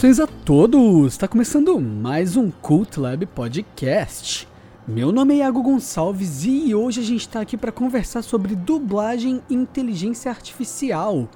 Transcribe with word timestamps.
Saudações 0.00 0.18
a 0.18 0.26
todos! 0.46 1.12
Está 1.12 1.28
começando 1.28 1.78
mais 1.78 2.34
um 2.34 2.50
Cult 2.50 2.98
Lab 2.98 3.26
Podcast. 3.26 4.48
Meu 4.88 5.12
nome 5.12 5.34
é 5.34 5.36
Iago 5.38 5.62
Gonçalves 5.62 6.42
e 6.46 6.74
hoje 6.74 7.00
a 7.00 7.04
gente 7.04 7.20
está 7.20 7.42
aqui 7.42 7.54
para 7.54 7.70
conversar 7.70 8.22
sobre 8.22 8.56
dublagem 8.56 9.42
e 9.50 9.54
inteligência 9.54 10.30
artificial. 10.30 11.28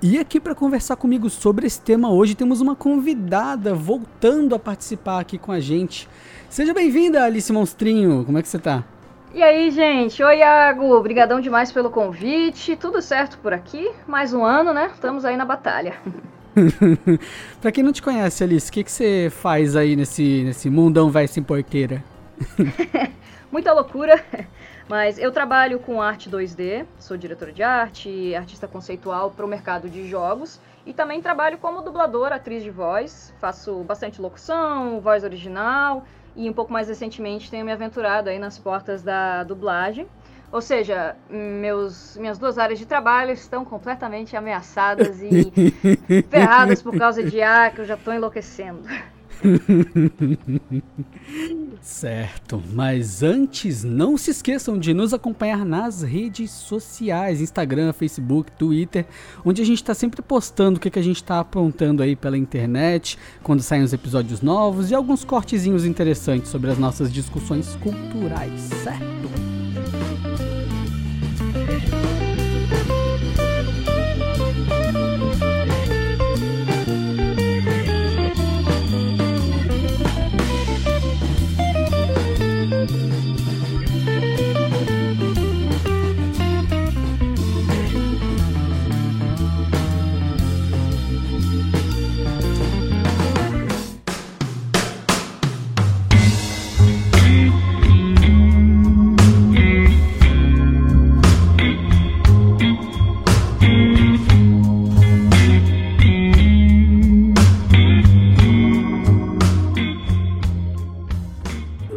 E 0.00 0.18
aqui 0.18 0.40
para 0.40 0.54
conversar 0.54 0.96
comigo 0.96 1.28
sobre 1.28 1.66
esse 1.66 1.78
tema 1.78 2.10
hoje 2.10 2.34
temos 2.34 2.62
uma 2.62 2.74
convidada 2.74 3.74
voltando 3.74 4.54
a 4.54 4.58
participar 4.58 5.20
aqui 5.20 5.36
com 5.36 5.52
a 5.52 5.60
gente. 5.60 6.08
Seja 6.48 6.72
bem-vinda, 6.72 7.22
Alice 7.22 7.52
Monstrinho. 7.52 8.24
Como 8.24 8.38
é 8.38 8.42
que 8.42 8.48
você 8.48 8.58
tá? 8.58 8.82
E 9.34 9.42
aí, 9.42 9.70
gente? 9.70 10.22
Oi, 10.22 10.38
Iago. 10.38 10.90
Obrigadão 10.90 11.38
demais 11.38 11.70
pelo 11.70 11.90
convite. 11.90 12.76
Tudo 12.76 13.02
certo 13.02 13.36
por 13.40 13.52
aqui? 13.52 13.90
Mais 14.06 14.32
um 14.32 14.42
ano, 14.42 14.72
né? 14.72 14.90
Estamos 14.94 15.26
aí 15.26 15.36
na 15.36 15.44
batalha. 15.44 15.96
pra 17.60 17.70
quem 17.70 17.84
não 17.84 17.92
te 17.92 18.02
conhece, 18.02 18.42
Alice, 18.42 18.70
o 18.70 18.72
que, 18.72 18.84
que 18.84 18.90
você 18.90 19.28
faz 19.30 19.76
aí 19.76 19.94
nesse, 19.94 20.42
nesse 20.44 20.70
mundão 20.70 21.10
vai 21.10 21.26
sem 21.26 21.42
porqueira? 21.42 22.02
Muita 23.52 23.72
loucura, 23.72 24.22
mas 24.88 25.18
eu 25.18 25.30
trabalho 25.30 25.78
com 25.78 26.00
arte 26.00 26.30
2D, 26.30 26.86
sou 26.98 27.16
diretora 27.16 27.52
de 27.52 27.62
arte, 27.62 28.34
artista 28.34 28.66
conceitual 28.66 29.30
para 29.30 29.44
o 29.44 29.48
mercado 29.48 29.88
de 29.88 30.08
jogos 30.08 30.60
e 30.84 30.92
também 30.92 31.20
trabalho 31.20 31.58
como 31.58 31.82
dubladora, 31.82 32.36
atriz 32.36 32.62
de 32.62 32.70
voz, 32.70 33.32
faço 33.40 33.82
bastante 33.84 34.20
locução, 34.20 35.00
voz 35.00 35.24
original 35.24 36.04
e 36.36 36.48
um 36.48 36.52
pouco 36.52 36.72
mais 36.72 36.88
recentemente 36.88 37.50
tenho 37.50 37.64
me 37.64 37.72
aventurado 37.72 38.28
aí 38.28 38.38
nas 38.38 38.58
portas 38.58 39.02
da 39.02 39.42
dublagem. 39.42 40.06
Ou 40.52 40.60
seja, 40.60 41.16
meus, 41.28 42.16
minhas 42.16 42.38
duas 42.38 42.56
áreas 42.56 42.78
de 42.78 42.86
trabalho 42.86 43.32
estão 43.32 43.64
completamente 43.64 44.36
ameaçadas 44.36 45.20
e 45.20 45.52
ferradas 46.30 46.80
por 46.80 46.96
causa 46.96 47.22
de 47.22 47.42
ar 47.42 47.72
que 47.72 47.80
eu 47.80 47.84
já 47.84 47.94
estou 47.94 48.14
enlouquecendo. 48.14 48.82
certo, 51.80 52.62
mas 52.72 53.22
antes 53.22 53.84
não 53.84 54.16
se 54.16 54.30
esqueçam 54.30 54.78
de 54.78 54.94
nos 54.94 55.14
acompanhar 55.14 55.64
nas 55.64 56.02
redes 56.02 56.50
sociais, 56.50 57.40
Instagram, 57.40 57.92
Facebook, 57.92 58.50
Twitter, 58.52 59.06
onde 59.44 59.62
a 59.62 59.64
gente 59.64 59.78
está 59.78 59.94
sempre 59.94 60.22
postando 60.22 60.78
o 60.78 60.80
que, 60.80 60.90
que 60.90 60.98
a 60.98 61.02
gente 61.02 61.16
está 61.16 61.40
aprontando 61.40 62.02
aí 62.02 62.16
pela 62.16 62.36
internet, 62.36 63.18
quando 63.42 63.62
saem 63.62 63.82
os 63.82 63.92
episódios 63.92 64.40
novos 64.40 64.90
e 64.90 64.94
alguns 64.94 65.24
cortezinhos 65.24 65.84
interessantes 65.84 66.50
sobre 66.50 66.70
as 66.70 66.78
nossas 66.78 67.12
discussões 67.12 67.76
culturais, 67.76 68.60
certo? 68.82 70.35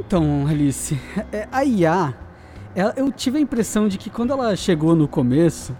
Então, 0.09 0.47
Alice, 0.47 0.99
é, 1.31 1.47
a 1.51 1.63
IA, 1.63 2.15
eu 2.97 3.11
tive 3.11 3.37
a 3.37 3.41
impressão 3.41 3.87
de 3.87 3.95
que 3.95 4.09
quando 4.09 4.33
ela 4.33 4.55
chegou 4.55 4.95
no 4.95 5.07
começo, 5.07 5.77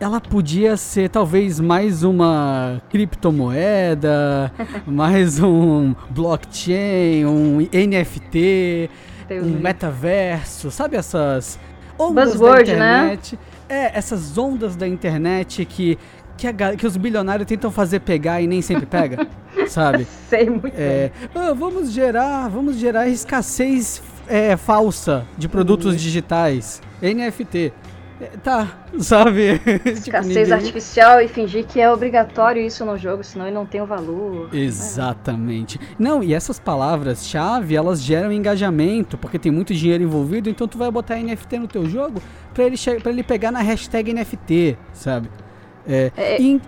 ela 0.00 0.22
podia 0.22 0.74
ser 0.74 1.10
talvez 1.10 1.60
mais 1.60 2.02
uma 2.02 2.80
criptomoeda, 2.88 4.50
mais 4.88 5.38
um 5.38 5.94
blockchain, 6.08 7.26
um 7.26 7.58
NFT, 7.58 8.88
um 9.32 9.60
metaverso, 9.60 10.70
sabe 10.70 10.96
essas 10.96 11.60
ondas 11.98 12.30
Buzzword, 12.30 12.72
da 12.72 12.78
né? 12.78 12.98
internet? 13.02 13.34
Né? 13.34 13.40
É, 13.68 13.98
essas 13.98 14.38
ondas 14.38 14.76
da 14.76 14.88
internet 14.88 15.66
que 15.66 15.98
que, 16.38 16.46
a, 16.46 16.76
que 16.76 16.86
os 16.86 16.96
bilionários 16.96 17.46
tentam 17.46 17.70
fazer 17.70 18.00
pegar 18.00 18.40
e 18.40 18.46
nem 18.46 18.62
sempre 18.62 18.86
pega, 18.86 19.26
sabe? 19.66 20.06
Sei 20.28 20.48
muito 20.48 20.72
é, 20.74 21.10
ah, 21.34 21.52
vamos 21.52 21.90
gerar, 21.90 22.48
vamos 22.48 22.76
gerar 22.76 23.08
escassez 23.08 24.00
é, 24.28 24.56
falsa 24.56 25.26
de 25.36 25.48
produtos 25.48 25.92
uhum. 25.92 25.98
digitais, 25.98 26.80
NFT. 27.02 27.72
É, 28.20 28.26
tá, 28.42 28.78
sabe? 28.98 29.58
Tipo, 29.62 29.88
escassez 29.90 30.48
tipo, 30.48 30.54
artificial 30.54 31.20
e 31.20 31.28
fingir 31.28 31.64
que 31.64 31.80
é 31.80 31.90
obrigatório 31.90 32.60
isso 32.60 32.84
no 32.84 32.98
jogo, 32.98 33.22
senão 33.22 33.46
ele 33.46 33.54
não 33.54 33.64
tem 33.64 33.80
o 33.80 33.86
valor. 33.86 34.48
Exatamente. 34.52 35.78
Não, 35.98 36.22
e 36.22 36.34
essas 36.34 36.58
palavras-chave, 36.58 37.76
elas 37.76 38.02
geram 38.02 38.32
engajamento, 38.32 39.16
porque 39.16 39.38
tem 39.38 39.52
muito 39.52 39.72
dinheiro 39.72 40.02
envolvido, 40.02 40.50
então 40.50 40.66
tu 40.66 40.76
vai 40.76 40.90
botar 40.90 41.16
NFT 41.16 41.58
no 41.60 41.68
teu 41.68 41.88
jogo 41.88 42.20
para 42.52 42.64
ele, 42.64 42.76
pra 43.00 43.12
ele 43.12 43.22
pegar 43.22 43.52
na 43.52 43.60
hashtag 43.60 44.12
NFT, 44.12 44.76
sabe? 44.92 45.28
É, 45.88 46.12
é, 46.16 46.42
in... 46.42 46.60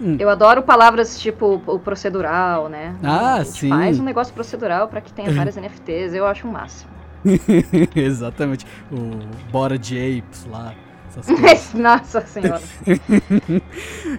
hum. 0.00 0.16
Eu 0.18 0.28
adoro 0.28 0.62
palavras 0.62 1.18
tipo 1.20 1.62
o 1.66 1.78
procedural, 1.78 2.68
né? 2.68 2.96
Ah, 3.02 3.44
sim. 3.44 3.68
Faz 3.68 4.00
um 4.00 4.04
negócio 4.04 4.34
procedural 4.34 4.88
para 4.88 5.00
que 5.00 5.12
tenha 5.12 5.30
várias 5.32 5.56
NFTs, 5.56 6.14
eu 6.14 6.26
acho 6.26 6.46
o 6.46 6.50
um 6.50 6.52
máximo. 6.52 6.90
Exatamente. 7.94 8.66
O 8.92 9.50
Bora 9.50 9.78
de 9.78 9.96
Apes 9.96 10.46
lá. 10.46 10.74
Nossa 11.74 12.20
senhora. 12.22 12.60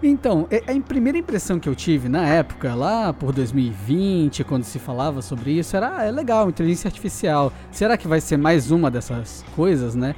então, 0.02 0.48
a 0.50 0.88
primeira 0.88 1.18
impressão 1.18 1.60
que 1.60 1.68
eu 1.68 1.76
tive 1.76 2.08
na 2.08 2.26
época, 2.26 2.74
lá 2.74 3.12
por 3.12 3.34
2020, 3.34 4.46
quando 4.46 4.64
se 4.64 4.80
falava 4.80 5.22
sobre 5.22 5.52
isso, 5.52 5.76
era 5.76 5.98
ah, 5.98 6.04
é 6.06 6.12
legal, 6.12 6.48
inteligência 6.48 6.88
artificial. 6.88 7.52
Será 7.70 7.98
que 7.98 8.08
vai 8.08 8.22
ser 8.22 8.38
mais 8.38 8.72
uma 8.72 8.90
dessas 8.90 9.44
coisas, 9.56 9.94
né? 9.94 10.16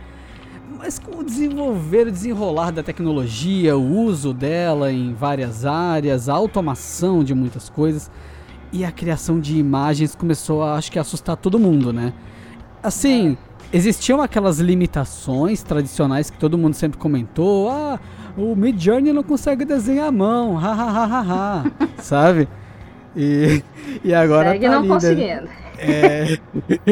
Mas 0.70 1.00
com 1.00 1.20
o 1.20 1.24
desenvolver, 1.24 2.08
o 2.08 2.12
desenrolar 2.12 2.72
da 2.72 2.84
tecnologia, 2.84 3.78
o 3.78 4.00
uso 4.00 4.34
dela 4.34 4.92
em 4.92 5.14
várias 5.14 5.66
áreas, 5.66 6.28
a 6.28 6.34
automação 6.34 7.24
de 7.24 7.34
muitas 7.34 7.70
coisas 7.70 8.12
e 8.72 8.84
a 8.84 8.92
criação 8.92 9.40
de 9.40 9.58
imagens 9.58 10.14
começou 10.14 10.62
a, 10.62 10.76
acho 10.76 10.92
que, 10.92 11.00
assustar 11.00 11.38
todo 11.38 11.58
mundo, 11.58 11.94
né? 11.94 12.14
Assim, 12.84 13.38
existiam 13.72 14.22
aquelas 14.22 14.60
limitações 14.60 15.64
tradicionais 15.64 16.30
que 16.30 16.38
todo 16.38 16.58
mundo 16.58 16.74
sempre 16.74 16.98
comentou. 16.98 17.70
Ah, 17.70 18.00
o 18.38 18.56
Mid 18.56 18.80
Journey 18.80 19.14
não 19.14 19.24
consegue 19.24 19.66
desenhar 19.66 20.08
a 20.08 20.12
mão, 20.12 20.58
ha, 20.60 21.64
sabe? 21.98 22.48
E, 23.16 23.64
e 24.04 24.14
agora 24.14 24.52
Segue 24.52 24.66
tá 24.66 24.72
não 24.72 24.82
né? 24.84 24.88
conseguindo. 24.88 25.50
É, 25.80 26.40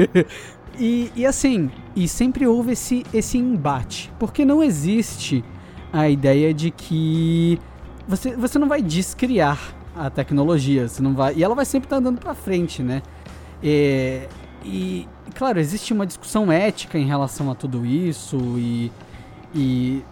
E, 0.78 1.12
e 1.16 1.26
assim, 1.26 1.70
e 1.96 2.08
sempre 2.08 2.46
houve 2.46 2.74
esse, 2.74 3.06
esse 3.14 3.38
embate, 3.38 4.12
porque 4.20 4.44
não 4.44 4.62
existe 4.64 5.44
a 5.94 6.10
ideia 6.10 6.54
de 6.54 6.72
que 6.72 7.60
você, 8.08 8.36
você 8.36 8.60
não 8.60 8.68
vai 8.68 8.82
descriar 8.82 9.74
a 9.96 10.10
tecnologia, 10.10 10.88
você 10.88 11.02
não 11.02 11.14
vai, 11.14 11.34
e 11.36 11.44
ela 11.44 11.56
vai 11.56 11.66
sempre 11.66 11.88
estar 11.88 11.96
tá 11.96 12.00
andando 12.02 12.20
para 12.20 12.34
frente, 12.34 12.84
né? 12.84 13.02
É, 13.64 14.28
e, 14.64 15.08
claro, 15.34 15.60
existe 15.60 15.94
uma 15.94 16.06
discussão 16.06 16.52
ética 16.52 16.98
em 16.98 17.06
relação 17.06 17.50
a 17.50 17.56
tudo 17.56 17.86
isso 17.86 18.38
e, 18.58 18.92
e 19.54 20.04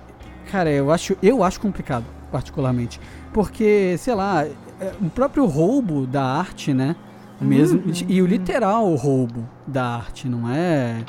cara, 0.50 0.70
eu 0.72 0.92
acho, 0.92 1.18
eu 1.22 1.44
acho 1.44 1.60
complicado, 1.60 2.06
particularmente, 2.32 3.00
porque, 3.34 3.96
sei 3.98 4.16
lá, 4.16 4.46
é, 4.46 4.94
o 5.02 5.10
próprio 5.10 5.46
roubo 5.46 6.08
da 6.08 6.24
arte, 6.24 6.74
né? 6.74 6.96
Mesmo, 7.44 7.82
uhum. 7.86 7.94
E 8.08 8.22
o 8.22 8.26
literal 8.26 8.94
roubo 8.96 9.48
da 9.68 9.84
arte, 9.86 10.28
não 10.28 10.50
é 10.50 11.04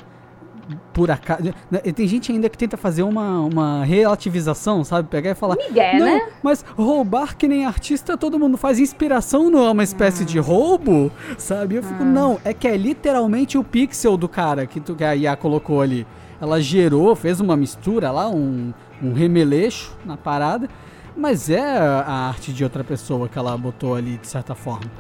por 0.93 1.11
acaso. 1.11 1.55
Né, 1.71 1.81
tem 1.95 2.07
gente 2.07 2.33
ainda 2.33 2.49
que 2.49 2.57
tenta 2.57 2.77
fazer 2.77 3.03
uma, 3.03 3.41
uma 3.41 3.85
relativização, 3.85 4.85
sabe? 4.85 5.09
Pegar 5.09 5.31
e 5.31 5.35
falar. 5.35 5.57
Miguel, 5.57 5.99
não, 5.99 6.07
né? 6.07 6.29
mas 6.43 6.65
roubar 6.77 7.37
que 7.37 7.47
nem 7.47 7.67
artista 7.67 8.17
todo 8.17 8.39
mundo 8.39 8.57
faz. 8.57 8.79
Inspiração 8.79 9.51
não 9.51 9.65
é 9.65 9.71
uma 9.71 9.85
espécie 9.85 10.23
ah. 10.23 10.27
de 10.27 10.39
roubo, 10.39 11.11
sabe? 11.37 11.77
Eu 11.77 11.83
fico, 11.83 12.03
ah. 12.03 12.07
não, 12.07 12.41
é 12.45 12.55
que 12.55 12.67
é 12.67 12.77
literalmente 12.77 13.59
o 13.59 13.65
pixel 13.65 14.17
do 14.17 14.29
cara 14.29 14.67
que, 14.67 14.81
tu, 14.81 14.95
que 14.95 15.05
a 15.05 15.15
IA 15.15 15.37
colocou 15.37 15.81
ali. 15.81 16.07
Ela 16.41 16.61
gerou, 16.61 17.15
fez 17.15 17.41
uma 17.41 17.57
mistura 17.57 18.11
lá, 18.11 18.29
um, 18.29 18.73
um 19.03 19.13
remeleixo 19.13 19.97
na 20.05 20.17
parada, 20.17 20.69
mas 21.17 21.49
é 21.49 21.63
a 21.63 22.29
arte 22.29 22.53
de 22.53 22.65
outra 22.65 22.83
pessoa 22.83 23.29
que 23.29 23.39
ela 23.39 23.57
botou 23.57 23.95
ali 23.95 24.19
de 24.19 24.27
certa 24.27 24.55
forma. 24.55 24.91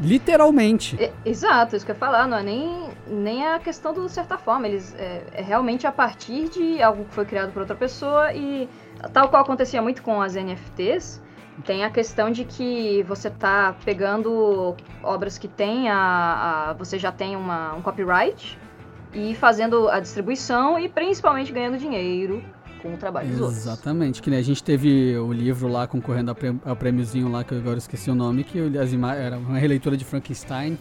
Literalmente. 0.00 0.96
É, 1.02 1.12
exato, 1.24 1.74
isso 1.74 1.84
que 1.84 1.90
eu 1.90 1.94
ia 1.94 1.98
falar, 1.98 2.26
não 2.26 2.38
é 2.38 2.42
nem, 2.42 2.90
nem 3.06 3.46
a 3.46 3.58
questão 3.58 3.92
do 3.92 4.08
certa 4.08 4.38
forma. 4.38 4.68
Eles 4.68 4.94
é, 4.96 5.24
é, 5.32 5.42
realmente 5.42 5.86
a 5.86 5.92
partir 5.92 6.48
de 6.48 6.82
algo 6.82 7.04
que 7.04 7.14
foi 7.14 7.24
criado 7.24 7.52
por 7.52 7.60
outra 7.60 7.76
pessoa 7.76 8.32
e 8.32 8.68
tal 9.12 9.28
qual 9.28 9.42
acontecia 9.42 9.82
muito 9.82 10.02
com 10.02 10.20
as 10.20 10.34
NFTs, 10.34 11.22
Tem 11.64 11.84
a 11.84 11.90
questão 11.90 12.30
de 12.30 12.44
que 12.44 13.02
você 13.02 13.28
tá 13.30 13.74
pegando 13.84 14.76
obras 15.02 15.38
que 15.38 15.48
tem 15.48 15.88
a, 15.88 16.68
a 16.70 16.72
você 16.74 16.98
já 16.98 17.10
tem 17.10 17.34
uma, 17.34 17.74
um 17.74 17.82
copyright 17.82 18.56
e 19.12 19.34
fazendo 19.34 19.88
a 19.88 19.98
distribuição 19.98 20.78
e 20.78 20.88
principalmente 20.88 21.52
ganhando 21.52 21.78
dinheiro 21.78 22.44
com 22.78 22.94
o 22.94 22.96
trabalho 22.96 23.28
dos 23.28 23.40
outros. 23.40 23.58
Exatamente, 23.58 24.22
que 24.22 24.30
nem 24.30 24.38
a 24.38 24.42
gente 24.42 24.62
teve 24.62 25.16
o 25.16 25.32
livro 25.32 25.68
lá 25.68 25.86
concorrendo 25.86 26.34
ao 26.64 26.76
prêmiozinho 26.76 27.30
lá, 27.30 27.44
que 27.44 27.52
eu 27.52 27.58
agora 27.58 27.78
esqueci 27.78 28.10
o 28.10 28.14
nome, 28.14 28.44
que 28.44 28.58
as 28.78 28.92
era 28.92 29.38
uma 29.38 29.58
releitura 29.58 29.96
de 29.96 30.04
Frankenstein, 30.04 30.78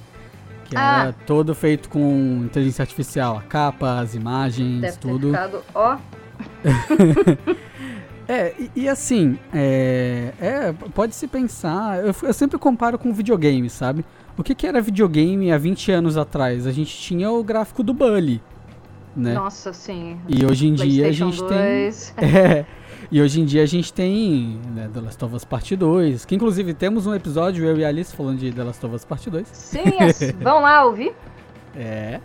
que 0.66 0.76
ah. 0.78 1.02
era 1.02 1.14
todo 1.26 1.54
feito 1.56 1.90
com 1.90 2.42
inteligência 2.44 2.84
artificial, 2.84 3.38
a 3.38 3.42
capa, 3.42 4.00
as 4.00 4.16
imagens, 4.16 4.82
Deve 4.82 4.98
tudo. 4.98 5.32
Ter 5.32 5.38
ficado, 5.38 5.64
ó. 5.74 5.98
É, 8.28 8.54
e, 8.60 8.72
e 8.82 8.90
assim, 8.90 9.40
é, 9.54 10.34
é, 10.42 10.74
pode 10.94 11.16
se 11.16 11.28
pensar, 11.28 12.00
eu, 12.06 12.14
eu, 12.24 12.34
sempre 12.34 12.60
comparo 12.60 13.00
com 13.00 13.14
videogame, 13.14 13.70
sabe? 13.70 14.04
O 14.38 14.44
que, 14.44 14.54
que 14.54 14.68
era 14.68 14.82
videogame 14.82 15.50
há 15.50 15.58
20 15.58 15.94
anos 15.94 16.18
atrás? 16.18 16.68
A 16.68 16.72
gente 16.72 16.96
tinha 16.98 17.32
o 17.32 17.42
gráfico 17.42 17.82
do 17.82 17.94
Bully, 17.94 18.42
né? 19.18 19.34
Nossa, 19.34 19.74
sim. 19.74 20.18
E 20.28 20.46
hoje 20.46 20.68
em 20.68 20.74
dia 20.74 21.08
a 21.08 21.12
gente 21.12 21.40
2. 21.40 22.14
tem... 22.16 22.28
É, 22.28 22.66
e 23.12 23.22
hoje 23.22 23.42
em 23.42 23.46
dia 23.46 23.64
a 23.64 23.66
gente 23.66 23.92
tem 23.92 24.60
né, 24.74 24.90
The 24.94 25.02
Last 25.02 25.26
of 25.26 25.36
Us 25.36 25.44
Part 25.44 25.76
2, 25.76 26.26
que 26.26 26.36
inclusive 26.36 26.74
temos 26.74 27.08
um 27.08 27.14
episódio, 27.14 27.66
eu 27.66 27.78
e 27.78 27.84
a 27.84 27.88
Alice, 27.88 28.16
falando 28.16 28.38
de 28.38 28.52
The 28.52 28.64
Last 28.64 28.86
of 28.86 28.96
Us 28.96 29.06
Part 29.06 29.30
2. 29.30 29.48
Sim, 29.48 29.84
vão 30.42 30.62
lá 30.62 30.86
ouvir. 30.86 31.14
É... 31.76 32.20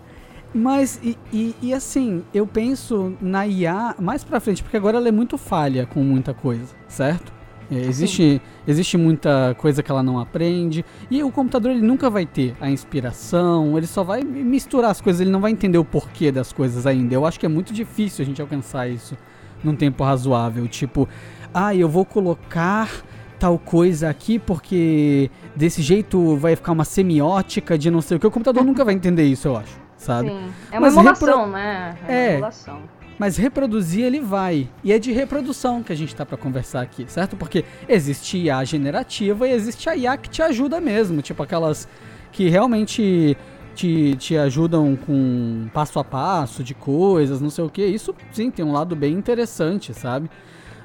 Mas, 0.55 1.01
e, 1.03 1.19
e, 1.33 1.57
e, 1.63 1.73
assim, 1.73 2.23
eu 2.35 2.47
penso 2.47 3.17
na 3.23 3.47
IA 3.47 3.95
mais 3.99 4.23
pra 4.23 4.39
frente, 4.39 4.63
porque 4.63 4.77
agora 4.77 4.99
ela 4.99 5.09
é 5.09 5.13
muito 5.13 5.39
falha 5.39 5.87
com 5.87 6.01
muita 6.01 6.35
coisa, 6.35 6.75
certo? 6.87 7.33
É, 7.73 7.87
existe, 7.87 8.41
existe 8.67 8.99
muita 8.99 9.55
coisa 9.59 9.83
que 9.83 9.91
ela 9.91 10.03
não 10.03 10.19
aprende. 10.19 10.85
E 11.11 11.23
o 11.23 11.31
computador 11.31 11.71
ele 11.71 11.81
nunca 11.81 12.11
vai 12.11 12.27
ter 12.27 12.55
a 12.61 12.71
inspiração, 12.71 13.77
ele 13.79 13.87
só 13.87 14.05
vai 14.05 14.23
misturar 14.23 14.91
as 14.91 15.01
coisas, 15.01 15.21
ele 15.21 15.31
não 15.31 15.41
vai 15.41 15.51
entender 15.51 15.79
o 15.79 15.85
porquê 15.85 16.31
das 16.31 16.53
coisas 16.53 16.87
ainda. 16.87 17.15
Eu 17.15 17.25
acho 17.25 17.41
que 17.41 17.47
é 17.47 17.49
muito 17.49 17.73
difícil 17.73 18.23
a 18.23 18.27
gente 18.27 18.43
alcançar 18.43 18.89
isso 18.89 19.17
num 19.65 19.75
tempo 19.75 20.05
razoável. 20.05 20.69
Tipo, 20.69 21.09
ah, 21.55 21.75
eu 21.75 21.89
vou 21.89 22.05
colocar 22.05 22.91
tal 23.39 23.59
coisa 23.59 24.09
aqui 24.09 24.39
porque 24.39 25.31
desse 25.57 25.83
jeito 25.83 26.37
vai 26.37 26.55
ficar 26.55 26.73
uma 26.73 26.85
semiótica 26.85 27.79
de 27.79 27.91
não 27.91 28.01
sei 28.01 28.19
o 28.19 28.21
que. 28.21 28.27
O 28.27 28.31
computador 28.31 28.65
nunca 28.65 28.85
vai 28.85 28.95
entender 28.95 29.25
isso, 29.25 29.49
eu 29.49 29.57
acho 29.57 29.83
sabe? 30.03 30.29
Sim. 30.29 30.53
É 30.71 30.79
uma 30.79 30.81
Mas 30.83 30.95
emulação, 30.95 31.39
repro... 31.39 31.53
né? 31.53 31.97
É, 32.07 32.15
é 32.15 32.33
emulação. 32.35 32.81
Mas 33.23 33.37
reproduzir 33.37 34.05
ele 34.05 34.19
vai. 34.19 34.69
E 34.83 34.93
é 34.93 34.99
de 34.99 35.13
reprodução 35.13 35.81
que 35.81 35.93
a 35.93 35.95
gente 35.95 36.13
tá 36.13 36.27
para 36.27 36.37
conversar 36.37 36.81
aqui, 36.81 37.05
certo? 37.07 37.37
Porque 37.37 37.65
existe 37.89 38.37
IA 38.37 38.65
generativa 38.65 39.47
e 39.47 39.53
existe 39.53 39.89
a 39.89 39.95
IA 39.95 40.17
que 40.17 40.29
te 40.29 40.43
ajuda 40.43 40.81
mesmo. 40.81 41.23
Tipo 41.23 41.41
aquelas 41.45 41.87
que 42.33 42.49
realmente 42.49 43.37
te, 43.77 44.17
te 44.17 44.37
ajudam 44.37 44.97
com 44.97 45.69
passo 45.73 46.01
a 46.01 46.05
passo 46.05 46.65
de 46.65 46.75
coisas, 46.75 47.41
não 47.41 47.49
sei 47.49 47.63
o 47.63 47.71
que. 47.71 47.87
Isso 47.87 48.13
sim 48.33 48.51
tem 48.51 48.65
um 48.65 48.73
lado 48.73 48.97
bem 48.97 49.13
interessante, 49.13 49.95
sabe? 49.95 50.29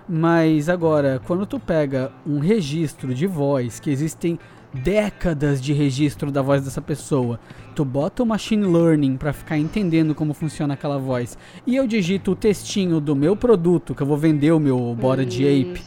Mas 0.07 0.69
agora, 0.69 1.19
quando 1.25 1.43
tu 1.43 1.59
pega 1.59 2.11
um 2.23 2.37
registro 2.37 3.15
de 3.15 3.25
voz 3.25 3.79
que 3.79 3.89
existem 3.89 4.37
décadas 4.73 5.61
de 5.61 5.73
registro 5.73 6.31
da 6.31 6.41
voz 6.41 6.63
dessa 6.63 6.81
pessoa. 6.81 7.39
Tu 7.75 7.83
bota 7.85 8.23
o 8.23 8.25
machine 8.25 8.65
learning 8.65 9.17
para 9.17 9.33
ficar 9.33 9.57
entendendo 9.57 10.13
como 10.13 10.33
funciona 10.33 10.73
aquela 10.73 10.97
voz. 10.97 11.37
E 11.65 11.75
eu 11.75 11.87
digito 11.87 12.31
o 12.31 12.35
textinho 12.35 12.99
do 12.99 13.15
meu 13.15 13.35
produto, 13.35 13.95
que 13.95 14.01
eu 14.01 14.07
vou 14.07 14.17
vender 14.17 14.51
o 14.51 14.59
meu 14.59 14.95
Bora 14.95 15.25
de 15.25 15.43
Ape. 15.45 15.81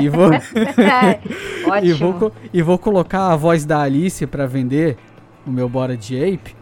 E 0.00 0.08
vou, 0.08 0.30
e, 1.82 1.92
vou 1.92 2.32
e 2.52 2.62
vou 2.62 2.78
colocar 2.78 3.32
a 3.32 3.36
voz 3.36 3.64
da 3.64 3.80
Alice 3.80 4.26
para 4.26 4.46
vender 4.46 4.96
o 5.46 5.50
meu 5.50 5.68
Bora 5.68 5.96
de 5.96 6.16
Ape. 6.16 6.54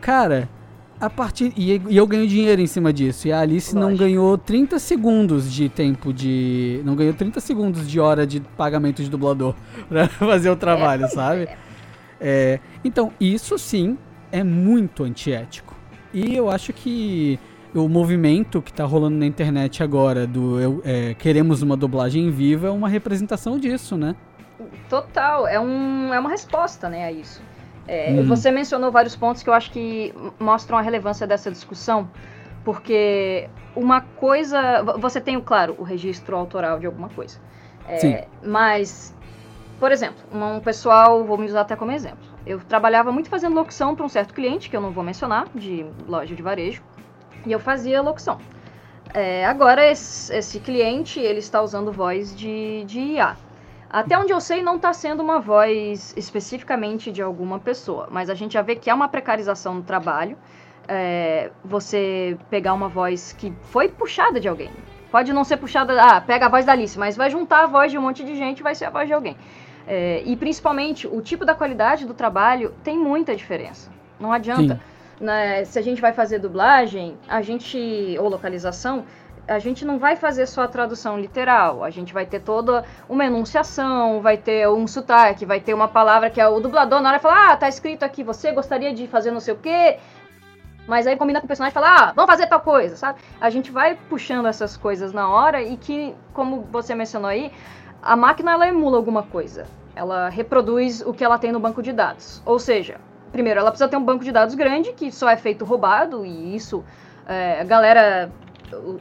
Cara, 0.00 0.48
a 1.04 1.10
partir 1.10 1.52
e, 1.56 1.80
e, 1.88 1.96
eu 1.96 2.06
ganho 2.06 2.26
dinheiro 2.26 2.60
em 2.60 2.66
cima 2.66 2.92
disso. 2.92 3.28
E 3.28 3.32
a 3.32 3.40
Alice 3.40 3.74
Lógico. 3.74 3.90
não 3.90 3.96
ganhou 3.96 4.36
30 4.38 4.78
segundos 4.78 5.52
de 5.52 5.68
tempo 5.68 6.12
de. 6.12 6.80
Não 6.84 6.94
ganhou 6.94 7.14
30 7.14 7.40
segundos 7.40 7.88
de 7.88 8.00
hora 8.00 8.26
de 8.26 8.40
pagamento 8.40 9.02
de 9.02 9.10
dublador 9.10 9.54
pra 9.88 10.08
fazer 10.08 10.50
o 10.50 10.56
trabalho, 10.56 11.04
é, 11.04 11.08
sabe? 11.08 11.42
É. 11.42 11.56
é, 12.20 12.60
então, 12.84 13.12
isso 13.20 13.58
sim 13.58 13.98
é 14.32 14.42
muito 14.42 15.04
antiético. 15.04 15.74
E 16.12 16.34
eu 16.34 16.50
acho 16.50 16.72
que 16.72 17.38
o 17.74 17.88
movimento 17.88 18.62
que 18.62 18.72
tá 18.72 18.84
rolando 18.84 19.16
na 19.16 19.26
internet 19.26 19.82
agora 19.82 20.26
do 20.26 20.60
eu, 20.60 20.82
é, 20.84 21.14
queremos 21.14 21.60
uma 21.60 21.76
dublagem 21.76 22.30
viva 22.30 22.68
é 22.68 22.70
uma 22.70 22.88
representação 22.88 23.58
disso, 23.58 23.96
né? 23.96 24.14
Total, 24.88 25.46
é, 25.46 25.58
um, 25.58 26.14
é 26.14 26.18
uma 26.18 26.30
resposta 26.30 26.88
né, 26.88 27.04
a 27.04 27.12
isso. 27.12 27.42
É, 27.86 28.10
hum. 28.12 28.24
Você 28.24 28.50
mencionou 28.50 28.90
vários 28.90 29.14
pontos 29.14 29.42
que 29.42 29.48
eu 29.48 29.54
acho 29.54 29.70
que 29.70 30.14
mostram 30.38 30.78
a 30.78 30.80
relevância 30.80 31.26
dessa 31.26 31.50
discussão, 31.50 32.08
porque 32.64 33.48
uma 33.76 34.00
coisa. 34.00 34.82
Você 34.98 35.20
tem, 35.20 35.40
claro, 35.40 35.74
o 35.78 35.82
registro 35.82 36.36
autoral 36.36 36.78
de 36.78 36.86
alguma 36.86 37.08
coisa. 37.08 37.38
É, 37.86 37.98
Sim. 37.98 38.18
Mas, 38.42 39.14
por 39.78 39.92
exemplo, 39.92 40.16
um 40.32 40.60
pessoal, 40.60 41.24
vou 41.24 41.36
me 41.36 41.46
usar 41.46 41.62
até 41.62 41.76
como 41.76 41.92
exemplo. 41.92 42.24
Eu 42.46 42.60
trabalhava 42.60 43.12
muito 43.12 43.28
fazendo 43.28 43.54
locução 43.54 43.94
para 43.94 44.04
um 44.04 44.08
certo 44.08 44.32
cliente, 44.34 44.70
que 44.70 44.76
eu 44.76 44.80
não 44.80 44.90
vou 44.90 45.04
mencionar, 45.04 45.48
de 45.54 45.84
loja 46.06 46.34
de 46.34 46.42
varejo, 46.42 46.82
e 47.44 47.52
eu 47.52 47.58
fazia 47.58 48.00
locução. 48.00 48.38
É, 49.12 49.44
agora, 49.46 49.86
esse, 49.90 50.34
esse, 50.34 50.58
cliente, 50.58 51.20
ele 51.20 51.38
está 51.38 51.62
usando 51.62 51.92
voz 51.92 52.34
de, 52.34 52.84
de 52.84 52.98
IA. 52.98 53.36
Até 53.88 54.18
onde 54.18 54.32
eu 54.32 54.40
sei, 54.40 54.62
não 54.62 54.76
está 54.76 54.92
sendo 54.92 55.22
uma 55.22 55.38
voz 55.38 56.12
especificamente 56.16 57.12
de 57.12 57.22
alguma 57.22 57.58
pessoa, 57.58 58.08
mas 58.10 58.28
a 58.28 58.34
gente 58.34 58.54
já 58.54 58.62
vê 58.62 58.74
que 58.74 58.90
é 58.90 58.94
uma 58.94 59.08
precarização 59.08 59.74
no 59.74 59.82
trabalho. 59.82 60.36
É, 60.86 61.50
você 61.64 62.36
pegar 62.50 62.74
uma 62.74 62.88
voz 62.88 63.32
que 63.32 63.52
foi 63.62 63.88
puxada 63.88 64.38
de 64.38 64.48
alguém. 64.48 64.70
Pode 65.10 65.32
não 65.32 65.44
ser 65.44 65.56
puxada, 65.56 65.94
ah, 66.02 66.20
pega 66.20 66.46
a 66.46 66.48
voz 66.48 66.66
da 66.66 66.72
Alice, 66.72 66.98
mas 66.98 67.16
vai 67.16 67.30
juntar 67.30 67.64
a 67.64 67.66
voz 67.66 67.90
de 67.90 67.96
um 67.96 68.02
monte 68.02 68.24
de 68.24 68.36
gente 68.36 68.58
e 68.58 68.62
vai 68.62 68.74
ser 68.74 68.86
a 68.86 68.90
voz 68.90 69.06
de 69.06 69.14
alguém. 69.14 69.36
É, 69.86 70.22
e 70.24 70.34
principalmente, 70.36 71.06
o 71.06 71.20
tipo 71.20 71.44
da 71.44 71.54
qualidade 71.54 72.04
do 72.04 72.14
trabalho 72.14 72.74
tem 72.82 72.98
muita 72.98 73.34
diferença. 73.36 73.90
Não 74.18 74.32
adianta. 74.32 74.80
Né, 75.20 75.64
se 75.64 75.78
a 75.78 75.82
gente 75.82 76.00
vai 76.00 76.12
fazer 76.12 76.40
dublagem, 76.40 77.16
a 77.28 77.40
gente 77.40 78.16
ou 78.18 78.28
localização, 78.28 79.04
a 79.46 79.58
gente 79.58 79.84
não 79.84 79.98
vai 79.98 80.16
fazer 80.16 80.46
só 80.46 80.62
a 80.62 80.68
tradução 80.68 81.18
literal, 81.18 81.84
a 81.84 81.90
gente 81.90 82.12
vai 82.12 82.24
ter 82.24 82.40
toda 82.40 82.84
uma 83.08 83.24
enunciação, 83.24 84.20
vai 84.20 84.36
ter 84.36 84.68
um 84.68 84.86
sotaque, 84.86 85.44
vai 85.44 85.60
ter 85.60 85.74
uma 85.74 85.88
palavra 85.88 86.30
que 86.30 86.40
é 86.40 86.48
o 86.48 86.60
dublador 86.60 87.00
na 87.00 87.10
hora 87.10 87.18
fala, 87.18 87.52
ah, 87.52 87.56
tá 87.56 87.68
escrito 87.68 88.02
aqui, 88.02 88.22
você 88.22 88.52
gostaria 88.52 88.92
de 88.94 89.06
fazer 89.06 89.30
não 89.30 89.40
sei 89.40 89.54
o 89.54 89.58
quê, 89.58 89.98
mas 90.86 91.06
aí 91.06 91.16
combina 91.16 91.40
com 91.40 91.46
o 91.46 91.48
personagem 91.48 91.72
e 91.72 91.74
fala, 91.74 91.96
ah, 91.96 92.12
vamos 92.14 92.30
fazer 92.30 92.46
tal 92.46 92.60
coisa, 92.60 92.96
sabe? 92.96 93.20
A 93.40 93.50
gente 93.50 93.70
vai 93.70 93.96
puxando 94.08 94.46
essas 94.46 94.76
coisas 94.76 95.12
na 95.12 95.28
hora 95.28 95.62
e 95.62 95.76
que, 95.76 96.14
como 96.32 96.62
você 96.70 96.94
mencionou 96.94 97.28
aí, 97.28 97.52
a 98.02 98.16
máquina 98.16 98.52
ela 98.52 98.68
emula 98.68 98.96
alguma 98.96 99.22
coisa, 99.22 99.66
ela 99.94 100.28
reproduz 100.28 101.00
o 101.02 101.12
que 101.12 101.24
ela 101.24 101.38
tem 101.38 101.52
no 101.52 101.60
banco 101.60 101.82
de 101.82 101.92
dados, 101.92 102.42
ou 102.44 102.58
seja, 102.58 102.98
primeiro 103.30 103.60
ela 103.60 103.70
precisa 103.70 103.88
ter 103.88 103.96
um 103.96 104.04
banco 104.04 104.24
de 104.24 104.32
dados 104.32 104.54
grande 104.54 104.92
que 104.92 105.10
só 105.10 105.28
é 105.28 105.36
feito 105.36 105.64
roubado 105.64 106.24
e 106.24 106.54
isso 106.54 106.84
é, 107.26 107.60
a 107.60 107.64
galera 107.64 108.30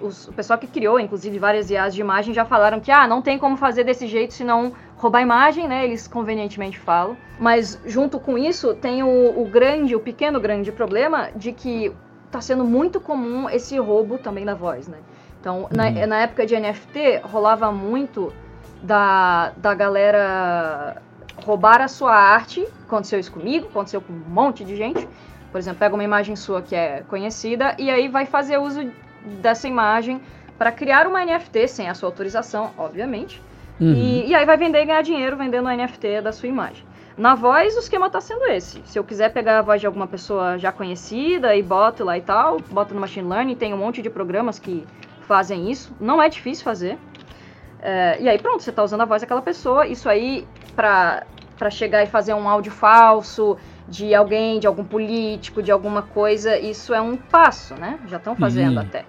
os, 0.01 0.27
o 0.27 0.33
pessoal 0.33 0.59
que 0.59 0.67
criou, 0.67 0.99
inclusive, 0.99 1.37
várias 1.39 1.69
IAs 1.69 1.93
de 1.93 2.01
imagem 2.01 2.33
já 2.33 2.45
falaram 2.45 2.79
que, 2.79 2.91
ah, 2.91 3.07
não 3.07 3.21
tem 3.21 3.37
como 3.37 3.57
fazer 3.57 3.83
desse 3.83 4.07
jeito 4.07 4.33
senão 4.33 4.73
roubar 4.97 5.21
imagem, 5.21 5.67
né? 5.67 5.83
Eles 5.83 6.07
convenientemente 6.07 6.79
falam. 6.79 7.17
Mas, 7.39 7.79
junto 7.85 8.19
com 8.19 8.37
isso, 8.37 8.73
tem 8.73 9.03
o, 9.03 9.41
o 9.41 9.45
grande, 9.45 9.95
o 9.95 9.99
pequeno 9.99 10.39
grande 10.39 10.71
problema 10.71 11.29
de 11.35 11.51
que 11.51 11.93
está 12.25 12.41
sendo 12.41 12.63
muito 12.63 12.99
comum 12.99 13.49
esse 13.49 13.77
roubo 13.77 14.17
também 14.17 14.45
da 14.45 14.55
voz, 14.55 14.87
né? 14.87 14.97
Então, 15.39 15.63
uhum. 15.63 15.67
na, 15.71 16.07
na 16.07 16.21
época 16.21 16.45
de 16.45 16.57
NFT, 16.57 17.21
rolava 17.23 17.71
muito 17.71 18.33
da, 18.81 19.51
da 19.57 19.73
galera 19.73 21.01
roubar 21.45 21.81
a 21.81 21.87
sua 21.87 22.13
arte. 22.15 22.65
Aconteceu 22.85 23.19
isso 23.19 23.31
comigo, 23.31 23.67
aconteceu 23.67 24.01
com 24.01 24.13
um 24.13 24.23
monte 24.29 24.63
de 24.63 24.75
gente. 24.75 25.07
Por 25.51 25.59
exemplo, 25.59 25.79
pega 25.79 25.93
uma 25.93 26.03
imagem 26.03 26.35
sua 26.35 26.61
que 26.61 26.75
é 26.75 27.03
conhecida 27.07 27.75
e 27.77 27.89
aí 27.89 28.07
vai 28.07 28.25
fazer 28.25 28.57
uso 28.57 28.91
dessa 29.41 29.67
imagem 29.67 30.21
para 30.57 30.71
criar 30.71 31.07
uma 31.07 31.23
NFT 31.25 31.67
sem 31.67 31.89
a 31.89 31.93
sua 31.93 32.09
autorização, 32.09 32.71
obviamente. 32.77 33.41
Uhum. 33.79 33.93
E, 33.93 34.29
e, 34.29 34.35
aí 34.35 34.45
vai 34.45 34.55
vender 34.55 34.81
e 34.81 34.85
ganhar 34.85 35.01
dinheiro 35.01 35.35
vendendo 35.35 35.67
a 35.67 35.75
NFT 35.75 36.21
da 36.21 36.31
sua 36.31 36.47
imagem. 36.47 36.85
Na 37.17 37.35
voz, 37.35 37.75
o 37.75 37.79
esquema 37.79 38.07
está 38.07 38.19
sendo 38.21 38.45
esse. 38.45 38.81
Se 38.85 38.97
eu 38.97 39.03
quiser 39.03 39.31
pegar 39.31 39.59
a 39.59 39.61
voz 39.61 39.79
de 39.79 39.87
alguma 39.87 40.07
pessoa 40.07 40.57
já 40.57 40.71
conhecida 40.71 41.55
e 41.55 41.61
boto 41.61 42.03
lá 42.03 42.17
e 42.17 42.21
tal, 42.21 42.59
boto 42.59 42.93
no 42.93 43.01
Machine 43.01 43.27
Learning, 43.27 43.55
tem 43.55 43.73
um 43.73 43.77
monte 43.77 44.01
de 44.01 44.09
programas 44.09 44.57
que 44.57 44.85
fazem 45.21 45.69
isso. 45.69 45.95
Não 45.99 46.21
é 46.21 46.29
difícil 46.29 46.63
fazer. 46.63 46.97
É, 47.81 48.17
e 48.21 48.29
aí 48.29 48.39
pronto, 48.39 48.63
você 48.63 48.69
está 48.69 48.83
usando 48.83 49.01
a 49.01 49.05
voz 49.05 49.21
daquela 49.21 49.41
pessoa. 49.41 49.85
Isso 49.85 50.09
aí, 50.09 50.47
para 50.75 51.23
chegar 51.69 52.03
e 52.03 52.07
fazer 52.07 52.33
um 52.33 52.47
áudio 52.49 52.71
falso 52.71 53.57
de 53.87 54.15
alguém, 54.15 54.59
de 54.59 54.65
algum 54.65 54.83
político, 54.83 55.61
de 55.61 55.71
alguma 55.71 56.01
coisa, 56.01 56.57
isso 56.57 56.93
é 56.93 57.01
um 57.01 57.15
passo, 57.15 57.75
né? 57.75 57.99
Já 58.07 58.17
estão 58.17 58.35
fazendo 58.35 58.79
até. 58.79 59.05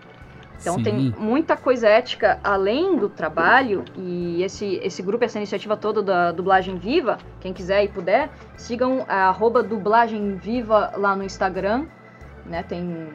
Então 0.65 0.77
Sim. 0.77 0.83
tem 0.83 1.15
muita 1.19 1.59
coisa 1.59 1.87
ética 1.87 2.41
além 2.43 2.97
do 2.97 3.11
trabalho 3.11 3.85
e 3.95 4.43
esse, 4.43 4.81
esse 4.83 5.03
grupo, 5.03 5.23
essa 5.23 5.37
iniciativa 5.37 5.77
toda 5.77 6.03
da 6.03 6.33
Dublagem 6.33 6.79
Viva, 6.79 7.19
quem 7.39 7.53
quiser 7.53 7.85
e 7.85 7.89
puder, 7.89 8.31
sigam 8.57 9.05
a 9.07 9.29
arroba 9.29 9.63
Dublagem 9.63 10.37
Viva 10.37 10.91
lá 10.97 11.15
no 11.15 11.23
Instagram, 11.23 11.85
né? 12.47 12.63
Tem, 12.63 13.11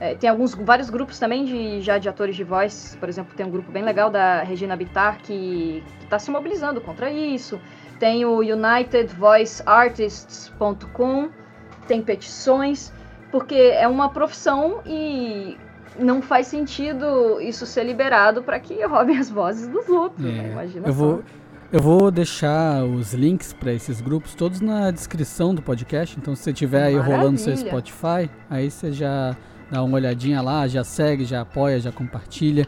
é, 0.00 0.14
tem 0.14 0.30
alguns, 0.30 0.54
vários 0.54 0.88
grupos 0.88 1.18
também 1.18 1.44
de, 1.44 1.82
já 1.82 1.98
de 1.98 2.08
atores 2.08 2.34
de 2.34 2.44
voz, 2.44 2.96
por 2.98 3.10
exemplo, 3.10 3.36
tem 3.36 3.44
um 3.44 3.50
grupo 3.50 3.70
bem 3.70 3.84
legal 3.84 4.08
da 4.08 4.42
Regina 4.42 4.74
Bittar 4.74 5.18
que 5.18 5.84
está 6.02 6.18
se 6.18 6.30
mobilizando 6.30 6.80
contra 6.80 7.10
isso. 7.10 7.60
Tem 7.98 8.24
o 8.24 8.38
UnitedVoiceArtists.com, 8.38 11.28
tem 11.86 12.00
petições, 12.00 12.90
porque 13.30 13.54
é 13.54 13.86
uma 13.86 14.08
profissão 14.08 14.80
e 14.86 15.58
não 15.98 16.22
faz 16.22 16.46
sentido 16.46 17.40
isso 17.40 17.66
ser 17.66 17.84
liberado 17.84 18.42
para 18.42 18.58
que 18.58 18.84
roubem 18.84 19.18
as 19.18 19.30
vozes 19.30 19.68
dos 19.68 19.88
outros. 19.88 20.24
Né? 20.24 20.38
É, 20.38 20.42
né? 20.42 20.52
Imagina 20.52 20.88
eu 20.88 20.92
só. 20.92 20.98
Vou, 20.98 21.22
eu 21.72 21.80
vou 21.80 22.10
deixar 22.10 22.84
os 22.84 23.12
links 23.12 23.52
para 23.52 23.72
esses 23.72 24.00
grupos 24.00 24.34
todos 24.34 24.60
na 24.60 24.90
descrição 24.90 25.54
do 25.54 25.62
podcast. 25.62 26.16
Então, 26.18 26.34
se 26.34 26.42
você 26.42 26.52
tiver 26.52 26.84
aí 26.84 26.94
Maravilha. 26.94 27.16
rolando 27.16 27.38
seu 27.38 27.56
Spotify, 27.56 28.30
aí 28.48 28.70
você 28.70 28.92
já 28.92 29.36
dá 29.70 29.82
uma 29.82 29.96
olhadinha 29.96 30.40
lá, 30.40 30.68
já 30.68 30.84
segue, 30.84 31.24
já 31.24 31.40
apoia, 31.40 31.80
já 31.80 31.90
compartilha. 31.90 32.66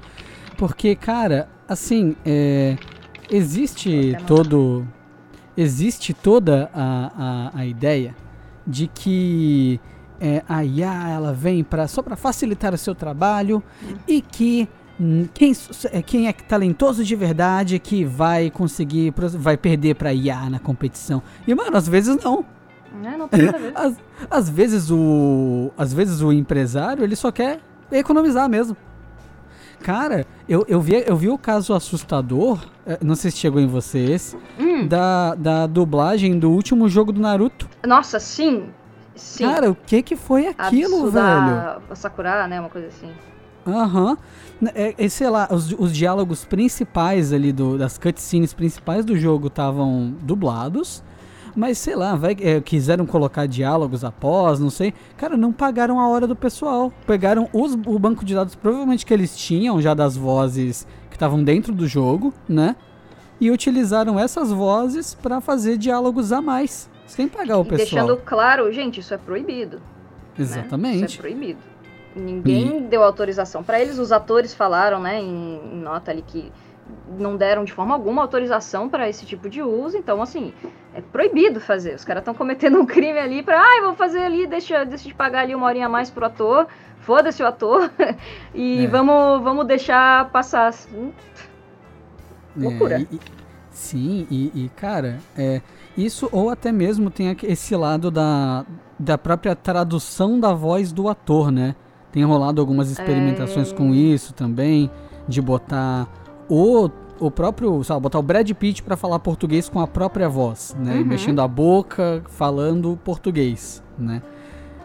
Porque, 0.56 0.97
cara, 0.97 1.49
assim, 1.68 2.16
é, 2.26 2.76
existe 3.30 4.16
todo. 4.26 4.87
Existe 5.56 6.14
toda 6.14 6.70
a, 6.73 7.50
a, 7.54 7.61
a 7.61 7.66
ideia 7.66 8.14
de 8.64 8.87
que 8.87 9.80
é, 10.20 10.42
a 10.48 10.64
IA 10.64 11.08
ela 11.10 11.32
vem 11.32 11.62
para 11.62 11.87
só 11.87 12.02
para 12.02 12.16
facilitar 12.16 12.75
o 12.75 12.78
seu 12.78 12.94
trabalho 12.94 13.62
uhum. 13.82 13.96
e 14.06 14.20
que 14.20 14.68
hum, 15.00 15.26
quem, 15.32 15.52
é, 15.92 16.02
quem 16.02 16.28
é 16.28 16.32
talentoso 16.32 17.04
de 17.04 17.14
verdade 17.14 17.78
que 17.78 18.04
vai 18.04 18.50
conseguir 18.50 19.12
vai 19.34 19.56
perder 19.56 19.94
para 19.94 20.12
IA 20.12 20.50
na 20.50 20.58
competição. 20.58 21.22
E 21.46 21.54
mano, 21.54 21.76
às 21.76 21.88
vezes 21.88 22.16
não. 22.22 22.44
É, 23.04 23.16
não 23.16 23.28
tem 23.28 23.42
nada 23.42 23.58
a 23.58 23.60
ver. 23.60 23.72
Às, 23.76 23.96
às 24.30 24.50
vezes 24.50 24.90
o 24.90 25.70
às 25.76 25.92
vezes 25.92 26.20
o 26.20 26.32
empresário 26.32 27.04
ele 27.04 27.14
só 27.14 27.30
quer 27.30 27.60
economizar 27.92 28.48
mesmo. 28.48 28.76
Cara, 29.80 30.26
eu, 30.48 30.64
eu, 30.68 30.80
vi, 30.80 31.04
eu 31.06 31.16
vi 31.16 31.28
o 31.28 31.38
caso 31.38 31.72
assustador, 31.72 32.58
é, 32.84 32.98
não 33.00 33.14
sei 33.14 33.30
se 33.30 33.37
chegou 33.37 33.60
em 33.60 33.66
vocês, 33.66 34.37
hum. 34.58 34.87
da, 34.87 35.34
da 35.34 35.66
dublagem 35.66 36.38
do 36.38 36.50
último 36.50 36.88
jogo 36.88 37.12
do 37.12 37.20
Naruto. 37.20 37.68
Nossa, 37.87 38.18
sim. 38.18 38.70
Sim. 39.18 39.44
Cara, 39.44 39.70
o 39.70 39.75
que 39.75 40.02
que 40.02 40.16
foi 40.16 40.46
aquilo, 40.46 41.10
velho? 41.10 41.82
A 41.90 41.94
Sakura, 41.94 42.46
né? 42.46 42.60
Uma 42.60 42.70
coisa 42.70 42.88
assim. 42.88 43.10
Aham. 43.66 44.10
Uhum. 44.10 44.68
É, 44.75 44.94
é, 44.96 45.08
sei 45.08 45.28
lá, 45.28 45.48
os, 45.50 45.72
os 45.72 45.94
diálogos 45.94 46.44
principais 46.44 47.32
ali, 47.32 47.52
do, 47.52 47.78
das 47.78 47.98
cutscenes 47.98 48.52
principais 48.52 49.04
do 49.04 49.16
jogo 49.16 49.48
estavam 49.48 50.14
dublados. 50.22 51.02
Mas 51.54 51.78
sei 51.78 51.96
lá, 51.96 52.14
vai, 52.14 52.37
é, 52.40 52.60
quiseram 52.60 53.04
colocar 53.04 53.46
diálogos 53.46 54.04
após, 54.04 54.60
não 54.60 54.70
sei. 54.70 54.94
Cara, 55.16 55.37
não 55.37 55.52
pagaram 55.52 55.98
a 55.98 56.08
hora 56.08 56.26
do 56.26 56.37
pessoal. 56.37 56.92
Pegaram 57.06 57.48
os, 57.52 57.75
o 57.87 57.98
banco 57.98 58.25
de 58.25 58.34
dados, 58.34 58.54
provavelmente 58.54 59.04
que 59.04 59.12
eles 59.12 59.37
tinham 59.37 59.80
já 59.80 59.94
das 59.94 60.16
vozes 60.16 60.87
que 61.10 61.16
estavam 61.16 61.42
dentro 61.42 61.72
do 61.72 61.87
jogo, 61.87 62.32
né? 62.48 62.76
E 63.40 63.50
utilizaram 63.50 64.18
essas 64.18 64.52
vozes 64.52 65.14
para 65.14 65.40
fazer 65.40 65.76
diálogos 65.76 66.32
a 66.32 66.40
mais. 66.40 66.88
Sem 67.08 67.26
pagar 67.26 67.58
o 67.58 67.64
pessoal. 67.64 68.06
Deixando 68.06 68.16
claro, 68.18 68.70
gente, 68.70 69.00
isso 69.00 69.12
é 69.12 69.18
proibido. 69.18 69.78
Né? 69.78 69.82
Exatamente. 70.38 71.00
Né? 71.00 71.06
Isso 71.06 71.18
é 71.18 71.20
proibido. 71.20 71.60
Ninguém 72.14 72.78
e... 72.78 72.80
deu 72.82 73.02
autorização 73.02 73.64
para 73.64 73.80
eles. 73.80 73.98
Os 73.98 74.12
atores 74.12 74.54
falaram, 74.54 75.00
né, 75.00 75.20
em, 75.20 75.60
em 75.72 75.80
nota 75.80 76.10
ali 76.10 76.22
que 76.22 76.52
não 77.18 77.36
deram 77.36 77.64
de 77.64 77.72
forma 77.72 77.94
alguma 77.94 78.22
autorização 78.22 78.88
para 78.88 79.08
esse 79.08 79.26
tipo 79.26 79.48
de 79.48 79.62
uso. 79.62 79.96
Então, 79.96 80.22
assim, 80.22 80.52
é 80.94 81.00
proibido 81.00 81.60
fazer. 81.60 81.94
Os 81.94 82.04
caras 82.04 82.20
estão 82.20 82.34
cometendo 82.34 82.78
um 82.78 82.86
crime 82.86 83.18
ali 83.18 83.42
para, 83.42 83.60
ah, 83.60 83.80
vou 83.82 83.94
fazer 83.94 84.20
ali, 84.20 84.46
deixa, 84.46 84.84
deixa 84.84 85.08
de 85.08 85.14
pagar 85.14 85.40
ali 85.40 85.54
uma 85.54 85.66
horinha 85.66 85.86
a 85.86 85.88
mais 85.88 86.10
pro 86.10 86.26
ator. 86.26 86.66
Foda-se 87.00 87.42
o 87.42 87.46
ator. 87.46 87.90
e 88.54 88.84
é. 88.84 88.86
vamos, 88.86 89.42
vamos 89.42 89.66
deixar 89.66 90.28
passar. 90.30 90.68
Assim. 90.68 91.12
Loucura. 92.56 92.96
É, 92.96 93.00
e, 93.00 93.20
sim, 93.70 94.26
e, 94.30 94.64
e 94.64 94.68
cara, 94.70 95.18
é, 95.36 95.62
isso, 95.98 96.28
ou 96.30 96.48
até 96.48 96.70
mesmo 96.70 97.10
tem 97.10 97.36
esse 97.42 97.74
lado 97.74 98.10
da, 98.10 98.64
da 98.98 99.18
própria 99.18 99.56
tradução 99.56 100.38
da 100.38 100.54
voz 100.54 100.92
do 100.92 101.08
ator, 101.08 101.50
né? 101.50 101.74
Tem 102.12 102.24
rolado 102.24 102.60
algumas 102.60 102.90
experimentações 102.90 103.72
é... 103.72 103.74
com 103.74 103.92
isso 103.92 104.32
também, 104.32 104.90
de 105.26 105.42
botar 105.42 106.08
o, 106.48 106.88
o 107.18 107.30
próprio, 107.30 107.82
sabe, 107.82 108.00
botar 108.00 108.18
o 108.18 108.22
Brad 108.22 108.50
Pitt 108.52 108.82
para 108.82 108.96
falar 108.96 109.18
português 109.18 109.68
com 109.68 109.80
a 109.80 109.86
própria 109.86 110.28
voz, 110.28 110.74
né? 110.78 110.94
Uhum. 110.94 111.04
Mexendo 111.04 111.40
a 111.40 111.48
boca, 111.48 112.22
falando 112.28 112.98
português, 113.04 113.82
né? 113.98 114.22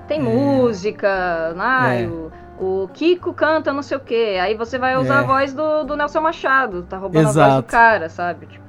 Tem 0.08 0.20
é... 0.20 0.24
música? 0.24 1.56
É. 1.92 2.08
O, 2.08 2.84
o 2.84 2.88
Kiko 2.90 3.34
canta 3.34 3.72
não 3.72 3.82
sei 3.82 3.98
o 3.98 4.00
quê, 4.00 4.38
aí 4.42 4.56
você 4.56 4.78
vai 4.78 4.98
usar 4.98 5.16
é. 5.16 5.20
a 5.20 5.24
voz 5.24 5.54
do, 5.54 5.84
do 5.84 5.96
Nelson 5.96 6.22
Machado, 6.22 6.84
tá 6.84 6.98
roubando 6.98 7.30
Exato. 7.30 7.40
a 7.40 7.54
voz 7.54 7.66
do 7.66 7.70
cara, 7.70 8.10
sabe? 8.10 8.46
Tipo, 8.48 8.63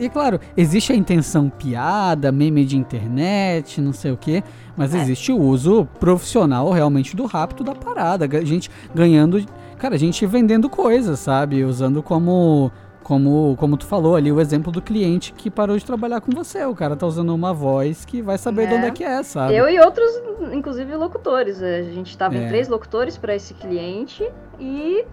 e 0.00 0.08
claro, 0.08 0.40
existe 0.56 0.92
a 0.92 0.96
intenção 0.96 1.50
piada, 1.50 2.32
meme 2.32 2.64
de 2.64 2.76
internet, 2.76 3.80
não 3.80 3.92
sei 3.92 4.12
o 4.12 4.16
que, 4.16 4.42
mas 4.76 4.94
é. 4.94 4.98
existe 4.98 5.30
o 5.30 5.38
uso 5.38 5.86
profissional 6.00 6.70
realmente 6.70 7.14
do 7.14 7.26
rápido 7.26 7.62
da 7.62 7.74
parada. 7.74 8.24
A 8.24 8.44
gente 8.44 8.70
ganhando. 8.94 9.44
Cara, 9.78 9.96
a 9.96 9.98
gente 9.98 10.24
vendendo 10.26 10.68
coisas, 10.68 11.18
sabe? 11.20 11.64
Usando 11.64 12.02
como. 12.02 12.70
Como, 13.02 13.54
como 13.58 13.76
tu 13.76 13.84
falou 13.84 14.16
ali, 14.16 14.32
o 14.32 14.40
exemplo 14.40 14.72
do 14.72 14.80
cliente 14.80 15.34
que 15.34 15.50
parou 15.50 15.76
de 15.76 15.84
trabalhar 15.84 16.22
com 16.22 16.32
você. 16.32 16.64
O 16.64 16.74
cara 16.74 16.96
tá 16.96 17.06
usando 17.06 17.34
uma 17.34 17.52
voz 17.52 18.02
que 18.06 18.22
vai 18.22 18.38
saber 18.38 18.62
é. 18.62 18.66
de 18.66 18.74
onde 18.76 18.86
é 18.86 18.90
que 18.92 19.04
é, 19.04 19.22
sabe? 19.22 19.54
Eu 19.54 19.68
e 19.68 19.78
outros, 19.78 20.08
inclusive 20.54 20.96
locutores. 20.96 21.62
A 21.62 21.82
gente 21.82 22.16
tava 22.16 22.34
é. 22.34 22.46
em 22.46 22.48
três 22.48 22.66
locutores 22.66 23.18
para 23.18 23.34
esse 23.34 23.52
cliente 23.52 24.26
e 24.58 25.04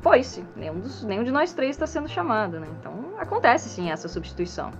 foi-se. 0.00 0.44
Nenhum, 0.56 0.80
dos, 0.80 1.02
nenhum 1.04 1.24
de 1.24 1.30
nós 1.30 1.52
três 1.52 1.70
está 1.72 1.86
sendo 1.86 2.08
chamado, 2.08 2.58
né? 2.58 2.66
Então 2.78 2.92
acontece 3.18 3.68
sim 3.68 3.90
essa 3.90 4.08
substituição. 4.08 4.70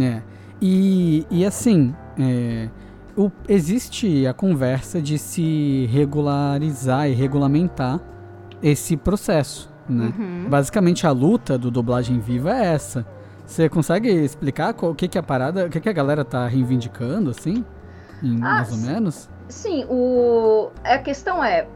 É. 0.00 0.22
E, 0.60 1.26
e 1.30 1.44
assim, 1.44 1.94
é, 2.18 2.68
o, 3.16 3.30
existe 3.48 4.26
a 4.26 4.32
conversa 4.32 5.00
de 5.00 5.18
se 5.18 5.86
regularizar 5.86 7.08
e 7.08 7.12
regulamentar 7.12 8.00
esse 8.62 8.96
processo, 8.96 9.72
né? 9.88 10.12
Uhum. 10.16 10.46
Basicamente 10.48 11.06
a 11.06 11.10
luta 11.10 11.58
do 11.58 11.70
dublagem 11.70 12.18
viva 12.18 12.56
é 12.56 12.74
essa. 12.74 13.06
Você 13.44 13.68
consegue 13.68 14.08
explicar 14.08 14.74
o 14.82 14.94
que, 14.94 15.06
que 15.06 15.18
a 15.18 15.22
parada, 15.22 15.66
o 15.66 15.70
que, 15.70 15.80
que 15.80 15.88
a 15.88 15.92
galera 15.92 16.24
tá 16.24 16.46
reivindicando, 16.46 17.30
assim? 17.30 17.64
Em, 18.22 18.36
ah, 18.36 18.38
mais 18.38 18.72
ou 18.72 18.78
menos? 18.78 19.28
Sim, 19.48 19.84
o... 19.90 20.70
a 20.82 20.98
questão 20.98 21.44
é, 21.44 21.68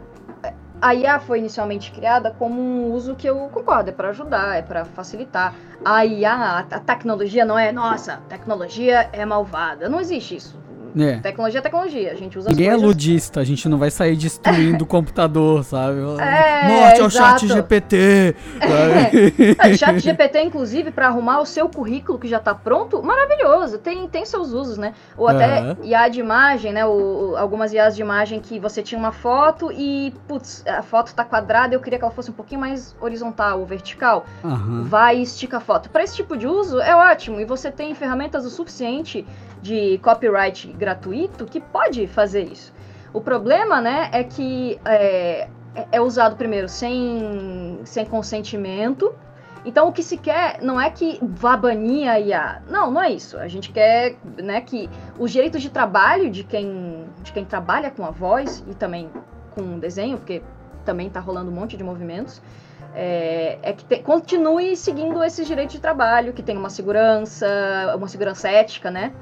a 0.80 0.94
IA 0.94 1.18
foi 1.18 1.38
inicialmente 1.38 1.90
criada 1.90 2.30
como 2.30 2.60
um 2.60 2.92
uso 2.92 3.16
que 3.16 3.28
eu 3.28 3.48
concordo, 3.50 3.90
é 3.90 3.92
para 3.92 4.10
ajudar, 4.10 4.56
é 4.58 4.62
para 4.62 4.84
facilitar. 4.84 5.54
A 5.84 6.04
IA, 6.04 6.58
a 6.58 6.80
tecnologia 6.80 7.44
não 7.44 7.58
é, 7.58 7.72
nossa, 7.72 8.18
tecnologia 8.28 9.08
é 9.12 9.24
malvada. 9.24 9.88
Não 9.88 10.00
existe 10.00 10.36
isso. 10.36 10.67
É. 10.96 11.18
Tecnologia 11.18 11.58
é 11.58 11.62
tecnologia, 11.62 12.12
a 12.12 12.14
gente 12.14 12.38
usa 12.38 12.50
Ninguém 12.50 12.66
é 12.66 12.70
coisas... 12.70 12.84
é 12.84 12.86
ludista, 12.86 13.40
a 13.40 13.44
gente 13.44 13.68
não 13.68 13.78
vai 13.78 13.90
sair 13.90 14.16
destruindo 14.16 14.84
o 14.84 14.86
computador, 14.88 15.64
sabe? 15.64 15.98
É, 16.20 16.68
Morte 16.68 17.00
ao 17.00 17.10
chat 17.10 17.46
GPT! 17.46 18.36
É. 18.68 19.76
chat 19.76 19.98
GPT, 19.98 20.42
inclusive, 20.42 20.90
para 20.90 21.06
arrumar 21.06 21.40
o 21.40 21.46
seu 21.46 21.68
currículo 21.68 22.18
que 22.18 22.28
já 22.28 22.38
tá 22.38 22.54
pronto, 22.54 23.02
maravilhoso, 23.02 23.78
tem, 23.78 24.06
tem 24.08 24.24
seus 24.24 24.52
usos, 24.52 24.78
né? 24.78 24.94
Ou 25.16 25.28
até 25.28 25.60
uhum. 25.60 25.76
IA 25.84 26.08
de 26.08 26.20
imagem, 26.20 26.72
né? 26.72 26.84
O, 26.84 27.34
algumas 27.36 27.72
IAs 27.72 27.96
de 27.96 28.02
imagem 28.02 28.40
que 28.40 28.58
você 28.58 28.82
tinha 28.82 28.98
uma 28.98 29.12
foto 29.12 29.70
e, 29.72 30.12
putz, 30.26 30.64
a 30.66 30.82
foto 30.82 31.14
tá 31.14 31.24
quadrada, 31.24 31.74
eu 31.74 31.80
queria 31.80 31.98
que 31.98 32.04
ela 32.04 32.12
fosse 32.12 32.30
um 32.30 32.34
pouquinho 32.34 32.60
mais 32.60 32.94
horizontal 33.00 33.60
ou 33.60 33.66
vertical. 33.66 34.26
Uhum. 34.44 34.84
Vai 34.84 35.18
e 35.18 35.22
estica 35.22 35.58
a 35.58 35.60
foto. 35.60 35.88
Para 35.90 36.02
esse 36.02 36.16
tipo 36.16 36.36
de 36.36 36.46
uso, 36.46 36.80
é 36.80 36.94
ótimo, 36.94 37.40
e 37.40 37.44
você 37.44 37.70
tem 37.70 37.94
ferramentas 37.94 38.44
o 38.44 38.50
suficiente 38.50 39.26
de 39.62 39.98
copyright 39.98 40.72
gratuito 40.78 41.44
que 41.44 41.60
pode 41.60 42.06
fazer 42.06 42.44
isso. 42.44 42.72
O 43.12 43.20
problema, 43.20 43.80
né, 43.80 44.10
é 44.12 44.22
que 44.22 44.78
é, 44.84 45.48
é 45.90 46.00
usado 46.00 46.36
primeiro 46.36 46.68
sem, 46.68 47.80
sem 47.84 48.04
consentimento. 48.04 49.14
Então 49.64 49.88
o 49.88 49.92
que 49.92 50.02
se 50.02 50.16
quer 50.16 50.62
não 50.62 50.80
é 50.80 50.88
que 50.88 51.18
vá 51.20 51.56
banir 51.56 52.08
a 52.08 52.18
IA. 52.20 52.62
Não, 52.68 52.90
não 52.90 53.02
é 53.02 53.10
isso. 53.10 53.36
A 53.38 53.48
gente 53.48 53.70
quer 53.72 54.16
né, 54.42 54.60
que 54.60 54.88
os 55.18 55.30
direitos 55.30 55.60
de 55.60 55.70
trabalho 55.70 56.30
de 56.30 56.44
quem, 56.44 57.04
de 57.22 57.32
quem 57.32 57.44
trabalha 57.44 57.90
com 57.90 58.04
a 58.04 58.10
voz 58.10 58.64
e 58.68 58.74
também 58.74 59.10
com 59.54 59.76
o 59.76 59.80
desenho, 59.80 60.16
porque 60.16 60.42
também 60.84 61.08
está 61.08 61.20
rolando 61.20 61.50
um 61.50 61.54
monte 61.54 61.76
de 61.76 61.84
movimentos, 61.84 62.40
é, 62.94 63.58
é 63.62 63.72
que 63.72 63.84
te, 63.84 63.98
continue 63.98 64.76
seguindo 64.76 65.22
esses 65.22 65.46
direitos 65.46 65.74
de 65.74 65.80
trabalho, 65.80 66.32
que 66.32 66.42
tenha 66.42 66.58
uma 66.58 66.70
segurança, 66.70 67.46
uma 67.96 68.08
segurança 68.08 68.48
ética, 68.48 68.90
né? 68.90 69.12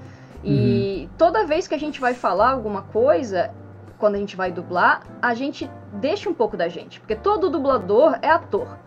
E 0.47 1.03
uhum. 1.03 1.09
toda 1.19 1.45
vez 1.45 1.67
que 1.67 1.75
a 1.75 1.79
gente 1.79 2.01
vai 2.01 2.15
falar 2.15 2.51
alguma 2.51 2.83
coisa, 2.83 3.51
quando 3.99 4.15
a 4.15 4.19
gente 4.19 4.37
vai 4.37 4.53
dublar, 4.53 5.03
a 5.21 5.35
gente 5.35 5.69
deixa 5.95 6.31
um 6.31 6.35
pouco 6.35 6.57
da 6.57 6.69
gente, 6.69 7.01
porque 7.01 7.17
todo 7.17 7.51
dublador 7.51 8.17
é 8.23 8.31
ator. 8.31 8.79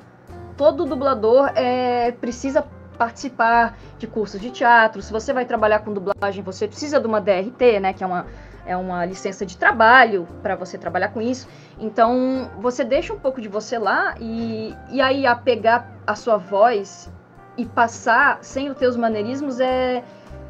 Todo 0.56 0.86
dublador 0.86 1.51
é 1.56 2.13
precisa 2.13 2.66
participar 2.98 3.78
de 3.98 4.08
cursos 4.08 4.39
de 4.39 4.51
teatro. 4.51 5.01
Se 5.01 5.12
você 5.12 5.34
vai 5.34 5.46
trabalhar 5.46 5.80
com 5.80 5.94
dublagem, 5.94 6.42
você 6.44 6.66
precisa 6.66 7.00
de 7.00 7.08
uma 7.08 7.20
DRT, 7.20 7.80
né, 7.82 7.94
que 7.94 8.04
é 8.04 8.08
uma 8.08 8.25
é 8.66 8.78
uma 8.78 9.04
licença 9.04 9.46
de 9.48 9.58
trabalho 9.58 10.28
para 10.44 10.56
você 10.56 10.78
trabalhar 10.78 11.10
com 11.10 11.20
isso. 11.20 11.48
Então, 11.80 12.51
você 12.60 12.84
deixa 12.84 13.12
um 13.12 13.18
pouco 13.18 13.42
de 13.42 13.48
você 13.48 13.80
lá 13.80 14.13
e, 14.20 14.75
e 14.92 15.01
aí 15.01 15.25
a 15.25 15.36
pegar 15.36 15.92
a 16.06 16.13
sua 16.13 16.38
voz 16.38 17.12
e 17.58 17.66
passar 17.66 18.38
sem 18.44 18.70
os 18.70 18.78
teus 18.78 18.96
maneirismos 18.96 19.60
é, 19.60 20.04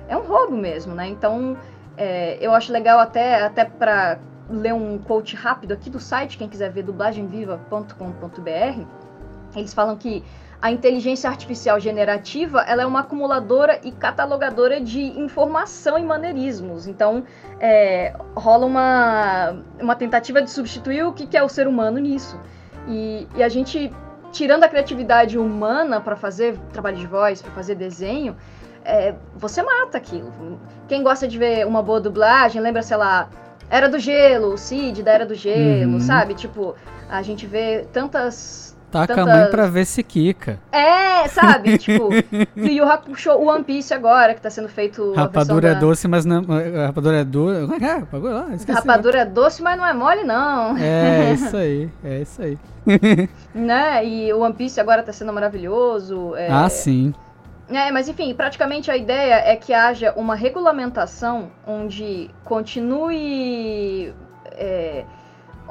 é 0.09 0.17
um 0.17 0.25
roubo 0.25 0.57
mesmo, 0.57 0.93
né? 0.93 1.07
Então, 1.07 1.55
é, 1.95 2.37
eu 2.41 2.53
acho 2.53 2.73
legal 2.73 2.99
até, 2.99 3.43
até 3.43 3.63
para 3.63 4.19
ler 4.49 4.73
um 4.73 4.97
quote 4.97 5.35
rápido 5.35 5.73
aqui 5.73 5.89
do 5.89 5.99
site, 5.99 6.37
quem 6.37 6.49
quiser 6.49 6.71
ver 6.71 6.83
dublagemviva.com.br, 6.83 8.83
eles 9.55 9.73
falam 9.73 9.95
que 9.95 10.23
a 10.61 10.71
inteligência 10.71 11.29
artificial 11.29 11.79
generativa 11.79 12.61
ela 12.61 12.81
é 12.81 12.85
uma 12.85 12.99
acumuladora 12.99 13.79
e 13.83 13.91
catalogadora 13.91 14.81
de 14.81 15.01
informação 15.01 15.97
e 15.97 16.03
maneirismos. 16.03 16.85
Então, 16.85 17.23
é, 17.59 18.13
rola 18.35 18.65
uma, 18.65 19.55
uma 19.79 19.95
tentativa 19.95 20.41
de 20.41 20.49
substituir 20.49 21.05
o 21.05 21.13
que, 21.13 21.27
que 21.27 21.37
é 21.37 21.43
o 21.43 21.47
ser 21.47 21.65
humano 21.65 21.97
nisso. 21.97 22.37
E, 22.87 23.27
e 23.35 23.43
a 23.43 23.47
gente, 23.47 23.93
tirando 24.31 24.65
a 24.65 24.67
criatividade 24.67 25.37
humana 25.37 26.01
para 26.01 26.17
fazer 26.17 26.57
trabalho 26.73 26.97
de 26.97 27.07
voz, 27.07 27.41
para 27.41 27.51
fazer 27.51 27.75
desenho, 27.75 28.35
é, 28.83 29.15
você 29.35 29.61
mata 29.61 29.97
aquilo. 29.97 30.31
Quem 30.87 31.03
gosta 31.03 31.27
de 31.27 31.37
ver 31.37 31.65
uma 31.65 31.81
boa 31.81 31.99
dublagem, 31.99 32.61
lembra, 32.61 32.81
sei 32.81 32.97
lá, 32.97 33.29
Era 33.69 33.87
do 33.87 33.99
Gelo, 33.99 34.53
o 34.53 34.57
Cid 34.57 35.03
da 35.03 35.11
Era 35.11 35.25
do 35.25 35.35
Gelo, 35.35 35.93
uhum. 35.93 35.99
sabe? 35.99 36.33
Tipo, 36.33 36.75
a 37.09 37.21
gente 37.21 37.45
vê 37.45 37.85
tantas 37.91 38.69
Taca 38.91 39.13
tantas... 39.13 39.33
a 39.33 39.37
mãe 39.37 39.51
pra 39.51 39.67
ver 39.67 39.85
se 39.85 40.01
quica. 40.01 40.59
É, 40.71 41.27
sabe? 41.27 41.77
tipo, 41.79 42.09
Yu 42.55 42.71
Yu 42.71 42.83
Hakusho, 42.83 43.31
o 43.33 43.47
One 43.47 43.63
Piece 43.63 43.93
agora, 43.93 44.33
que 44.33 44.41
tá 44.41 44.49
sendo 44.49 44.67
feito. 44.67 45.13
Rapadura 45.13 45.69
é 45.69 45.75
doce, 45.75 46.07
mas 46.07 46.25
não. 46.25 46.43
Rapadura 46.87 47.17
é 47.17 47.23
doce. 47.23 47.61
Como 47.61 47.75
é 47.75 47.79
que 47.79 47.85
é? 47.85 48.73
Rapadura 48.73 49.19
é 49.19 49.25
doce, 49.25 49.61
mas 49.61 49.77
não 49.77 49.85
é 49.85 49.93
mole, 49.93 50.23
não. 50.23 50.75
É, 50.77 51.33
isso 51.33 51.55
aí. 51.55 51.89
É 52.03 52.21
isso 52.21 52.41
aí. 52.41 52.57
né? 53.53 54.05
E 54.05 54.33
o 54.33 54.39
One 54.39 54.55
Piece 54.55 54.79
agora 54.79 55.03
tá 55.03 55.13
sendo 55.13 55.31
maravilhoso. 55.31 56.35
É... 56.35 56.49
Ah, 56.49 56.69
sim. 56.69 57.13
É, 57.69 57.91
mas 57.91 58.09
enfim, 58.09 58.33
praticamente 58.33 58.89
a 58.89 58.97
ideia 58.97 59.35
é 59.35 59.55
que 59.55 59.73
haja 59.73 60.11
uma 60.15 60.35
regulamentação 60.35 61.51
onde 61.65 62.29
continue. 62.43 64.13
É, 64.53 65.05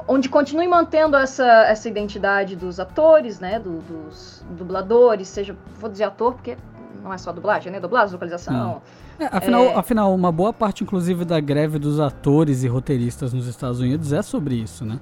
onde 0.07 0.29
continue 0.29 0.67
mantendo 0.67 1.17
essa, 1.17 1.45
essa 1.65 1.87
identidade 1.87 2.55
dos 2.55 2.79
atores, 2.79 3.39
né, 3.39 3.59
do, 3.59 3.79
dos 3.79 4.43
dubladores, 4.51 5.27
seja, 5.27 5.55
vou 5.77 5.89
dizer 5.89 6.05
ator 6.05 6.33
porque 6.33 6.57
não 7.03 7.13
é 7.13 7.17
só 7.17 7.31
dublagem, 7.31 7.71
né, 7.71 7.79
dublagem, 7.79 8.13
localização. 8.13 8.81
É, 9.19 9.27
afinal, 9.31 9.63
é... 9.65 9.75
afinal, 9.75 10.15
uma 10.15 10.31
boa 10.31 10.53
parte, 10.53 10.83
inclusive, 10.83 11.25
da 11.25 11.39
greve 11.39 11.77
dos 11.77 11.99
atores 11.99 12.63
e 12.63 12.67
roteiristas 12.67 13.33
nos 13.33 13.45
Estados 13.45 13.79
Unidos 13.79 14.13
é 14.13 14.21
sobre 14.21 14.55
isso, 14.55 14.85
né? 14.85 14.99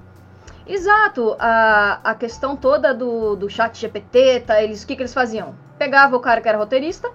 Exato, 0.66 1.34
a, 1.38 2.00
a 2.04 2.14
questão 2.14 2.54
toda 2.54 2.92
do, 2.92 3.36
do 3.36 3.48
chat 3.48 3.78
GPT, 3.78 4.40
tá, 4.40 4.62
eles, 4.62 4.82
o 4.82 4.86
que, 4.86 4.96
que 4.96 5.02
eles 5.02 5.14
faziam? 5.14 5.54
Pegava 5.78 6.16
o 6.16 6.20
cara 6.20 6.40
que 6.40 6.48
era 6.48 6.58
roteirista, 6.58 7.10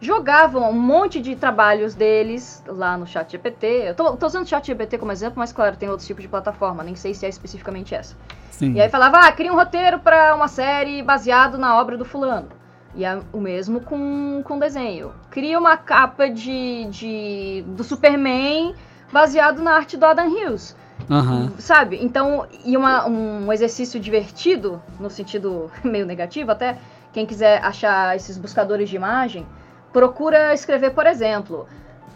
jogavam 0.00 0.70
um 0.70 0.80
monte 0.80 1.20
de 1.20 1.36
trabalhos 1.36 1.94
deles 1.94 2.62
lá 2.66 2.96
no 2.96 3.06
chat 3.06 3.30
GPT. 3.30 3.66
Eu 3.66 3.94
tô, 3.94 4.16
tô 4.16 4.26
usando 4.26 4.44
o 4.44 4.48
chat 4.48 4.66
GPT 4.66 4.98
como 4.98 5.12
exemplo, 5.12 5.38
mas 5.38 5.52
claro, 5.52 5.76
tem 5.76 5.88
outros 5.88 6.06
tipos 6.06 6.22
de 6.22 6.28
plataforma, 6.28 6.82
nem 6.82 6.96
sei 6.96 7.14
se 7.14 7.26
é 7.26 7.28
especificamente 7.28 7.94
essa. 7.94 8.16
Sim. 8.50 8.74
E 8.74 8.80
aí 8.80 8.88
falava, 8.88 9.18
ah, 9.18 9.32
cria 9.32 9.52
um 9.52 9.56
roteiro 9.56 9.98
para 9.98 10.34
uma 10.34 10.48
série 10.48 11.02
baseado 11.02 11.56
na 11.56 11.78
obra 11.78 11.96
do 11.96 12.04
fulano. 12.04 12.48
E 12.94 13.04
é 13.04 13.20
o 13.32 13.40
mesmo 13.40 13.80
com, 13.80 14.42
com 14.42 14.58
desenho. 14.58 15.12
Cria 15.30 15.58
uma 15.58 15.76
capa 15.76 16.28
de, 16.28 16.86
de 16.90 17.64
do 17.68 17.84
Superman 17.84 18.74
baseado 19.12 19.62
na 19.62 19.74
arte 19.74 19.96
do 19.96 20.04
Adam 20.04 20.28
Hughes. 20.28 20.76
Uhum. 21.08 21.50
Sabe? 21.58 21.98
Então, 22.02 22.46
e 22.64 22.76
uma, 22.76 23.06
um 23.06 23.52
exercício 23.52 23.98
divertido, 24.00 24.82
no 24.98 25.08
sentido 25.08 25.70
meio 25.84 26.06
negativo 26.06 26.50
até, 26.50 26.78
quem 27.12 27.26
quiser 27.26 27.62
achar 27.64 28.16
esses 28.16 28.38
buscadores 28.38 28.88
de 28.88 28.96
imagem, 28.96 29.46
procura 29.92 30.54
escrever, 30.54 30.90
por 30.90 31.06
exemplo, 31.06 31.66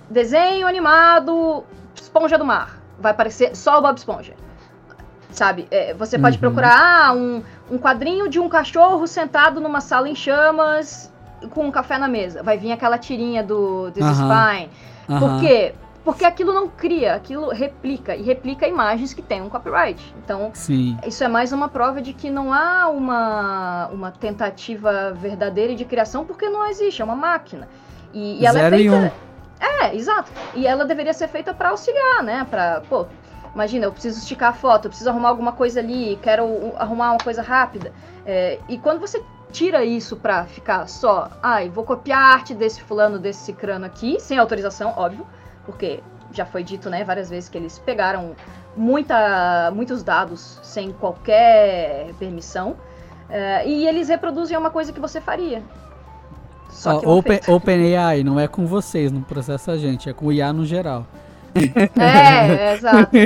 desenho 0.09 0.67
animado 0.67 1.65
Esponja 1.95 2.39
do 2.39 2.45
Mar. 2.45 2.79
Vai 2.99 3.13
aparecer 3.13 3.57
só 3.57 3.79
o 3.79 3.83
Bob 3.83 3.97
Esponja. 3.97 4.35
Sabe? 5.31 5.67
É, 5.71 5.93
você 5.95 6.17
pode 6.17 6.37
uhum. 6.37 6.41
procurar 6.41 7.09
ah, 7.09 7.13
um, 7.13 7.43
um 7.69 7.77
quadrinho 7.77 8.29
de 8.29 8.39
um 8.39 8.49
cachorro 8.49 9.05
sentado 9.07 9.61
numa 9.61 9.81
sala 9.81 10.09
em 10.09 10.15
chamas 10.15 11.13
com 11.51 11.67
um 11.67 11.71
café 11.73 11.99
na 11.99 12.07
mesa. 12.07 12.43
Vai 12.43 12.57
vir 12.57 12.71
aquela 12.71 12.99
tirinha 12.99 13.43
do 13.43 13.91
This 13.91 14.05
uhum. 14.05 14.13
is 14.13 14.19
Fine. 14.19 14.71
Uhum. 15.09 15.19
Por 15.19 15.41
quê? 15.41 15.75
Porque 16.05 16.25
aquilo 16.25 16.53
não 16.53 16.69
cria, 16.69 17.15
aquilo 17.15 17.49
replica. 17.49 18.15
E 18.15 18.23
replica 18.23 18.69
imagens 18.69 19.15
que 19.15 19.23
têm 19.23 19.41
um 19.41 19.49
copyright. 19.49 20.15
Então, 20.23 20.51
Sim. 20.53 20.99
isso 21.07 21.25
é 21.25 21.29
mais 21.29 21.51
uma 21.51 21.69
prova 21.69 22.03
de 22.03 22.13
que 22.13 22.29
não 22.29 22.53
há 22.53 22.89
uma, 22.89 23.89
uma 23.89 24.11
tentativa 24.11 25.13
verdadeira 25.13 25.75
de 25.75 25.85
criação, 25.87 26.27
porque 26.27 26.47
não 26.49 26.67
existe, 26.67 27.01
é 27.01 27.05
uma 27.05 27.17
máquina. 27.17 27.67
E, 28.13 28.43
e 28.43 28.47
ela 28.47 28.61
é 28.61 28.71
feita. 28.71 28.95
Um. 28.95 29.11
É, 29.59 29.97
exato. 29.97 30.31
E 30.55 30.67
ela 30.67 30.85
deveria 30.85 31.15
ser 31.15 31.27
feita 31.27 31.55
para 31.55 31.71
auxiliar, 31.71 32.23
né? 32.23 32.47
Pra, 32.51 32.83
pô, 32.87 33.07
imagina, 33.55 33.87
eu 33.87 33.93
preciso 33.93 34.19
esticar 34.19 34.51
a 34.51 34.53
foto, 34.53 34.85
eu 34.85 34.91
preciso 34.91 35.09
arrumar 35.09 35.31
alguma 35.31 35.53
coisa 35.53 35.81
ali, 35.81 36.19
quero 36.23 36.75
arrumar 36.77 37.13
uma 37.13 37.19
coisa 37.19 37.41
rápida. 37.41 37.95
É, 38.27 38.59
e 38.69 38.77
quando 38.77 39.01
você 39.01 39.23
tira 39.51 39.83
isso 39.83 40.17
pra 40.17 40.45
ficar 40.45 40.87
só, 40.87 41.31
ai, 41.43 41.71
vou 41.71 41.85
copiar 41.85 42.21
a 42.21 42.27
arte 42.35 42.53
desse 42.53 42.83
fulano, 42.83 43.19
desse 43.19 43.45
cicrano 43.45 43.87
aqui, 43.87 44.21
sem 44.21 44.37
autorização, 44.37 44.93
óbvio 44.97 45.27
porque 45.65 46.01
já 46.33 46.45
foi 46.45 46.63
dito 46.63 46.91
né, 46.91 47.05
várias 47.05 47.31
vezes 47.31 47.49
que 47.49 47.57
eles 47.57 47.79
pegaram 47.79 48.35
muita, 48.77 49.71
muitos 49.75 50.03
dados 50.03 50.59
sem 50.63 50.93
qualquer 50.93 52.13
permissão 52.19 52.71
uh, 52.71 53.67
e 53.67 53.87
eles 53.87 54.09
reproduzem 54.09 54.57
uma 54.57 54.71
coisa 54.71 54.93
que 54.93 55.01
você 55.01 55.21
faria. 55.21 55.63
Só 56.71 56.99
que 56.99 57.07
Open, 57.07 57.41
OpenAI 57.47 58.25
não 58.25 58.39
é 58.39 58.49
com 58.49 58.67
vocês, 58.67 59.13
não 59.13 59.23
processa 59.23 59.73
a 59.73 59.79
gente, 59.79 60.09
é 60.09 60.13
com 60.13 60.27
o 60.27 60.33
IA 60.33 60.53
no 60.53 60.67
geral. 60.67 61.07
É, 61.97 62.71
é, 62.71 62.75
exato. 62.75 63.17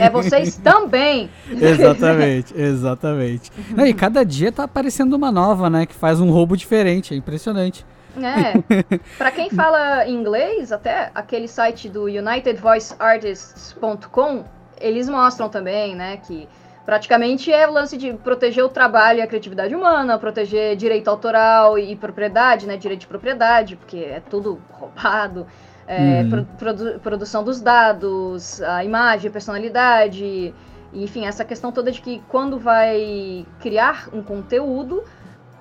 É 0.00 0.08
vocês 0.08 0.56
também. 0.56 1.28
exatamente, 1.52 2.58
exatamente. 2.58 3.52
Não, 3.76 3.86
e 3.86 3.92
cada 3.92 4.24
dia 4.24 4.50
tá 4.50 4.64
aparecendo 4.64 5.12
uma 5.12 5.30
nova, 5.30 5.68
né? 5.68 5.84
Que 5.84 5.94
faz 5.94 6.18
um 6.18 6.30
roubo 6.30 6.56
diferente, 6.56 7.12
é 7.12 7.16
impressionante. 7.18 7.84
É. 8.26 8.54
Pra 9.16 9.30
quem 9.30 9.48
fala 9.50 10.08
inglês, 10.08 10.72
até 10.72 11.10
aquele 11.14 11.46
site 11.48 11.88
do 11.88 12.04
UnitedVoiceArtists.com, 12.04 14.44
eles 14.80 15.08
mostram 15.08 15.48
também, 15.48 15.94
né, 15.94 16.16
que 16.18 16.48
praticamente 16.84 17.52
é 17.52 17.68
o 17.68 17.72
lance 17.72 17.96
de 17.96 18.12
proteger 18.14 18.64
o 18.64 18.68
trabalho 18.68 19.18
e 19.18 19.22
a 19.22 19.26
criatividade 19.26 19.74
humana, 19.74 20.18
proteger 20.18 20.76
direito 20.76 21.08
autoral 21.08 21.78
e 21.78 21.94
propriedade, 21.94 22.66
né, 22.66 22.76
direito 22.76 23.00
de 23.00 23.06
propriedade, 23.06 23.76
porque 23.76 23.98
é 23.98 24.20
tudo 24.20 24.60
roubado, 24.70 25.46
é, 25.86 26.22
hum. 26.22 26.46
produ 26.58 26.98
produção 27.00 27.44
dos 27.44 27.60
dados, 27.60 28.62
a 28.62 28.84
imagem, 28.84 29.28
a 29.28 29.32
personalidade, 29.32 30.54
enfim, 30.92 31.26
essa 31.26 31.44
questão 31.44 31.70
toda 31.70 31.92
de 31.92 32.00
que 32.00 32.22
quando 32.28 32.58
vai 32.58 33.46
criar 33.60 34.08
um 34.12 34.22
conteúdo, 34.22 35.04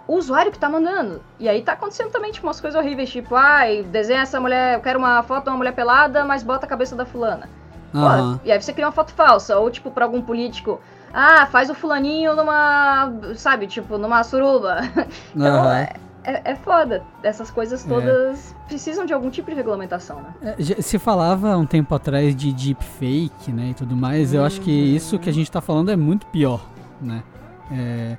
o 0.08 0.16
usuário 0.16 0.52
que 0.52 0.58
tá 0.58 0.70
mandando. 0.70 1.22
E 1.40 1.50
aí 1.50 1.62
tá 1.62 1.74
acontecendo 1.74 2.10
também, 2.10 2.32
tipo, 2.32 2.48
umas 2.48 2.62
coisas 2.62 2.80
horríveis, 2.80 3.10
tipo, 3.10 3.36
ai, 3.36 3.84
desenha 3.84 4.22
essa 4.22 4.40
mulher, 4.40 4.76
eu 4.76 4.82
quero 4.82 4.98
uma 4.98 5.22
foto 5.24 5.44
de 5.44 5.50
uma 5.50 5.58
mulher 5.58 5.74
pelada, 5.74 6.24
mas 6.24 6.44
bota 6.44 6.66
a 6.66 6.70
cabeça 6.70 6.96
da 6.96 7.06
fulana. 7.06 7.50
Uhum. 7.94 8.38
e 8.44 8.52
aí 8.52 8.62
você 8.62 8.74
cria 8.74 8.86
uma 8.86 8.92
foto 8.92 9.14
falsa, 9.14 9.58
ou 9.58 9.72
tipo, 9.72 9.90
pra 9.90 10.06
algum 10.06 10.22
político, 10.22 10.80
ah, 11.14 11.46
faz 11.48 11.70
o 11.70 11.74
fulaninho 11.74 12.36
numa, 12.36 13.12
sabe, 13.36 13.66
tipo, 13.66 13.98
numa 13.98 14.24
suruba. 14.24 14.82
então, 15.36 15.64
uhum. 15.64 15.72
é, 15.72 15.94
é, 16.24 16.42
é, 16.52 16.56
foda. 16.56 17.02
Essas 17.24 17.50
coisas 17.50 17.86
é. 17.86 17.88
todas 17.88 18.52
é. 18.52 18.68
precisam 18.68 19.06
de 19.06 19.14
algum 19.14 19.30
tipo 19.30 19.50
de 19.50 19.56
regulamentação, 19.56 20.22
né? 20.22 20.56
É, 20.60 20.82
se 20.82 21.00
falava 21.00 21.58
um 21.58 21.66
tempo 21.66 21.96
atrás 21.96 22.36
de 22.36 22.52
deepfake, 22.52 23.52
né, 23.52 23.70
e 23.70 23.74
tudo 23.74 23.96
mais, 23.96 24.34
eu 24.34 24.44
acho 24.44 24.62
que 24.62 24.72
isso 24.72 25.18
que 25.18 25.30
a 25.30 25.34
gente 25.34 25.50
tá 25.50 25.62
falando 25.62 25.90
é 25.90 25.96
muito 25.96 26.26
pior, 26.28 26.62
né? 27.02 27.24
É, 27.72 28.18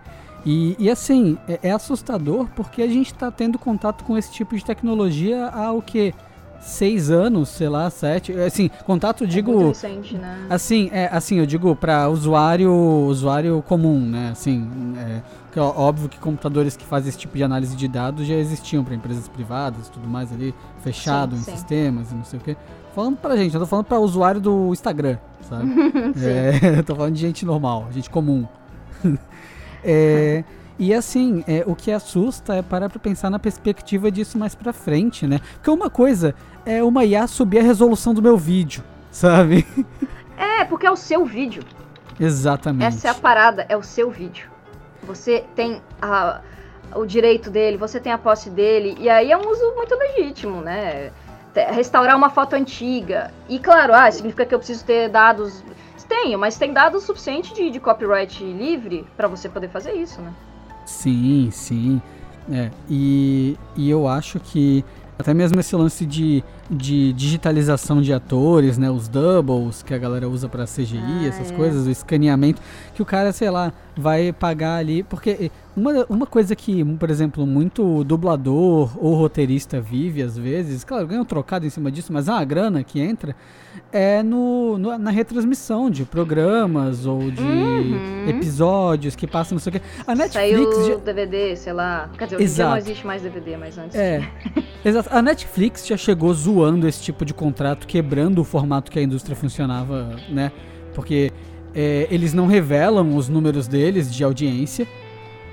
e, 0.51 0.77
e 0.79 0.91
assim, 0.91 1.37
é, 1.47 1.61
é, 1.65 1.71
assustador 1.71 2.49
porque 2.57 2.81
a 2.81 2.87
gente 2.87 3.13
está 3.13 3.31
tendo 3.31 3.59
contato 3.59 4.03
com 4.03 4.17
esse 4.17 4.33
tipo 4.33 4.57
de 4.57 4.65
tecnologia 4.65 5.47
há 5.49 5.71
o 5.73 5.83
quê? 5.83 6.15
seis 6.61 7.11
anos, 7.11 7.51
sei 7.51 7.69
lá, 7.69 7.89
sete. 7.91 8.33
Assim, 8.33 8.71
contato, 8.85 9.27
digo. 9.27 9.51
É 9.51 9.55
muito 9.55 9.69
recente, 9.69 10.17
né? 10.17 10.47
Assim, 10.51 10.89
é, 10.93 11.09
assim, 11.13 11.39
eu 11.39 11.47
digo 11.47 11.77
para 11.77 12.09
usuário, 12.09 12.73
usuário 12.73 13.63
comum, 13.69 14.01
né? 14.01 14.31
Assim, 14.33 14.69
é, 14.97 15.23
que, 15.53 15.61
ó, 15.61 15.69
óbvio 15.69 16.09
que 16.09 16.19
computadores 16.19 16.77
que 16.77 16.85
fazem 16.85 17.11
esse 17.11 17.19
tipo 17.19 17.37
de 17.37 17.45
análise 17.45 17.77
de 17.77 17.87
dados 17.87 18.27
já 18.27 18.35
existiam 18.35 18.83
para 18.83 18.95
empresas 18.95 19.29
privadas 19.29 19.89
e 19.89 19.91
tudo 19.91 20.09
mais 20.09 20.33
ali, 20.33 20.55
fechado 20.83 21.37
sim, 21.37 21.43
em 21.43 21.45
sim. 21.45 21.53
sistemas 21.53 22.11
e 22.11 22.15
não 22.15 22.25
sei 22.25 22.39
o 22.39 22.43
quê. 22.43 22.57
Falando 22.95 23.17
pra 23.19 23.37
gente, 23.37 23.55
eu 23.55 23.61
tô 23.61 23.67
falando 23.67 23.85
para 23.85 24.01
usuário 24.01 24.41
do 24.41 24.73
Instagram, 24.73 25.19
sabe? 25.43 25.71
é, 26.25 26.79
eu 26.81 26.85
tô 26.85 26.97
falando 26.97 27.15
de 27.15 27.21
gente 27.21 27.45
normal, 27.45 27.87
gente 27.93 28.11
comum. 28.11 28.47
é. 29.85 30.45
E 30.79 30.95
assim, 30.95 31.43
é, 31.49 31.65
o 31.67 31.75
que 31.75 31.91
assusta 31.91 32.55
é 32.55 32.63
parar 32.63 32.89
pra 32.89 33.01
pensar 33.01 33.31
na 33.31 33.39
perspectiva 33.39 34.13
disso 34.13 34.39
mais 34.39 34.55
pra 34.55 34.73
frente, 34.73 35.27
né? 35.27 35.41
Porque 35.55 35.71
uma 35.71 35.91
coisa 35.91 36.37
é 36.65 36.83
uma 36.85 37.05
IA 37.05 37.27
subir 37.27 37.59
a 37.59 37.63
resolução 37.63 38.15
do 38.15 38.23
meu 38.23 38.37
vídeo, 38.37 38.83
sabe? 39.11 39.67
É, 40.41 40.65
porque 40.65 40.87
é 40.87 40.91
o 40.91 40.95
seu 40.95 41.27
vídeo. 41.27 41.65
Exatamente. 42.19 42.87
Essa 42.87 43.09
é 43.09 43.11
a 43.11 43.15
parada, 43.15 43.67
é 43.69 43.77
o 43.77 43.83
seu 43.83 44.09
vídeo. 44.09 44.49
Você 45.03 45.45
tem 45.57 45.83
a, 46.01 46.41
o 46.95 47.05
direito 47.05 47.51
dele, 47.51 47.77
você 47.77 47.99
tem 47.99 48.13
a 48.13 48.19
posse 48.19 48.49
dele, 48.49 48.97
e 49.01 49.09
aí 49.09 49.33
é 49.33 49.37
um 49.37 49.49
uso 49.49 49.75
muito 49.75 49.97
legítimo, 49.97 50.61
né? 50.61 51.11
Restaurar 51.73 52.17
uma 52.17 52.31
foto 52.31 52.55
antiga. 52.55 53.33
E 53.49 53.59
claro, 53.59 53.93
ah, 53.93 54.09
significa 54.13 54.47
que 54.47 54.55
eu 54.55 54.59
preciso 54.59 54.85
ter 54.85 55.09
dados. 55.09 55.65
Tenho, 56.09 56.39
mas 56.39 56.57
tem 56.57 56.73
dados 56.73 57.05
suficiente 57.05 57.53
de, 57.55 57.71
de 57.71 57.79
copyright 57.79 58.43
livre 58.43 59.07
para 59.17 59.29
você 59.29 59.49
poder 59.49 59.69
fazer 59.69 59.93
isso, 59.93 60.21
né? 60.21 60.33
Sim, 60.87 61.51
sim. 61.53 62.01
É, 62.51 62.71
e, 62.89 63.59
e 63.77 63.91
eu 63.91 64.09
acho 64.09 64.41
que 64.41 64.83
até 65.19 65.35
mesmo 65.35 65.61
esse 65.61 65.77
lance 65.77 66.07
de, 66.07 66.43
de 66.71 67.13
digitalização 67.13 68.03
de 68.03 68.13
atores, 68.13 68.77
né? 68.77 68.91
Os 68.91 69.09
doubles 69.09 69.83
que 69.83 69.95
a 69.95 69.99
galera 69.99 70.29
usa 70.29 70.49
para 70.49 70.65
CGI, 70.65 70.99
ah, 70.99 71.27
essas 71.27 71.51
é. 71.51 71.55
coisas, 71.55 71.87
o 71.87 71.91
escaneamento, 71.91 72.61
que 72.95 73.01
o 73.01 73.05
cara, 73.05 73.33
sei 73.33 73.51
lá, 73.51 73.73
vai 73.97 74.33
pagar 74.33 74.77
ali. 74.77 75.03
Porque 75.03 75.51
uma, 75.77 76.07
uma 76.09 76.27
coisa 76.27 76.55
que, 76.55 76.85
por 76.97 77.11
exemplo, 77.11 77.47
muito 77.47 78.05
dublador 78.05 78.91
ou 78.99 79.15
roteirista 79.15 79.81
vive 79.81 80.23
às 80.23 80.37
vezes, 80.37 80.85
claro, 80.85 81.07
ganha 81.07 81.23
um 81.23 81.25
trocado 81.25 81.67
em 81.67 81.71
cima 81.71 81.91
disso, 81.91 82.13
mas 82.13 82.29
é 82.29 82.33
uma 82.33 82.45
grana 82.45 82.85
que 82.85 83.01
entra 83.01 83.35
é 83.93 84.23
no, 84.23 84.77
no, 84.77 84.99
na 84.99 85.11
retransmissão 85.11 85.91
de 85.91 86.05
programas 86.05 87.07
ou 87.07 87.31
de 87.31 87.43
uhum. 87.43 88.29
episódios 88.29 89.17
que 89.17 89.27
passam 89.27 89.57
não 89.57 89.61
sei 89.61 89.71
o 89.71 89.73
quê. 89.75 89.83
A 90.07 90.15
Netflix. 90.15 90.75
Saiu 90.75 90.89
já... 90.89 90.97
DVD, 90.97 91.57
sei 91.57 91.73
lá. 91.73 92.11
Quer 92.19 92.25
dizer, 92.25 92.43
Exato. 92.43 92.71
não 92.71 92.77
existe 92.79 93.07
mais 93.07 93.23
DVD, 93.23 93.57
mas 93.57 93.79
antes. 93.79 93.97
É. 93.97 94.29
Exato. 94.85 95.09
A 95.13 95.23
Netflix 95.23 95.87
já 95.87 95.97
chegou 95.97 96.33
zoando 96.35 96.58
esse 96.87 97.03
tipo 97.03 97.25
de 97.25 97.35
contrato, 97.35 97.87
quebrando 97.87 98.41
o 98.41 98.45
formato 98.45 98.91
que 98.91 98.99
a 98.99 99.03
indústria 99.03 99.37
funcionava, 99.37 100.17
né? 100.29 100.53
Porque 100.95 101.33
é, 101.75 102.07
eles 102.11 102.33
não 102.35 102.47
revelam 102.47 103.15
os 103.17 103.29
números 103.29 103.67
deles 103.67 104.13
de 104.13 104.25
audiência. 104.25 104.87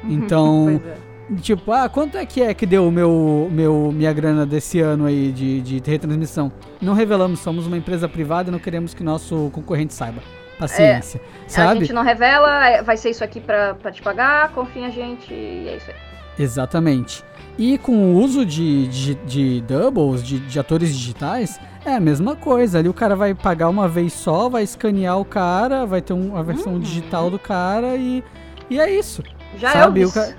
Então. 0.03 0.81
é. 1.11 1.15
Tipo, 1.41 1.71
ah, 1.71 1.89
quanto 1.89 2.19
é 2.19 2.25
que 2.25 2.39
é 2.39 2.53
que 2.53 2.67
deu 2.67 2.91
meu, 2.91 3.49
meu, 3.51 3.91
minha 3.91 4.13
grana 4.13 4.45
desse 4.45 4.79
ano 4.79 5.07
aí 5.07 5.31
de, 5.31 5.59
de 5.59 5.89
retransmissão? 5.89 6.51
Não 6.79 6.93
revelamos, 6.93 7.39
somos 7.39 7.65
uma 7.65 7.75
empresa 7.75 8.07
privada 8.07 8.49
e 8.49 8.51
não 8.51 8.59
queremos 8.59 8.93
que 8.93 9.03
nosso 9.03 9.49
concorrente 9.51 9.91
saiba. 9.91 10.21
Paciência, 10.59 11.19
é, 11.45 11.49
sabe? 11.49 11.71
A 11.71 11.81
gente 11.81 11.93
não 11.93 12.03
revela, 12.03 12.69
é, 12.69 12.83
vai 12.83 12.95
ser 12.95 13.09
isso 13.09 13.23
aqui 13.23 13.41
pra 13.41 13.75
te 13.91 14.03
pagar, 14.03 14.51
confia 14.51 14.85
a 14.85 14.89
gente 14.91 15.33
e 15.33 15.67
é 15.67 15.77
isso 15.77 15.89
aí. 15.89 15.97
Exatamente. 16.37 17.23
E 17.57 17.77
com 17.77 17.93
o 17.93 18.21
uso 18.21 18.45
de, 18.45 18.87
de, 18.87 19.15
de 19.15 19.61
doubles, 19.61 20.21
de, 20.23 20.39
de, 20.39 20.59
atores 20.59 20.93
digitais, 20.93 21.59
é 21.85 21.95
a 21.95 21.99
mesma 21.99 22.35
coisa. 22.35 22.79
Ali 22.79 22.89
o 22.89 22.93
cara 22.93 23.15
vai 23.15 23.33
pagar 23.33 23.69
uma 23.69 23.87
vez 23.87 24.11
só, 24.11 24.49
vai 24.49 24.63
escanear 24.63 25.19
o 25.19 25.25
cara, 25.25 25.85
vai 25.85 26.01
ter 26.01 26.13
um, 26.13 26.35
a 26.35 26.41
versão 26.41 26.73
uhum. 26.73 26.79
digital 26.79 27.29
do 27.29 27.39
cara 27.39 27.95
e, 27.95 28.23
e 28.69 28.79
é 28.79 28.91
isso. 28.93 29.23
Já 29.57 29.71
sabe? 29.71 30.01
é 30.01 30.05
o 30.05 30.11
cara... 30.11 30.35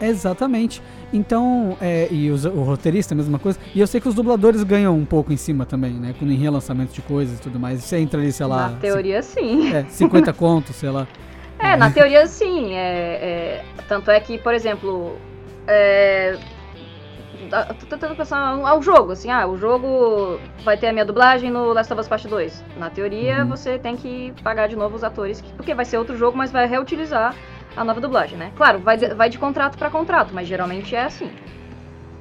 Exatamente. 0.00 0.82
Então, 1.12 1.76
é, 1.80 2.08
e 2.10 2.30
os, 2.30 2.44
o 2.44 2.62
roteirista, 2.62 3.14
a 3.14 3.16
mesma 3.16 3.38
coisa. 3.38 3.58
E 3.74 3.80
eu 3.80 3.86
sei 3.86 4.00
que 4.00 4.08
os 4.08 4.14
dubladores 4.14 4.62
ganham 4.62 4.96
um 4.96 5.04
pouco 5.04 5.32
em 5.32 5.36
cima 5.36 5.64
também, 5.64 5.92
né? 5.92 6.14
Quando 6.18 6.32
em 6.32 6.36
relançamento 6.36 6.92
de 6.92 7.02
coisas 7.02 7.38
e 7.38 7.42
tudo 7.42 7.60
mais. 7.60 7.82
Você 7.82 7.98
entra 7.98 8.20
ali, 8.20 8.32
sei 8.32 8.46
lá. 8.46 8.70
Na 8.70 8.78
teoria, 8.78 9.22
sim. 9.22 9.72
É, 9.72 9.84
50 9.88 10.32
contos, 10.34 10.76
sei 10.76 10.90
lá. 10.90 11.06
É, 11.58 11.76
na 11.76 11.90
teoria, 11.90 12.26
sim. 12.26 12.74
É, 12.74 12.80
é, 12.80 13.64
tanto 13.88 14.10
é 14.10 14.18
que, 14.20 14.38
por 14.38 14.52
exemplo. 14.52 15.16
É, 15.66 16.38
tô 17.78 17.86
tentando 17.86 18.16
pensar 18.16 18.38
ao 18.38 18.82
jogo, 18.82 19.12
assim, 19.12 19.30
ah, 19.30 19.46
o 19.46 19.56
jogo 19.56 20.38
vai 20.64 20.76
ter 20.76 20.88
a 20.88 20.92
minha 20.92 21.04
dublagem 21.04 21.50
no 21.50 21.72
Last 21.72 21.92
of 21.92 22.00
Us 22.00 22.08
Part 22.08 22.26
2. 22.26 22.64
Na 22.78 22.90
teoria, 22.90 23.42
uhum. 23.42 23.48
você 23.48 23.78
tem 23.78 23.96
que 23.96 24.32
pagar 24.42 24.68
de 24.68 24.76
novo 24.76 24.96
os 24.96 25.04
atores, 25.04 25.42
porque 25.56 25.74
vai 25.74 25.84
ser 25.84 25.98
outro 25.98 26.16
jogo, 26.16 26.36
mas 26.36 26.50
vai 26.50 26.66
reutilizar 26.66 27.34
a 27.76 27.84
nova 27.84 28.00
dublagem, 28.00 28.38
né? 28.38 28.52
Claro, 28.56 28.78
vai 28.78 28.96
de, 28.96 29.14
vai 29.14 29.28
de 29.28 29.38
contrato 29.38 29.76
para 29.76 29.90
contrato, 29.90 30.30
mas 30.32 30.48
geralmente 30.48 30.94
é 30.94 31.04
assim. 31.04 31.30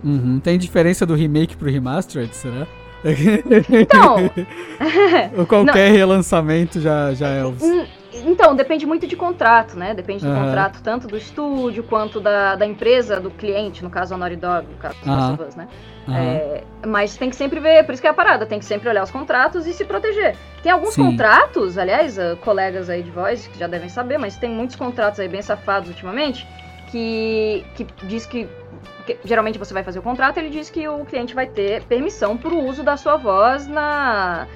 Uhum. 0.04 0.40
Tem 0.40 0.58
diferença 0.58 1.06
do 1.06 1.16
remake 1.16 1.56
pro 1.56 1.70
remastered, 1.70 2.36
será? 2.36 2.68
Então. 3.70 4.32
Ou 5.38 5.46
qualquer 5.46 5.90
não, 5.90 5.98
relançamento 5.98 6.80
já, 6.80 7.14
já 7.14 7.28
é. 7.28 7.44
Então, 8.24 8.56
depende 8.56 8.86
muito 8.86 9.08
de 9.08 9.16
contrato, 9.16 9.78
né? 9.78 9.94
Depende 9.94 10.24
do 10.24 10.32
uhum. 10.32 10.46
contrato 10.46 10.82
tanto 10.82 11.08
do 11.08 11.18
estúdio 11.18 11.84
quanto 11.84 12.20
da, 12.20 12.56
da 12.56 12.66
empresa, 12.66 13.20
do 13.20 13.32
cliente, 13.32 13.84
no 13.84 13.90
caso 13.90 14.14
a 14.14 14.18
Naughty 14.18 14.36
Dog, 14.36 14.68
no 14.68 14.78
caso 14.78 14.98
uhum. 15.06 15.48
Us, 15.48 15.56
né? 15.56 15.68
Uhum. 16.08 16.16
É, 16.16 16.64
mas 16.86 17.18
tem 17.18 17.30
que 17.30 17.36
sempre 17.36 17.60
ver, 17.60 17.84
por 17.84 17.94
isso 17.94 18.02
que 18.02 18.08
é 18.08 18.12
a 18.12 18.14
parada, 18.14 18.46
tem 18.46 18.60
que 18.60 18.66
sempre 18.66 18.88
olhar 18.88 19.04
os 19.04 19.12
contratos 19.12 19.66
e 19.66 19.74
se 19.74 19.84
proteger. 19.84 20.36
Tem 20.62 20.72
alguns 20.72 20.94
Sim. 20.94 21.04
contratos, 21.04 21.78
aliás, 21.78 22.18
uh, 22.18 22.38
colegas 22.42 22.90
aí 22.90 23.02
de 23.02 23.12
voz 23.12 23.48
que 23.48 23.58
já 23.58 23.68
devem 23.68 23.90
saber, 23.90 24.18
mas 24.18 24.38
tem 24.38 24.50
muitos 24.50 24.76
contratos 24.76 25.20
aí 25.20 25.28
bem 25.28 25.42
safados 25.42 25.90
ultimamente, 25.90 26.48
que, 26.92 27.66
que 27.76 27.88
diz 28.04 28.26
que, 28.26 28.48
que 29.06 29.18
geralmente 29.26 29.58
você 29.58 29.74
vai 29.74 29.84
fazer 29.84 30.00
o 30.00 30.04
contrato, 30.04 30.38
ele 30.38 30.50
diz 30.50 30.70
que 30.70 30.88
o 30.88 31.06
cliente 31.06 31.34
vai 31.34 31.48
ter 31.48 31.84
permissão 31.84 32.38
para 32.38 32.54
o 32.54 32.66
uso 32.66 32.84
da 32.84 32.96
sua 32.98 33.18
voz 33.18 33.68
na 33.68 34.48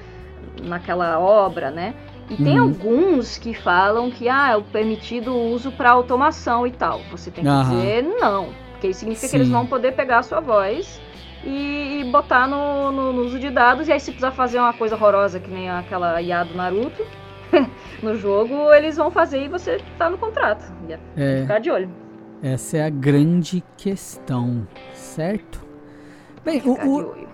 naquela 0.62 1.18
obra, 1.18 1.70
né? 1.70 1.94
E 2.30 2.36
tem 2.36 2.60
uhum. 2.60 2.68
alguns 2.68 3.36
que 3.36 3.52
falam 3.52 4.08
que 4.08 4.28
ah, 4.28 4.52
é 4.52 4.56
o 4.56 4.62
permitido 4.62 5.36
uso 5.36 5.72
para 5.72 5.90
automação 5.90 6.64
e 6.64 6.70
tal. 6.70 7.00
Você 7.10 7.28
tem 7.28 7.42
que 7.42 7.50
uhum. 7.50 7.62
dizer 7.62 8.02
não, 8.04 8.48
porque 8.70 8.88
isso 8.88 9.00
significa 9.00 9.26
Sim. 9.26 9.30
que 9.32 9.36
eles 9.38 9.48
vão 9.48 9.66
poder 9.66 9.92
pegar 9.92 10.20
a 10.20 10.22
sua 10.22 10.40
voz 10.40 11.00
e, 11.44 12.00
e 12.00 12.04
botar 12.04 12.46
no, 12.46 12.92
no, 12.92 13.12
no, 13.12 13.22
uso 13.22 13.38
de 13.38 13.50
dados. 13.50 13.88
E 13.88 13.92
aí, 13.92 13.98
se 13.98 14.12
precisar 14.12 14.30
fazer 14.30 14.60
uma 14.60 14.72
coisa 14.72 14.94
horrorosa 14.94 15.40
que 15.40 15.50
nem 15.50 15.68
aquela 15.68 16.22
IA 16.22 16.44
do 16.44 16.54
Naruto 16.54 17.04
no 18.00 18.16
jogo, 18.16 18.72
eles 18.72 18.96
vão 18.96 19.10
fazer 19.10 19.44
e 19.44 19.48
você 19.48 19.80
tá 19.98 20.08
no 20.08 20.16
contrato. 20.16 20.72
É, 21.16 21.42
ficar 21.42 21.58
de 21.58 21.70
olho. 21.70 21.90
Essa 22.42 22.78
é 22.78 22.84
a 22.84 22.90
grande 22.90 23.62
questão, 23.76 24.66
certo? 24.94 25.66
Bem, 26.44 26.62
o, 26.64 26.72
o, 26.72 27.26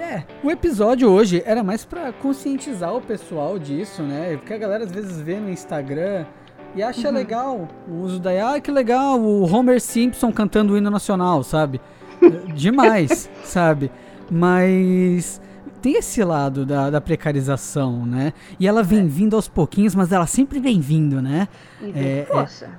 é, 0.00 0.24
o 0.42 0.50
episódio 0.50 1.08
hoje 1.10 1.42
era 1.44 1.62
mais 1.62 1.84
para 1.84 2.12
conscientizar 2.12 2.94
o 2.94 3.00
pessoal 3.00 3.58
disso, 3.58 4.02
né? 4.02 4.36
Porque 4.36 4.54
a 4.54 4.58
galera 4.58 4.84
às 4.84 4.90
vezes 4.90 5.20
vê 5.20 5.38
no 5.38 5.50
Instagram 5.50 6.24
e 6.74 6.82
acha 6.82 7.08
uhum. 7.08 7.14
legal 7.14 7.68
o 7.86 7.94
uso 8.02 8.18
da 8.18 8.54
ah, 8.54 8.60
que 8.60 8.70
legal, 8.70 9.20
o 9.20 9.42
Homer 9.44 9.80
Simpson 9.80 10.32
cantando 10.32 10.72
o 10.72 10.78
hino 10.78 10.90
nacional, 10.90 11.42
sabe? 11.42 11.80
Demais, 12.54 13.30
sabe? 13.44 13.90
Mas 14.30 15.40
tem 15.82 15.96
esse 15.96 16.22
lado 16.24 16.64
da, 16.64 16.90
da, 16.90 17.00
precarização, 17.00 18.06
né? 18.06 18.32
E 18.58 18.66
ela 18.66 18.82
vem 18.82 19.00
é. 19.00 19.04
vindo 19.04 19.36
aos 19.36 19.48
pouquinhos, 19.48 19.94
mas 19.94 20.12
ela 20.12 20.26
sempre 20.26 20.60
vem 20.60 20.80
vindo, 20.80 21.20
né? 21.20 21.48
E 21.80 21.92
vem 21.92 22.18
é, 22.20 22.24
força. 22.24 22.70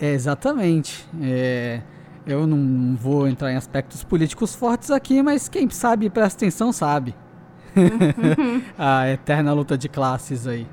É, 0.00 0.08
é, 0.08 0.12
exatamente. 0.12 1.06
É, 1.20 1.80
eu 2.26 2.46
não 2.46 2.96
vou 2.96 3.26
entrar 3.26 3.52
em 3.52 3.56
aspectos 3.56 4.04
políticos 4.04 4.54
fortes 4.54 4.90
aqui, 4.90 5.22
mas 5.22 5.48
quem 5.48 5.68
sabe 5.70 6.06
e 6.06 6.10
presta 6.10 6.38
atenção 6.38 6.72
sabe. 6.72 7.14
A 8.78 9.08
eterna 9.10 9.52
luta 9.52 9.78
de 9.78 9.88
classes 9.88 10.46
aí. 10.46 10.66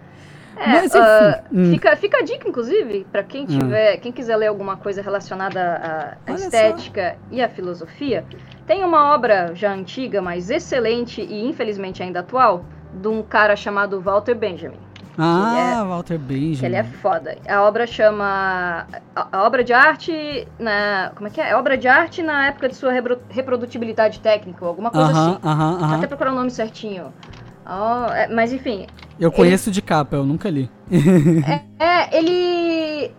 É, 0.55 0.67
Mas, 0.67 0.95
enfim, 0.95 0.99
uh, 0.99 1.43
hum. 1.53 1.71
fica, 1.71 1.95
fica 1.95 2.17
a 2.17 2.21
dica, 2.23 2.49
inclusive, 2.49 3.05
para 3.11 3.21
quem 3.21 3.43
hum. 3.43 3.45
tiver, 3.45 3.95
hum. 3.95 3.99
quem 4.01 4.11
quiser 4.11 4.35
ler 4.35 4.47
alguma 4.47 4.75
coisa 4.75 5.03
relacionada 5.03 6.17
à, 6.25 6.31
à 6.31 6.33
estética 6.33 7.11
só. 7.11 7.35
e 7.35 7.41
à 7.41 7.47
filosofia, 7.47 8.25
tem 8.65 8.83
uma 8.83 9.13
obra 9.13 9.53
já 9.53 9.71
antiga, 9.71 10.19
mas 10.21 10.49
excelente 10.49 11.21
e 11.21 11.45
infelizmente 11.47 12.01
ainda 12.01 12.21
atual, 12.21 12.65
de 12.91 13.07
um 13.07 13.21
cara 13.21 13.55
chamado 13.55 14.01
Walter 14.01 14.33
Benjamin. 14.33 14.86
Ah, 15.17 15.79
é, 15.79 15.83
Walter 15.83 16.17
Benjamin. 16.17 16.65
Ele 16.65 16.75
é 16.75 16.83
foda. 16.83 17.37
A 17.47 17.63
obra 17.63 17.87
chama. 17.87 18.85
A, 19.15 19.27
a, 19.31 19.43
obra 19.43 19.63
de 19.63 19.73
arte. 19.73 20.47
Na, 20.59 21.11
como 21.15 21.27
é 21.27 21.31
que 21.31 21.41
é? 21.41 21.49
É 21.49 21.55
obra 21.55 21.77
de 21.77 21.87
arte 21.87 22.21
na 22.21 22.47
época 22.47 22.69
de 22.69 22.75
sua 22.75 22.91
repro, 22.91 23.19
reprodutibilidade 23.29 24.19
técnica, 24.19 24.65
alguma 24.65 24.91
coisa 24.91 25.11
uh 25.11 25.15
-huh, 25.15 25.19
assim. 25.19 25.31
Uh 25.31 25.39
-huh, 25.39 25.75
uh 25.75 25.81
-huh. 25.81 25.95
Até 25.95 26.07
procurar 26.07 26.31
o 26.31 26.35
nome 26.35 26.51
certinho. 26.51 27.11
Oh, 27.65 28.11
é, 28.13 28.27
mas 28.27 28.53
enfim. 28.53 28.87
Eu 29.19 29.31
conheço 29.31 29.69
ele... 29.69 29.73
de 29.73 29.81
capa, 29.81 30.15
eu 30.15 30.25
nunca 30.25 30.49
li. 30.49 30.69
é, 31.79 31.83
é, 31.83 32.17
ele. 32.17 33.11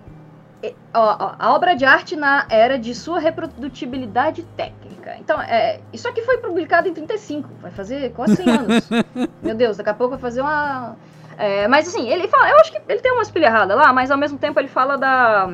Ó, 0.95 1.17
ó, 1.21 1.35
a 1.39 1.55
obra 1.55 1.75
de 1.75 1.85
arte 1.85 2.17
na 2.17 2.47
era 2.49 2.79
de 2.79 2.95
sua 2.95 3.19
reprodutibilidade 3.19 4.43
técnica. 4.57 5.17
Então, 5.21 5.41
é, 5.41 5.81
isso 5.93 6.09
aqui 6.09 6.23
foi 6.23 6.39
publicado 6.39 6.89
em 6.89 6.95
35, 6.95 7.49
vai 7.61 7.71
fazer 7.71 8.13
quase 8.13 8.37
100 8.37 8.51
anos. 8.51 8.89
Meu 9.43 9.55
Deus, 9.55 9.77
daqui 9.77 9.91
a 9.91 9.95
pouco 9.95 10.13
vai 10.13 10.21
fazer 10.21 10.41
uma. 10.41 10.97
É, 11.39 11.69
mas 11.69 11.87
assim, 11.87 12.09
ele 12.11 12.27
fala, 12.27 12.51
eu 12.51 12.59
acho 12.59 12.73
que 12.73 12.81
ele 12.89 13.01
tem 13.01 13.13
uma 13.13 13.25
pilhas 13.25 13.49
errada 13.49 13.75
lá, 13.77 13.93
mas 13.93 14.11
ao 14.11 14.19
mesmo 14.19 14.37
tempo 14.37 14.59
ele 14.59 14.67
fala 14.67 14.99
da, 14.99 15.49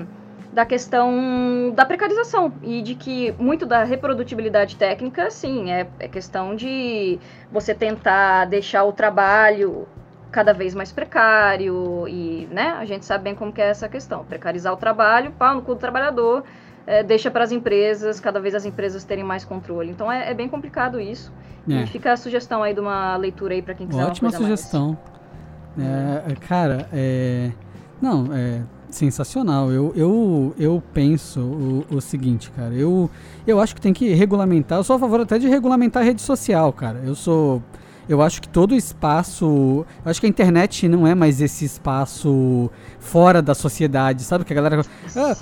da 0.51 0.65
questão 0.65 1.71
da 1.75 1.85
precarização 1.85 2.51
e 2.63 2.81
de 2.81 2.95
que 2.95 3.33
muito 3.39 3.67
da 3.67 3.85
reprodutibilidade 3.85 4.77
técnica, 4.77 5.31
sim, 5.31 5.71
é, 5.71 5.87
é 5.99 6.09
questão 6.09 6.57
de 6.57 7.19
você 7.53 7.75
tentar 7.75 8.47
deixar 8.47 8.85
o 8.85 8.93
trabalho 8.93 9.87
cada 10.33 10.55
vez 10.55 10.75
mais 10.75 10.91
precário 10.91 12.09
e, 12.09 12.49
né, 12.51 12.77
a 12.79 12.85
gente 12.87 13.05
sabe 13.05 13.25
bem 13.25 13.35
como 13.35 13.53
que 13.53 13.61
é 13.61 13.69
essa 13.69 13.89
questão. 13.89 14.25
Precarizar 14.25 14.73
o 14.73 14.77
trabalho, 14.77 15.33
pau 15.33 15.55
no 15.55 15.61
cu 15.61 15.75
do 15.75 15.81
trabalhador, 15.81 16.45
é, 16.87 17.03
deixa 17.03 17.31
para 17.31 17.45
as 17.45 17.53
empresas, 17.53 18.21
cada 18.21 18.41
vez 18.41 18.55
as 18.55 18.65
empresas 18.65 19.05
terem 19.05 19.23
mais 19.23 19.45
controle. 19.45 19.91
Então 19.91 20.11
é, 20.11 20.31
é 20.31 20.35
bem 20.35 20.49
complicado 20.49 20.99
isso. 20.99 21.31
É. 21.69 21.87
fica 21.87 22.13
a 22.13 22.17
sugestão 22.17 22.63
aí 22.63 22.75
de 22.75 22.81
uma 22.81 23.17
leitura 23.17 23.55
aí 23.55 23.63
para 23.63 23.75
quem 23.75 23.87
quiser 23.87 24.05
Ótima 24.05 24.31
sugestão. 24.31 24.99
É, 25.11 25.24
é, 25.83 26.35
cara, 26.37 26.89
é... 26.93 27.51
Não, 28.01 28.33
é 28.33 28.63
sensacional. 28.95 29.71
Eu, 29.71 29.93
eu, 29.97 30.55
eu 30.59 30.83
penso 30.93 31.41
o, 31.41 31.85
o, 31.91 32.01
seguinte, 32.01 32.51
cara. 32.53 32.73
Eu, 32.75 33.11
eu 33.47 33.61
acho 33.61 33.75
que 33.75 33.81
tem 33.81 33.93
que 33.93 34.15
regulamentar. 34.15 34.79
Eu 34.79 34.85
sou 34.85 34.97
a 34.97 34.99
favor 34.99 35.21
até 35.21 35.39
de 35.39 35.49
regulamentar 35.49 36.03
a 36.03 36.07
rede 36.07 36.23
social, 36.23 36.73
cara. 36.73 37.03
Eu 37.05 37.15
sou 37.15 37.63
eu 38.09 38.21
acho 38.21 38.41
que 38.41 38.49
todo 38.49 38.75
espaço. 38.75 39.87
Eu 40.05 40.11
acho 40.11 40.21
que 40.21 40.27
a 40.27 40.29
internet 40.29 40.89
não 40.89 41.07
é 41.07 41.15
mais 41.15 41.41
esse 41.41 41.65
espaço 41.65 42.71
fora 42.99 43.41
da 43.41 43.55
sociedade, 43.55 44.23
sabe? 44.23 44.45
Que 44.45 44.53
a 44.53 44.57
galera. 44.57 44.83
Ah, 45.17 45.37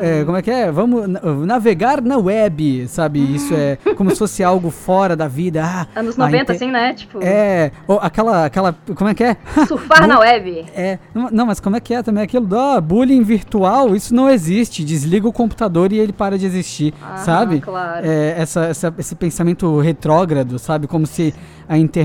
é, 0.00 0.24
como 0.24 0.36
é 0.36 0.42
que 0.42 0.50
é? 0.50 0.70
Vamos 0.70 1.06
navegar 1.46 2.00
na 2.00 2.18
web, 2.18 2.86
sabe? 2.88 3.34
Isso 3.34 3.54
é 3.54 3.76
como 3.96 4.10
se 4.10 4.16
fosse 4.16 4.42
algo 4.42 4.70
fora 4.70 5.16
da 5.16 5.28
vida. 5.28 5.62
Ah, 5.64 5.86
Anos 6.00 6.16
90, 6.16 6.42
inter... 6.42 6.56
assim, 6.56 6.70
né? 6.70 6.94
Tipo. 6.94 7.18
É, 7.22 7.70
ou 7.86 7.98
aquela, 7.98 8.46
aquela. 8.46 8.74
Como 8.94 9.10
é 9.10 9.14
que 9.14 9.24
é? 9.24 9.36
Surfar 9.66 10.06
na 10.06 10.18
web. 10.18 10.66
É. 10.74 10.98
Não, 11.14 11.46
mas 11.46 11.60
como 11.60 11.76
é 11.76 11.80
que 11.80 11.94
é 11.94 12.02
também 12.02 12.22
aquilo? 12.24 12.48
Oh, 12.52 12.80
bullying 12.80 13.22
virtual, 13.22 13.94
isso 13.94 14.14
não 14.14 14.28
existe. 14.28 14.84
Desliga 14.84 15.26
o 15.28 15.32
computador 15.32 15.92
e 15.92 15.98
ele 15.98 16.12
para 16.12 16.38
de 16.38 16.46
existir, 16.46 16.92
ah, 17.02 17.16
sabe? 17.18 17.60
Claro. 17.60 18.06
É, 18.06 18.34
essa, 18.38 18.64
essa, 18.66 18.94
esse 18.98 19.14
pensamento 19.14 19.78
retrógrado, 19.80 20.58
sabe? 20.58 20.86
Como 20.86 21.06
se 21.06 21.34
a 21.68 21.78
internet 21.78 22.01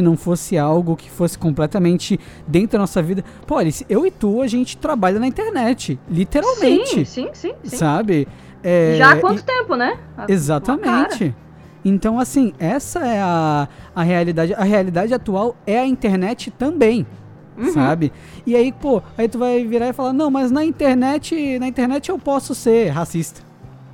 não 0.00 0.16
fosse 0.16 0.56
algo 0.58 0.96
que 0.96 1.10
fosse 1.10 1.38
completamente 1.38 2.18
dentro 2.46 2.72
da 2.72 2.78
nossa 2.80 3.02
vida. 3.02 3.24
Pô, 3.46 3.56
Alice, 3.56 3.84
eu 3.88 4.06
e 4.06 4.10
tu, 4.10 4.40
a 4.42 4.46
gente 4.46 4.76
trabalha 4.76 5.18
na 5.18 5.26
internet, 5.26 5.98
literalmente. 6.08 7.04
Sim, 7.04 7.04
sim, 7.04 7.28
sim. 7.32 7.54
sim. 7.62 7.76
Sabe? 7.76 8.28
É, 8.62 8.96
Já 8.98 9.12
há 9.12 9.16
quanto 9.16 9.40
e... 9.40 9.42
tempo, 9.42 9.74
né? 9.74 9.98
Exatamente. 10.28 11.34
Então, 11.84 12.18
assim, 12.18 12.52
essa 12.58 13.00
é 13.00 13.20
a, 13.20 13.68
a 13.94 14.02
realidade. 14.02 14.52
A 14.54 14.64
realidade 14.64 15.14
atual 15.14 15.56
é 15.66 15.78
a 15.78 15.86
internet 15.86 16.50
também. 16.50 17.06
Uhum. 17.56 17.72
Sabe? 17.72 18.12
E 18.46 18.54
aí, 18.56 18.72
pô, 18.72 19.02
aí 19.16 19.28
tu 19.28 19.38
vai 19.38 19.64
virar 19.64 19.88
e 19.88 19.92
falar, 19.92 20.12
não, 20.12 20.30
mas 20.30 20.50
na 20.50 20.64
internet, 20.64 21.58
na 21.58 21.68
internet 21.68 22.08
eu 22.08 22.18
posso 22.18 22.54
ser 22.54 22.88
racista. 22.88 23.42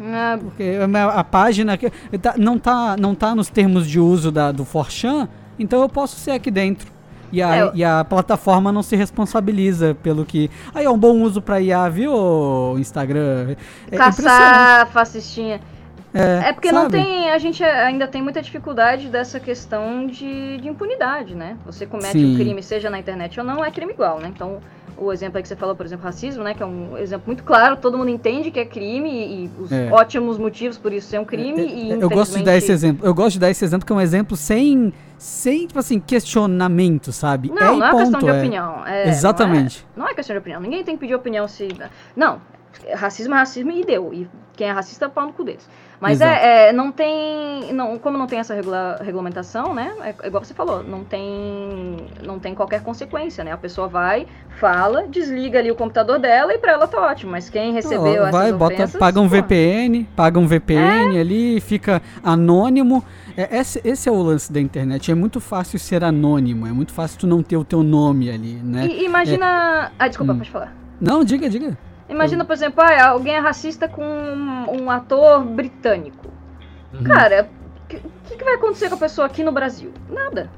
Ah, 0.01 0.39
porque 0.41 0.79
a, 0.81 1.05
a 1.21 1.25
página 1.25 1.79
tá, 2.21 2.35
não, 2.37 2.59
tá, 2.59 2.97
não 2.99 3.15
tá 3.15 3.35
nos 3.35 3.49
termos 3.49 3.87
de 3.87 3.99
uso 3.99 4.31
da, 4.31 4.53
do 4.53 4.65
Forchan, 4.65 5.29
então 5.59 5.83
eu 5.83 5.89
posso 5.89 6.17
ser 6.17 6.33
aqui 6.33 6.51
dentro. 6.51 6.97
E 7.33 7.43
a, 7.43 7.57
é, 7.57 7.71
e 7.75 7.85
a 7.85 8.05
plataforma 8.05 8.71
não 8.71 8.83
se 8.83 8.95
responsabiliza 8.95 9.97
pelo 10.03 10.25
que. 10.25 10.51
Aí 10.75 10.85
é 10.85 10.91
um 10.91 10.99
bom 10.99 11.21
uso 11.23 11.43
pra 11.43 11.61
IA, 11.61 11.89
viu, 11.89 12.79
Instagram? 12.79 13.57
É 13.91 13.97
Caçar 13.97 14.89
fascistinha. 14.89 15.61
É, 16.15 16.49
é 16.49 16.53
porque 16.53 16.71
sabe? 16.71 16.83
não 16.83 16.91
tem. 16.91 17.31
A 17.31 17.39
gente 17.39 17.63
ainda 17.63 18.07
tem 18.07 18.23
muita 18.23 18.41
dificuldade 18.41 19.09
dessa 19.09 19.39
questão 19.39 20.07
de, 20.07 20.59
de 20.59 20.69
impunidade, 20.69 21.35
né? 21.35 21.57
Você 21.67 21.85
comete 21.85 22.19
Sim. 22.19 22.33
um 22.33 22.37
crime, 22.37 22.63
seja 22.63 22.89
na 22.89 22.99
internet 22.99 23.39
ou 23.39 23.45
não, 23.45 23.65
é 23.65 23.71
crime 23.71 23.93
igual, 23.93 24.19
né? 24.19 24.31
Então, 24.35 24.61
o 24.97 25.13
exemplo 25.13 25.37
aí 25.37 25.43
que 25.43 25.49
você 25.49 25.57
falou, 25.57 25.75
por 25.75 25.85
exemplo, 25.85 26.05
racismo, 26.05 26.43
né? 26.43 26.55
Que 26.55 26.63
é 26.63 26.67
um 26.67 26.97
exemplo 26.97 27.25
muito 27.27 27.45
claro, 27.45 27.77
todo 27.77 27.99
mundo 27.99 28.11
entende 28.11 28.51
que 28.51 28.59
é 28.59 28.65
crime 28.65 29.11
e 29.11 29.51
os 29.61 29.71
é. 29.71 29.91
ótimos 29.93 30.39
motivos 30.39 30.79
por 30.79 30.93
isso 30.93 31.09
ser 31.09 31.21
um 31.21 31.25
crime. 31.25 31.61
É, 31.61 31.65
é 31.65 31.97
e, 31.97 32.01
eu 32.01 32.09
gosto 32.09 32.37
de 32.37 32.45
dar 32.45 32.57
esse 32.57 32.73
exemplo. 32.73 33.07
Eu 33.07 33.15
gosto 33.15 33.33
de 33.33 33.41
dar 33.41 33.51
esse 33.51 33.65
exemplo 33.65 33.87
que 33.87 33.93
é 33.93 33.97
um 33.97 34.01
exemplo 34.01 34.37
sem, 34.37 34.93
sem 35.19 35.67
tipo 35.67 35.79
assim, 35.79 36.01
questionamento, 36.01 37.13
sabe? 37.13 37.51
Não, 37.51 37.57
é 37.57 37.77
não 37.77 37.87
é 37.87 37.91
ponto, 37.91 38.03
questão 38.03 38.21
de 38.21 38.29
é. 38.29 38.39
opinião. 38.39 38.87
É, 38.87 39.09
Exatamente. 39.09 39.87
Não 39.95 40.05
é, 40.05 40.07
não 40.07 40.13
é 40.13 40.15
questão 40.15 40.35
de 40.35 40.39
opinião. 40.39 40.61
Ninguém 40.61 40.85
tem 40.85 40.95
que 40.95 41.01
pedir 41.01 41.15
opinião 41.15 41.47
se. 41.47 41.69
Não, 42.15 42.41
racismo 42.95 43.35
é 43.35 43.39
racismo 43.39 43.71
e 43.71 43.85
deu. 43.85 44.13
E 44.13 44.29
quem 44.57 44.69
é 44.69 44.73
racista 44.73 45.05
é 45.05 45.09
pau 45.09 45.27
no 45.27 45.33
cu 45.33 45.45
deles. 45.45 45.69
Mas 46.01 46.21
é, 46.21 46.69
é, 46.69 46.73
não 46.73 46.93
tem, 46.93 47.73
não, 47.73 47.99
como 47.99 48.19
não 48.19 48.27
tem 48.27 48.39
essa 48.39 48.55
regula, 48.55 48.99
regulamentação, 49.03 49.73
né? 49.73 49.95
É, 50.03 50.15
é, 50.25 50.27
igual 50.27 50.45
você 50.45 50.53
falou, 50.53 50.83
não 50.83 51.05
tem, 51.05 51.97
não 52.23 52.39
tem 52.39 52.55
qualquer 52.55 52.83
consequência, 52.83 53.43
né? 53.43 53.53
A 53.53 53.57
pessoa 53.57 53.89
vai, 53.89 54.27
fala, 54.61 55.07
desliga 55.07 55.59
ali 55.59 55.71
o 55.71 55.75
computador 55.75 56.19
dela 56.19 56.53
e 56.53 56.59
para 56.59 56.73
ela 56.73 56.87
tá 56.87 57.01
ótimo. 57.01 57.33
Mas 57.33 57.49
quem 57.49 57.73
recebeu 57.73 58.15
ela 58.15 58.31
vai, 58.31 58.53
bota, 58.53 58.87
paga 58.99 59.21
um 59.21 59.29
VPN, 59.29 60.07
paga 60.15 60.39
um 60.39 60.47
VPN 60.47 61.17
é. 61.17 61.21
ali, 61.21 61.61
fica 61.61 62.03
anônimo. 62.23 63.03
É, 63.35 63.59
esse, 63.59 63.81
esse 63.83 64.09
é 64.09 64.13
o 64.13 64.21
lance 64.23 64.53
da 64.53 64.61
internet. 64.61 65.11
É 65.11 65.15
muito 65.15 65.41
fácil 65.41 65.79
ser 65.79 66.05
anônimo. 66.05 66.67
É 66.67 66.73
muito 66.73 66.93
fácil 66.93 67.21
tu 67.21 67.27
não 67.27 67.43
ter 67.43 67.57
o 67.57 67.65
teu 67.65 67.83
nome 67.83 68.31
ali, 68.31 68.55
né? 68.55 68.87
E, 68.87 69.05
imagina, 69.05 69.93
ah, 69.99 70.09
desculpa, 70.09 70.33
hum. 70.33 70.39
pode 70.39 70.51
falar. 70.51 70.75
Não, 71.01 71.25
diga, 71.25 71.49
diga. 71.49 71.77
Imagina, 72.09 72.45
por 72.45 72.53
exemplo, 72.53 72.83
ah, 72.83 73.09
alguém 73.09 73.35
é 73.35 73.39
racista 73.39 73.89
com 73.89 74.05
um, 74.05 74.83
um 74.83 74.91
ator 74.91 75.45
britânico. 75.45 76.29
Uhum. 76.93 77.05
Cara, 77.05 77.49
o 77.85 77.89
que, 77.89 78.37
que, 78.37 78.45
vai 78.45 78.55
acontecer 78.55 78.89
com 78.89 78.95
a 78.95 78.99
pessoa 78.99 79.27
aqui 79.27 79.43
no 79.43 79.53
Brasil? 79.53 79.93
Nada. 80.09 80.51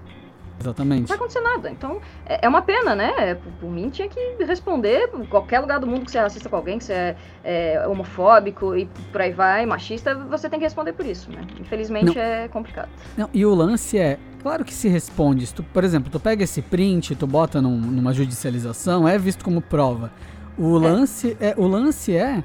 Exatamente. 0.61 1.01
Não 1.03 1.07
vai 1.07 1.17
acontecer 1.17 1.41
nada. 1.41 1.71
Então, 1.71 2.01
é, 2.27 2.45
é 2.45 2.49
uma 2.49 2.63
pena, 2.63 2.95
né? 2.95 3.35
Por, 3.37 3.53
por, 3.53 3.71
mim, 3.71 3.89
tinha 3.91 4.09
que 4.09 4.37
responder 4.45 5.09
em 5.15 5.25
qualquer 5.25 5.61
lugar 5.61 5.79
do 5.79 5.87
mundo 5.87 6.05
que 6.05 6.11
você 6.11 6.19
é 6.19 6.23
racista 6.23 6.49
com 6.49 6.57
alguém, 6.57 6.79
que 6.79 6.85
você 6.85 6.93
é, 6.93 7.17
é 7.45 7.87
homofóbico 7.87 8.77
e 8.77 8.87
por 9.13 9.21
aí 9.21 9.33
vai, 9.33 9.65
machista, 9.65 10.15
você 10.15 10.49
tem 10.49 10.59
que 10.59 10.65
responder 10.65 10.93
por 10.93 11.07
isso, 11.07 11.31
né? 11.31 11.43
Infelizmente 11.61 12.15
Não. 12.15 12.23
é 12.23 12.49
complicado. 12.49 12.89
Não, 13.17 13.31
e 13.33 13.47
o 13.47 13.55
lance 13.55 13.99
é, 13.99 14.19
claro 14.43 14.65
que 14.65 14.75
se 14.75 14.89
responde. 14.89 15.47
Se 15.47 15.55
tu, 15.55 15.63
por 15.63 15.85
exemplo, 15.85 16.11
tu 16.11 16.19
pega 16.19 16.43
esse 16.43 16.61
print, 16.61 17.15
tu 17.15 17.27
bota 17.27 17.63
num, 17.63 17.77
numa 17.77 18.13
judicialização, 18.13 19.07
é 19.07 19.17
visto 19.17 19.45
como 19.45 19.61
prova. 19.61 20.11
O 20.59 20.77
lance 20.77 21.37
é, 21.41 21.55
o 21.57 21.67
lance 21.67 22.15
é 22.15 22.43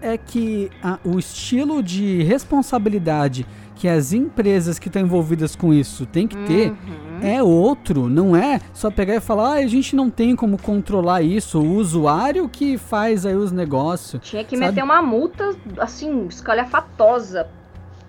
é 0.00 0.16
que 0.16 0.70
a, 0.82 0.98
o 1.04 1.18
estilo 1.18 1.82
de 1.82 2.22
responsabilidade 2.22 3.46
que 3.76 3.88
as 3.88 4.12
empresas 4.12 4.78
que 4.78 4.88
estão 4.88 5.02
envolvidas 5.02 5.54
com 5.54 5.72
isso 5.72 6.06
têm 6.06 6.26
que 6.26 6.36
ter 6.44 6.70
uhum. 6.70 7.20
é 7.20 7.42
outro, 7.42 8.08
não 8.08 8.34
é 8.34 8.58
só 8.72 8.90
pegar 8.90 9.16
e 9.16 9.20
falar, 9.20 9.50
ah, 9.50 9.56
a 9.56 9.66
gente 9.66 9.94
não 9.94 10.08
tem 10.08 10.34
como 10.34 10.56
controlar 10.60 11.20
isso, 11.20 11.60
o 11.60 11.74
usuário 11.74 12.48
que 12.48 12.78
faz 12.78 13.26
aí 13.26 13.34
os 13.34 13.52
negócios. 13.52 14.22
Tinha 14.22 14.42
que 14.42 14.56
sabe? 14.56 14.70
meter 14.70 14.82
uma 14.82 15.02
multa, 15.02 15.54
assim, 15.78 16.26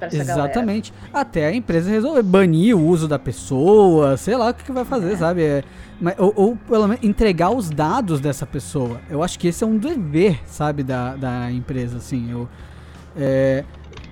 escalhafatosa 0.06 0.32
Exatamente. 0.32 0.94
Galera. 0.94 1.20
Até 1.20 1.48
a 1.48 1.54
empresa 1.54 1.90
resolver 1.90 2.22
banir 2.24 2.78
o 2.78 2.86
uso 2.86 3.08
da 3.08 3.18
pessoa, 3.18 4.16
sei 4.18 4.36
lá 4.36 4.50
o 4.50 4.54
que, 4.54 4.64
que 4.64 4.72
vai 4.72 4.86
fazer, 4.86 5.14
é. 5.14 5.18
sabe? 5.18 5.42
É, 5.44 5.64
ou, 6.18 6.34
ou, 6.36 6.56
pelo 6.56 6.88
menos 6.88 7.04
entregar 7.04 7.50
os 7.50 7.70
dados 7.70 8.20
dessa 8.20 8.46
pessoa. 8.46 9.02
Eu 9.10 9.24
acho 9.24 9.40
que 9.40 9.48
esse 9.48 9.64
é 9.64 9.68
um 9.68 9.78
dever, 9.78 10.40
sabe, 10.46 10.84
da, 10.84 11.16
da 11.16 11.52
empresa, 11.52 11.98
assim. 11.98 12.32
Eu, 12.32 12.48
é, 13.18 13.64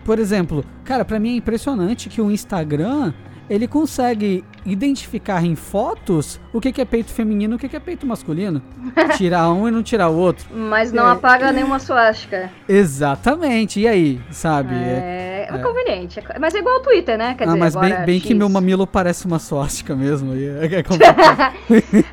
por 0.04 0.20
exemplo, 0.20 0.66
cara, 0.84 1.06
para 1.06 1.20
mim 1.20 1.34
é 1.34 1.36
impressionante 1.38 2.10
que 2.10 2.22
o 2.22 2.32
Instagram 2.32 3.14
ele 3.50 3.68
consegue 3.68 4.44
identificar 4.66 5.44
em 5.44 5.56
fotos 5.56 6.40
o 6.52 6.60
que, 6.60 6.72
que 6.72 6.82
é 6.82 6.86
peito 6.86 7.12
feminino 7.12 7.54
e 7.54 7.56
o 7.56 7.60
que, 7.60 7.70
que 7.70 7.76
é 7.76 7.80
peito 7.80 8.06
masculino. 8.06 8.62
tirar 9.18 9.52
um 9.52 9.68
e 9.68 9.72
não 9.72 9.84
tirar 9.84 10.10
o 10.10 10.18
outro. 10.18 10.48
Mas 10.52 10.92
não 10.92 11.08
é, 11.08 11.12
apaga 11.12 11.52
nenhuma 11.52 11.80
suástica. 11.80 12.50
Exatamente. 12.68 13.80
E 13.80 13.88
aí, 13.88 14.22
sabe? 14.32 14.74
É, 14.74 15.48
é, 15.50 15.56
é 15.56 15.58
conveniente. 15.60 16.20
Mas 16.40 16.56
é 16.56 16.60
igual 16.60 16.78
o 16.78 16.82
Twitter, 16.82 17.18
né? 17.18 17.36
Quer 17.36 17.44
ah, 17.44 17.48
dizer, 17.48 17.60
mas 17.60 17.76
bem, 17.76 18.06
bem 18.06 18.20
que 18.20 18.34
meu 18.34 18.50
mamilo 18.50 18.88
parece 18.88 19.26
uma 19.26 19.40
suástica 19.40 19.96
mesmo. 19.96 20.34
É, 20.34 20.66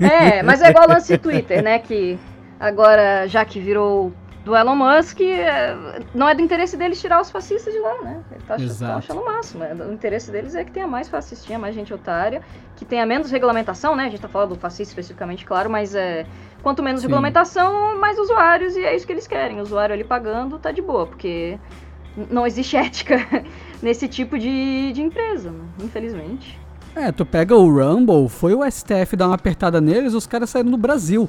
é, 0.38 0.42
mas 0.42 0.60
é 0.60 0.70
igual 0.70 0.86
o 0.86 0.92
lance 0.92 1.16
Twitter, 1.16 1.62
né? 1.62 1.78
Que 1.78 2.18
agora, 2.60 3.26
já 3.26 3.44
que 3.44 3.58
virou 3.58 4.12
do 4.44 4.56
Elon 4.56 4.74
Musk, 4.74 5.20
é, 5.20 5.76
não 6.14 6.28
é 6.28 6.34
do 6.34 6.42
interesse 6.42 6.76
deles 6.76 7.00
tirar 7.00 7.20
os 7.20 7.30
fascistas 7.30 7.72
de 7.72 7.78
lá, 7.78 8.02
né? 8.02 8.20
Ele 8.32 8.42
tá, 8.44 8.56
tá 8.86 8.96
achando 8.96 9.20
o 9.20 9.24
máximo. 9.24 9.62
É, 9.62 9.72
o 9.72 9.92
interesse 9.92 10.32
deles 10.32 10.54
é 10.54 10.64
que 10.64 10.72
tenha 10.72 10.86
mais 10.86 11.08
fascistinha, 11.08 11.58
mais 11.58 11.74
gente 11.74 11.94
otária, 11.94 12.42
que 12.74 12.84
tenha 12.84 13.06
menos 13.06 13.30
regulamentação, 13.30 13.94
né? 13.94 14.06
A 14.06 14.10
gente 14.10 14.20
tá 14.20 14.28
falando 14.28 14.50
do 14.50 14.56
fascista 14.56 14.90
especificamente, 14.90 15.44
claro, 15.44 15.70
mas 15.70 15.94
é, 15.94 16.26
quanto 16.60 16.82
menos 16.82 17.00
Sim. 17.00 17.06
regulamentação, 17.06 17.98
mais 18.00 18.18
usuários, 18.18 18.76
e 18.76 18.84
é 18.84 18.96
isso 18.96 19.06
que 19.06 19.12
eles 19.12 19.28
querem. 19.28 19.60
O 19.60 19.62
usuário 19.62 19.94
ali 19.94 20.04
pagando 20.04 20.58
tá 20.58 20.72
de 20.72 20.82
boa, 20.82 21.06
porque 21.06 21.56
não 22.28 22.44
existe 22.44 22.74
ética 22.76 23.44
nesse 23.80 24.08
tipo 24.08 24.36
de, 24.36 24.92
de 24.92 25.02
empresa, 25.02 25.52
né? 25.52 25.64
infelizmente. 25.84 26.60
É, 26.96 27.12
tu 27.12 27.24
pega 27.24 27.54
o 27.54 27.70
Rumble, 27.70 28.28
foi 28.28 28.54
o 28.54 28.68
STF 28.68 29.16
dar 29.16 29.28
uma 29.28 29.36
apertada 29.36 29.80
neles, 29.80 30.14
os 30.14 30.26
caras 30.26 30.50
saíram 30.50 30.70
do 30.70 30.76
Brasil. 30.76 31.28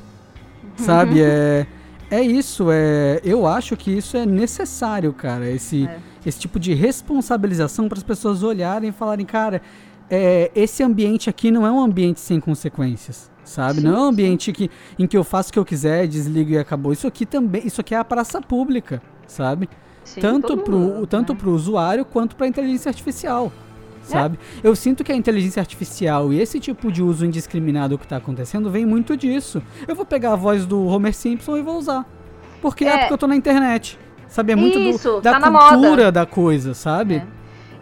Sabe? 0.78 1.22
É 1.24 1.68
é 2.10 2.22
isso, 2.22 2.68
é, 2.72 3.20
eu 3.24 3.48
acho 3.48 3.76
que 3.76 3.92
isso 3.92 4.16
é 4.18 4.26
necessário, 4.26 5.12
cara, 5.14 5.50
esse, 5.50 5.86
é. 5.86 5.98
esse 6.26 6.40
tipo 6.40 6.60
de 6.60 6.74
responsabilização 6.74 7.88
para 7.88 7.98
as 7.98 8.04
pessoas 8.04 8.44
olharem 8.44 8.90
e 8.90 8.92
falarem, 8.92 9.26
cara, 9.26 9.62
é, 10.10 10.52
esse 10.56 10.84
ambiente 10.84 11.30
aqui 11.30 11.50
não 11.50 11.66
é 11.66 11.72
um 11.72 11.80
ambiente 11.80 12.20
sem 12.20 12.40
consequências, 12.40 13.32
sabe? 13.44 13.82
Sim, 13.82 13.88
não 13.88 13.96
é 13.96 14.00
um 14.00 14.06
ambiente 14.06 14.52
que, 14.52 14.70
em 15.00 15.08
que 15.08 15.18
eu 15.18 15.24
faço 15.24 15.50
o 15.50 15.54
que 15.54 15.60
eu 15.60 15.66
quiser, 15.66 16.08
desligo 16.08 16.52
e 16.52 16.58
acabou. 16.58 16.94
Isso 16.94 17.08
aqui 17.08 17.26
também, 17.26 17.66
isso 17.66 17.82
aqui 17.82 17.96
é 17.96 17.98
a 17.98 18.06
praça 18.06 18.42
pública, 18.42 19.02
sabe? 19.28 19.70
Sim, 20.04 20.22
tanto 20.22 20.58
para 20.58 20.76
o 20.76 21.08
tanto 21.08 21.34
né? 21.34 21.40
pro 21.40 21.52
usuário 21.52 22.04
quanto 22.04 22.36
para 22.36 22.46
a 22.46 22.50
inteligência 22.50 22.90
artificial 22.90 23.52
sabe? 24.04 24.38
É. 24.64 24.68
Eu 24.68 24.76
sinto 24.76 25.04
que 25.04 25.12
a 25.12 25.16
inteligência 25.16 25.60
artificial 25.60 26.32
e 26.32 26.40
esse 26.40 26.60
tipo 26.60 26.92
de 26.92 27.02
uso 27.02 27.26
indiscriminado 27.26 27.98
que 27.98 28.06
está 28.06 28.18
acontecendo 28.18 28.70
vem 28.70 28.86
muito 28.86 29.18
disso. 29.18 29.62
Eu 29.88 29.96
vou 29.96 30.06
pegar 30.06 30.34
a 30.34 30.36
voz 30.36 30.66
do 30.66 30.86
Homer 30.86 31.14
Simpson 31.14 31.58
e 31.58 31.62
vou 31.62 31.78
usar. 31.78 32.06
Porque 32.62 32.86
é, 32.86 32.90
é 32.90 32.98
porque 33.00 33.14
eu 33.14 33.18
tô 33.18 33.28
na 33.28 33.36
internet. 33.36 34.00
Sabe? 34.28 34.54
É 34.54 34.56
muito 34.56 34.80
isso, 34.80 35.12
do, 35.14 35.22
da 35.22 35.40
tá 35.40 35.52
cultura 35.52 36.12
da 36.12 36.26
coisa, 36.26 36.74
sabe? 36.74 37.16
É. 37.16 37.28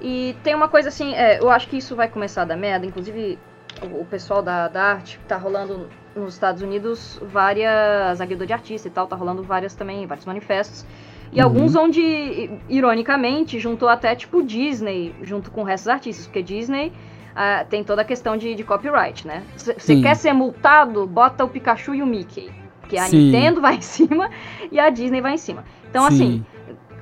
E 0.01 0.35
tem 0.43 0.55
uma 0.55 0.67
coisa 0.67 0.89
assim, 0.89 1.13
é, 1.13 1.39
eu 1.39 1.49
acho 1.49 1.67
que 1.67 1.77
isso 1.77 1.95
vai 1.95 2.09
começar 2.09 2.43
da 2.43 2.57
merda, 2.57 2.85
inclusive 2.85 3.37
o, 3.81 4.01
o 4.01 4.05
pessoal 4.05 4.41
da, 4.41 4.67
da 4.67 4.83
arte 4.83 5.19
tá 5.27 5.37
rolando 5.37 5.87
nos 6.15 6.33
Estados 6.33 6.61
Unidos 6.61 7.21
várias, 7.21 8.19
a 8.19 8.25
guilda 8.25 8.45
de 8.45 8.51
artista 8.51 8.87
e 8.87 8.91
tal, 8.91 9.07
tá 9.07 9.15
rolando 9.15 9.43
várias 9.43 9.75
também, 9.75 10.05
vários 10.05 10.25
manifestos 10.25 10.85
e 11.31 11.39
uhum. 11.39 11.45
alguns 11.45 11.75
onde, 11.75 12.49
ironicamente, 12.67 13.59
juntou 13.59 13.87
até 13.87 14.15
tipo 14.15 14.43
Disney 14.43 15.15
junto 15.21 15.49
com 15.49 15.61
o 15.61 15.63
resto 15.63 15.85
dos 15.85 15.93
artistas, 15.93 16.25
porque 16.25 16.43
Disney 16.43 16.91
uh, 17.31 17.65
tem 17.69 17.83
toda 17.83 18.01
a 18.01 18.05
questão 18.05 18.35
de, 18.35 18.53
de 18.53 18.63
copyright, 18.63 19.25
né? 19.25 19.43
Você 19.55 20.01
quer 20.01 20.15
ser 20.15 20.33
multado, 20.33 21.07
bota 21.07 21.45
o 21.45 21.49
Pikachu 21.49 21.95
e 21.95 22.01
o 22.01 22.05
Mickey. 22.05 22.51
Porque 22.81 22.97
a 22.97 23.03
Sim. 23.03 23.31
Nintendo 23.31 23.61
vai 23.61 23.75
em 23.75 23.81
cima 23.81 24.29
e 24.69 24.79
a 24.79 24.89
Disney 24.89 25.21
vai 25.21 25.35
em 25.35 25.37
cima. 25.37 25.63
Então, 25.89 26.03
Sim. 26.09 26.13
assim, 26.13 26.45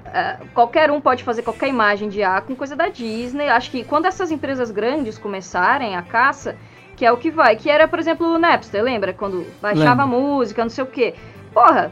uh, 0.06 0.48
qualquer 0.54 0.92
um 0.92 1.02
pode 1.02 1.24
fazer 1.24 1.42
qualquer 1.42 1.68
imagem 1.68 2.10
de 2.10 2.22
A 2.22 2.40
com 2.42 2.56
coisa 2.56 2.76
da 2.76 2.88
Disney. 2.88 3.50
Acho 3.50 3.72
que 3.72 3.84
quando 3.84 4.06
essas 4.06 4.30
empresas 4.30 4.70
grandes 4.70 5.18
começarem 5.18 5.96
a 5.96 6.04
caça, 6.04 6.56
que 6.96 7.04
é 7.04 7.12
o 7.12 7.18
que 7.18 7.32
vai, 7.32 7.56
que 7.56 7.70
era, 7.70 7.88
por 7.88 7.98
exemplo, 7.98 8.28
o 8.28 8.38
Napster, 8.38 8.84
lembra? 8.84 9.14
Quando 9.14 9.48
baixava 9.60 10.06
música, 10.06 10.62
não 10.62 10.70
sei 10.70 10.84
o 10.84 10.88
quê. 10.88 11.16
Porra, 11.52 11.92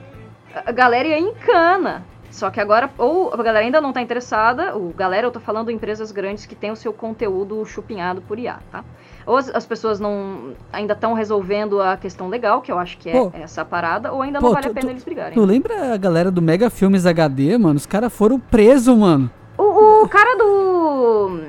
a 0.65 0.71
galera 0.71 1.07
ia 1.07 1.19
em 1.19 1.33
cana. 1.33 2.05
Só 2.29 2.49
que 2.49 2.59
agora, 2.59 2.89
ou 2.97 3.33
a 3.33 3.37
galera 3.37 3.65
ainda 3.65 3.81
não 3.81 3.89
está 3.89 4.01
interessada, 4.01 4.77
o 4.77 4.93
galera, 4.93 5.27
eu 5.27 5.31
tô 5.31 5.39
falando 5.39 5.71
empresas 5.71 6.11
grandes 6.11 6.45
que 6.45 6.55
têm 6.55 6.71
o 6.71 6.75
seu 6.75 6.93
conteúdo 6.93 7.65
chupinhado 7.65 8.21
por 8.21 8.37
IA, 8.37 8.59
tá? 8.71 8.83
Ou 9.25 9.37
as, 9.37 9.49
as 9.49 9.65
pessoas 9.65 9.99
não 9.99 10.53
ainda 10.71 10.93
estão 10.93 11.13
resolvendo 11.13 11.81
a 11.81 11.97
questão 11.97 12.29
legal, 12.29 12.61
que 12.61 12.71
eu 12.71 12.77
acho 12.77 12.97
que 12.97 13.09
é 13.09 13.13
pô, 13.13 13.31
essa 13.33 13.65
parada, 13.65 14.11
ou 14.11 14.21
ainda 14.21 14.39
pô, 14.39 14.47
não 14.47 14.53
vale 14.53 14.67
tu, 14.67 14.71
a 14.71 14.73
pena 14.73 14.87
tu, 14.87 14.91
eles 14.91 15.03
brigarem. 15.03 15.33
Tu 15.33 15.43
lembra 15.43 15.93
a 15.93 15.97
galera 15.97 16.29
do 16.29 16.41
Mega 16.41 16.69
Filmes 16.69 17.05
HD, 17.05 17.57
mano? 17.57 17.75
Os 17.75 17.85
caras 17.85 18.13
foram 18.13 18.39
presos, 18.39 18.95
mano. 18.97 19.29
O, 19.57 20.03
o 20.03 20.09
cara 20.09 20.37
do. 20.37 21.41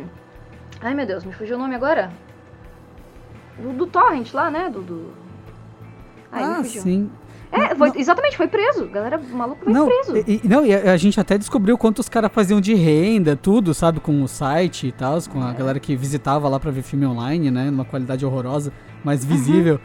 Ai 0.81 0.95
meu 0.95 1.07
Deus, 1.07 1.25
me 1.25 1.33
fugiu 1.33 1.57
o 1.57 1.59
nome 1.59 1.75
agora? 1.75 2.11
Do, 3.59 3.73
do 3.73 3.87
Torrent 3.87 4.33
lá, 4.33 4.51
né? 4.51 4.71
Do. 4.71 4.81
do... 4.81 5.13
Ai, 6.33 6.45
ah, 6.45 6.65
sim. 6.65 7.11
É, 7.51 7.75
foi, 7.75 7.93
exatamente, 7.97 8.37
foi 8.37 8.47
preso. 8.47 8.87
Galera, 8.89 9.19
o 9.19 9.37
maluco 9.37 9.65
foi 9.65 9.73
não, 9.73 9.87
preso. 9.87 10.17
E, 10.27 10.41
não, 10.45 10.65
e 10.65 10.75
a, 10.75 10.93
a, 10.93 10.97
gente 10.97 11.19
até 11.19 11.39
descobriu 11.39 11.79
quanto 11.79 12.01
os 12.01 12.09
caras 12.09 12.31
faziam 12.33 12.61
de 12.61 12.75
renda, 12.75 13.37
tudo, 13.37 13.73
sabe, 13.73 14.01
com 14.01 14.23
o 14.23 14.29
site 14.29 14.89
e 14.89 14.93
tal, 14.93 15.19
com 15.31 15.43
a 15.43 15.51
é. 15.51 15.55
galera 15.55 15.81
que 15.81 15.97
visitava 15.97 16.49
lá 16.49 16.61
pra 16.61 16.71
ver 16.71 16.83
filme 16.83 17.07
online, 17.07 17.51
né? 17.51 17.71
Numa 17.71 17.85
qualidade 17.85 18.25
horrorosa, 18.25 18.73
mas 19.03 19.25
visível. 19.25 19.81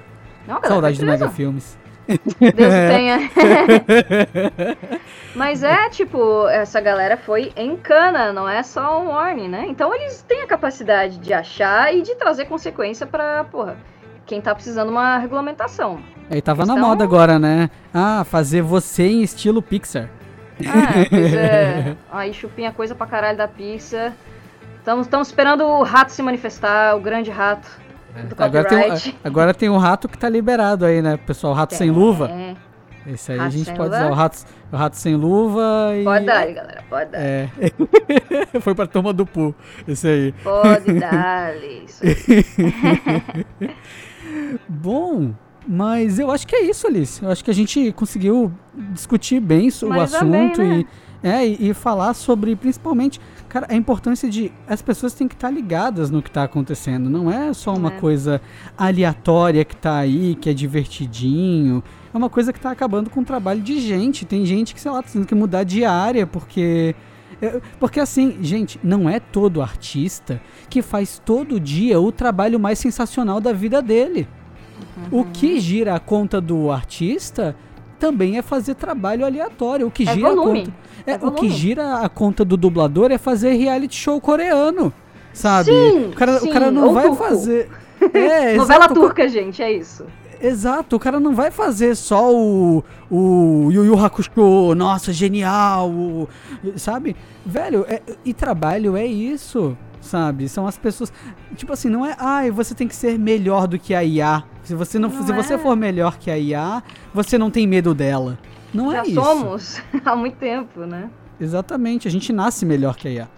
Uhum. 0.47 0.53
Não, 0.53 0.61
Saudade 0.61 0.99
do 0.99 1.05
Mega 1.05 1.29
Filmes. 1.29 1.77
Deus 2.07 2.35
tenha. 2.91 3.31
Mas 5.33 5.63
é, 5.63 5.89
tipo, 5.89 6.47
essa 6.49 6.81
galera 6.81 7.17
foi 7.17 7.51
em 7.55 7.77
cana, 7.77 8.33
não 8.33 8.47
é 8.47 8.61
só 8.61 9.01
um 9.01 9.07
warning, 9.07 9.47
né? 9.47 9.65
Então 9.67 9.95
eles 9.95 10.21
têm 10.21 10.41
a 10.41 10.47
capacidade 10.47 11.17
de 11.17 11.33
achar 11.33 11.95
e 11.95 12.01
de 12.01 12.13
trazer 12.15 12.45
consequência 12.45 13.07
pra, 13.07 13.45
porra, 13.45 13.77
quem 14.25 14.41
tá 14.41 14.53
precisando 14.53 14.87
de 14.87 14.93
uma 14.93 15.17
regulamentação. 15.17 15.99
Aí 16.29 16.41
tava 16.41 16.65
na 16.65 16.75
moda 16.75 17.03
agora, 17.03 17.37
né? 17.37 17.69
Ah, 17.93 18.23
fazer 18.23 18.61
você 18.61 19.03
em 19.03 19.21
estilo 19.21 19.61
Pixar. 19.61 20.09
Ah, 20.65 21.05
pois 21.09 21.33
é. 21.33 21.95
Aí 22.11 22.33
chupinha 22.33 22.71
coisa 22.71 22.95
pra 22.95 23.05
caralho 23.05 23.37
da 23.37 23.47
Pixar. 23.47 24.13
Estamos 24.79 25.07
esperando 25.27 25.63
o 25.63 25.83
rato 25.83 26.11
se 26.11 26.21
manifestar, 26.21 26.95
o 26.95 26.99
grande 26.99 27.31
rato. 27.31 27.69
É. 28.15 28.43
Agora, 28.43 28.67
tem, 28.67 29.15
agora 29.23 29.53
tem 29.53 29.69
um 29.69 29.77
rato 29.77 30.07
que 30.07 30.17
tá 30.17 30.29
liberado 30.29 30.85
aí, 30.85 31.01
né, 31.01 31.17
pessoal? 31.17 31.53
O 31.53 31.55
rato 31.55 31.73
é. 31.73 31.77
sem 31.77 31.89
luva. 31.89 32.29
Esse 33.05 33.33
aí 33.33 33.37
rato 33.37 33.47
a 33.47 33.51
gente 33.51 33.73
pode 33.73 33.89
usar 33.89 34.09
o 34.09 34.13
rato, 34.13 34.45
o 34.71 34.75
rato 34.75 34.95
sem 34.95 35.15
luva 35.15 35.91
e. 35.95 36.03
Pode 36.03 36.25
dar, 36.25 36.45
galera, 36.45 36.83
pode 36.89 37.11
dar. 37.11 37.19
É. 37.21 37.49
Foi 38.61 38.73
pra 38.75 38.87
turma 38.87 39.11
do 39.11 39.25
Pu, 39.25 39.53
esse 39.87 40.07
aí. 40.07 40.31
Pode 40.43 40.99
dar, 40.99 41.55
isso. 41.57 42.01
Bom, 44.67 45.33
mas 45.67 46.19
eu 46.19 46.29
acho 46.29 46.45
que 46.45 46.55
é 46.55 46.63
isso, 46.63 46.87
Alice. 46.87 47.23
Eu 47.23 47.29
acho 47.29 47.43
que 47.43 47.51
a 47.51 47.53
gente 47.53 47.91
conseguiu 47.93 48.51
discutir 48.91 49.39
bem 49.39 49.69
o 49.69 49.93
assunto 49.93 50.25
bem, 50.25 50.57
né? 50.57 50.85
e, 51.23 51.27
é, 51.27 51.47
e, 51.47 51.69
e, 51.69 51.73
falar 51.73 52.13
sobre, 52.13 52.55
principalmente, 52.55 53.19
cara, 53.47 53.67
a 53.69 53.75
importância 53.75 54.29
de. 54.29 54.51
As 54.67 54.81
pessoas 54.81 55.13
têm 55.13 55.27
que 55.27 55.35
estar 55.35 55.49
ligadas 55.49 56.09
no 56.09 56.21
que 56.21 56.29
está 56.29 56.43
acontecendo. 56.43 57.09
Não 57.09 57.31
é 57.31 57.53
só 57.53 57.73
uma 57.73 57.93
é. 57.93 57.99
coisa 57.99 58.41
aleatória 58.77 59.63
que 59.63 59.73
está 59.73 59.97
aí, 59.97 60.35
que 60.35 60.49
é 60.49 60.53
divertidinho. 60.53 61.81
É 62.13 62.17
uma 62.17 62.29
coisa 62.29 62.51
que 62.51 62.59
está 62.59 62.71
acabando 62.71 63.09
com 63.09 63.21
o 63.21 63.25
trabalho 63.25 63.61
de 63.61 63.79
gente. 63.79 64.25
Tem 64.25 64.45
gente 64.45 64.73
que, 64.73 64.81
sei 64.81 64.91
lá, 64.91 65.01
tá 65.01 65.09
tendo 65.13 65.25
que 65.25 65.35
mudar 65.35 65.63
de 65.63 65.85
área 65.85 66.27
porque. 66.27 66.93
É, 67.41 67.59
porque 67.79 67.99
assim, 67.99 68.37
gente, 68.41 68.79
não 68.83 69.09
é 69.09 69.19
todo 69.19 69.61
artista 69.61 70.41
que 70.69 70.81
faz 70.81 71.21
todo 71.25 71.59
dia 71.59 71.99
o 71.99 72.11
trabalho 72.11 72.59
mais 72.59 72.79
sensacional 72.79 73.39
da 73.39 73.53
vida 73.53 73.81
dele. 73.81 74.27
Uhum. 74.95 75.21
O 75.21 75.25
que 75.25 75.59
gira 75.59 75.95
a 75.95 75.99
conta 75.99 76.39
do 76.39 76.71
artista 76.71 77.55
também 77.99 78.37
é 78.37 78.41
fazer 78.41 78.75
trabalho 78.75 79.25
aleatório. 79.25 79.87
O 79.87 79.91
que 79.91 80.03
é 80.07 80.13
gira 80.13 80.29
volume. 80.35 80.61
a 80.61 80.65
conta. 80.65 80.73
É, 81.05 81.11
é 81.13 81.17
o 81.21 81.31
que 81.31 81.49
gira 81.49 81.99
a 81.99 82.09
conta 82.09 82.45
do 82.45 82.55
dublador 82.57 83.11
é 83.11 83.17
fazer 83.17 83.53
reality 83.53 83.95
show 83.95 84.19
coreano. 84.19 84.93
Sabe? 85.33 85.71
Sim, 85.71 86.05
o, 86.07 86.11
cara, 86.13 86.39
sim, 86.39 86.49
o 86.49 86.53
cara 86.53 86.71
não 86.71 86.93
vai 86.93 87.07
turco. 87.07 87.23
fazer. 87.23 87.69
É, 88.13 88.57
Novela 88.57 88.83
exato, 88.83 88.93
turca, 88.95 89.29
gente, 89.29 89.63
é 89.63 89.71
isso. 89.71 90.05
Exato, 90.41 90.97
o 90.97 90.99
cara 90.99 91.21
não 91.21 91.33
vai 91.33 91.49
fazer 91.49 91.95
só 91.95 92.35
o, 92.35 92.83
o 93.09 93.69
Yu 93.71 93.85
Yu 93.85 93.97
Hakusho, 93.97 94.75
nossa, 94.75 95.13
genial, 95.13 95.89
o, 95.89 96.27
sabe? 96.75 97.15
Velho, 97.45 97.85
é, 97.87 98.01
e 98.25 98.33
trabalho 98.33 98.97
é 98.97 99.05
isso 99.05 99.77
sabe? 100.03 100.47
São 100.47 100.67
as 100.67 100.77
pessoas. 100.77 101.11
Tipo 101.55 101.73
assim, 101.73 101.89
não 101.89 102.05
é, 102.05 102.15
ai, 102.19 102.49
ah, 102.49 102.51
você 102.51 102.75
tem 102.75 102.87
que 102.87 102.95
ser 102.95 103.17
melhor 103.17 103.67
do 103.67 103.79
que 103.79 103.95
a 103.95 104.03
IA. 104.03 104.43
Se 104.63 104.75
você 104.75 104.99
não, 104.99 105.09
não 105.09 105.23
se 105.23 105.31
é. 105.31 105.35
você 105.35 105.57
for 105.57 105.75
melhor 105.75 106.17
que 106.17 106.29
a 106.29 106.37
IA, 106.37 106.83
você 107.13 107.37
não 107.37 107.49
tem 107.49 107.65
medo 107.65 107.93
dela. 107.93 108.37
Não 108.73 108.91
Já 108.91 108.99
é 108.99 109.01
isso. 109.03 109.15
Já 109.15 109.23
somos 109.23 109.81
há 110.05 110.15
muito 110.15 110.37
tempo, 110.37 110.81
né? 110.81 111.09
Exatamente, 111.39 112.07
a 112.07 112.11
gente 112.11 112.31
nasce 112.31 112.65
melhor 112.65 112.95
que 112.95 113.07
a 113.07 113.11
IA. 113.11 113.29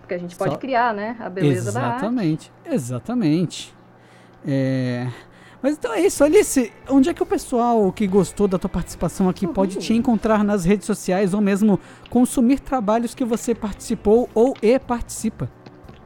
Porque 0.00 0.14
a 0.14 0.18
gente 0.18 0.36
pode 0.36 0.52
Só... 0.52 0.58
criar, 0.58 0.92
né? 0.94 1.16
A 1.18 1.28
beleza 1.28 1.70
exatamente, 1.70 1.80
da 1.80 1.96
Exatamente, 1.96 2.52
exatamente. 2.66 3.74
É... 4.46 5.08
Mas 5.62 5.74
então 5.74 5.92
é 5.94 6.00
isso, 6.00 6.24
Alice. 6.24 6.72
Onde 6.88 7.08
é 7.08 7.14
que 7.14 7.22
o 7.22 7.26
pessoal 7.26 7.92
que 7.92 8.06
gostou 8.06 8.48
da 8.48 8.58
tua 8.58 8.68
participação 8.68 9.28
aqui 9.28 9.46
uhum. 9.46 9.52
pode 9.52 9.76
te 9.76 9.94
encontrar 9.94 10.42
nas 10.42 10.64
redes 10.64 10.86
sociais 10.86 11.32
ou 11.32 11.40
mesmo 11.40 11.78
consumir 12.10 12.58
trabalhos 12.58 13.14
que 13.14 13.24
você 13.24 13.54
participou 13.54 14.28
ou 14.34 14.56
e 14.60 14.76
participa? 14.78 15.48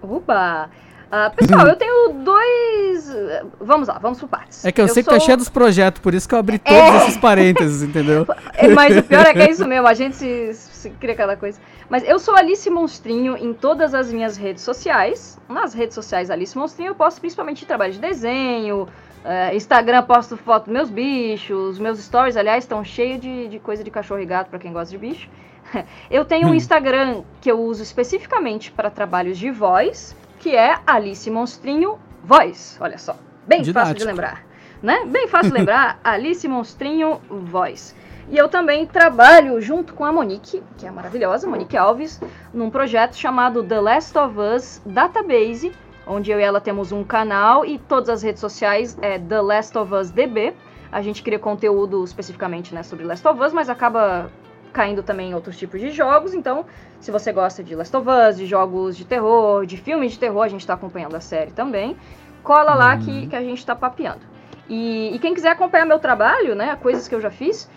Oba! 0.03 0.69
Uh, 1.07 1.35
pessoal, 1.35 1.67
eu 1.69 1.77
tenho 1.77 2.13
dois. 2.23 3.17
Vamos 3.61 3.89
lá, 3.89 3.99
vamos 3.99 4.21
por 4.21 4.29
partes. 4.29 4.65
É 4.65 4.71
que 4.71 4.81
eu, 4.81 4.87
eu 4.87 4.93
sei 4.93 5.03
sou... 5.03 5.13
que 5.13 5.19
tá 5.19 5.25
cheio 5.25 5.39
dos 5.39 5.49
projetos, 5.49 6.01
por 6.01 6.13
isso 6.13 6.29
que 6.29 6.35
eu 6.35 6.39
abri 6.39 6.59
todos 6.61 6.79
é... 6.79 6.97
esses 6.99 7.17
parênteses, 7.17 7.83
entendeu? 7.83 8.27
É, 8.59 8.69
mas 8.69 8.97
o 8.97 9.03
pior 9.03 9.27
é 9.27 9.35
que 9.35 9.41
é 9.41 9.51
isso 9.51 9.65
mesmo, 9.69 9.87
a 9.87 9.93
gente 9.93 10.17
se, 10.17 10.55
se 10.55 10.91
cria 10.91 11.15
cada 11.15 11.37
coisa. 11.37 11.61
Mas 11.91 12.03
eu 12.05 12.19
sou 12.19 12.35
Alice 12.35 12.69
Monstrinho 12.71 13.37
em 13.37 13.53
todas 13.53 13.93
as 13.93 14.11
minhas 14.11 14.37
redes 14.37 14.63
sociais. 14.63 15.39
Nas 15.47 15.75
redes 15.75 15.95
sociais 15.95 16.31
Alice 16.31 16.57
Monstrinho 16.57 16.91
eu 16.91 16.95
posto 16.95 17.21
principalmente 17.21 17.67
trabalho 17.67 17.93
de 17.93 17.99
desenho, 17.99 18.89
Uh, 19.27 19.57
Instagram 19.57 20.05
posto 20.05 20.37
foto 20.37 20.67
dos 20.67 20.73
meus 20.73 20.89
bichos, 20.89 21.81
meus 21.81 21.99
stories, 21.99 22.37
aliás, 22.37 22.63
estão 22.63 22.85
cheios 22.85 23.21
de, 23.21 23.49
de 23.49 23.59
coisa 23.59 23.83
de 23.83 23.91
cachorro 23.91 24.21
e 24.21 24.25
gato 24.25 24.51
para 24.51 24.61
quem 24.61 24.73
gosta 24.73 24.93
de 24.93 24.99
bicho. 24.99 25.29
eu 26.09 26.25
tenho 26.25 26.47
um 26.47 26.53
hum. 26.53 26.55
Instagram 26.55 27.25
que 27.41 27.51
eu 27.51 27.59
uso 27.59 27.83
especificamente 27.83 28.71
para 28.71 28.89
trabalhos 28.89 29.37
de 29.37 29.51
voz, 29.51 30.15
que 30.39 30.55
é 30.55 30.79
Alice 30.87 31.29
Monstrinho 31.29 31.99
Voz. 32.23 32.79
Olha 32.81 32.99
só, 32.99 33.17
bem 33.45 33.63
Didático. 33.63 33.81
fácil 33.81 33.95
de 33.97 34.05
lembrar, 34.05 34.45
né? 34.81 35.05
Bem 35.07 35.27
fácil 35.27 35.51
de 35.51 35.59
lembrar, 35.59 35.99
Alice 36.05 36.47
Monstrinho 36.47 37.21
Voz. 37.29 37.97
E 38.31 38.39
eu 38.39 38.49
também 38.49 38.87
trabalho 38.87 39.61
junto 39.61 39.93
com 39.93 40.05
a 40.05 40.13
Monique, 40.13 40.63
que 40.79 40.87
é 40.87 40.91
maravilhosa, 40.93 41.49
Monique 41.49 41.77
Alves, 41.77 42.21
num 42.55 42.71
projeto 42.71 43.17
chamado 43.17 43.65
The 43.65 43.81
Last 43.81 44.17
of 44.17 44.39
Us 44.39 44.81
Database, 44.87 45.73
onde 46.07 46.31
eu 46.31 46.39
e 46.39 46.43
ela 46.43 46.61
temos 46.61 46.93
um 46.93 47.03
canal 47.03 47.65
e 47.65 47.79
todas 47.79 48.09
as 48.09 48.23
redes 48.23 48.41
sociais 48.41 48.97
é 49.03 49.19
The 49.19 49.41
Last 49.41 49.77
of 49.77 49.93
Us 49.93 50.11
DB. 50.11 50.55
a 50.93 51.03
gente 51.03 51.23
cria 51.23 51.39
conteúdo 51.39 52.03
especificamente 52.05 52.75
né, 52.75 52.83
sobre 52.83 53.05
Last 53.05 53.27
of 53.27 53.41
Us, 53.43 53.53
mas 53.53 53.69
acaba 53.69 54.31
caindo 54.73 55.03
também 55.03 55.31
em 55.31 55.35
outros 55.35 55.57
tipos 55.59 55.81
de 55.81 55.91
jogos. 55.91 56.33
Então, 56.35 56.65
se 57.01 57.11
você 57.11 57.33
gosta 57.33 57.63
de 57.63 57.75
Last 57.75 57.97
of 57.97 58.07
Us, 58.09 58.37
de 58.37 58.47
jogos 58.47 58.97
de 58.97 59.05
terror, 59.05 59.67
de 59.67 59.77
filmes 59.77 60.13
de 60.13 60.19
terror, 60.19 60.43
a 60.43 60.49
gente 60.49 60.61
está 60.61 60.75
acompanhando 60.75 61.15
a 61.17 61.21
série 61.21 61.51
também. 61.51 61.97
Cola 62.43 62.75
lá 62.75 62.95
Uhum. 62.95 63.01
que, 63.01 63.27
que 63.29 63.37
a 63.37 63.43
gente 63.43 63.59
está 63.59 63.75
papeando. 63.75 64.21
E, 64.69 65.15
e 65.15 65.19
quem 65.19 65.35
quiser 65.35 65.51
acompanhar 65.51 65.85
meu 65.87 65.99
trabalho, 65.99 66.55
né, 66.55 66.77
coisas 66.81 67.09
que 67.09 67.15
eu 67.15 67.21
já 67.21 67.31
fiz, 67.31 67.69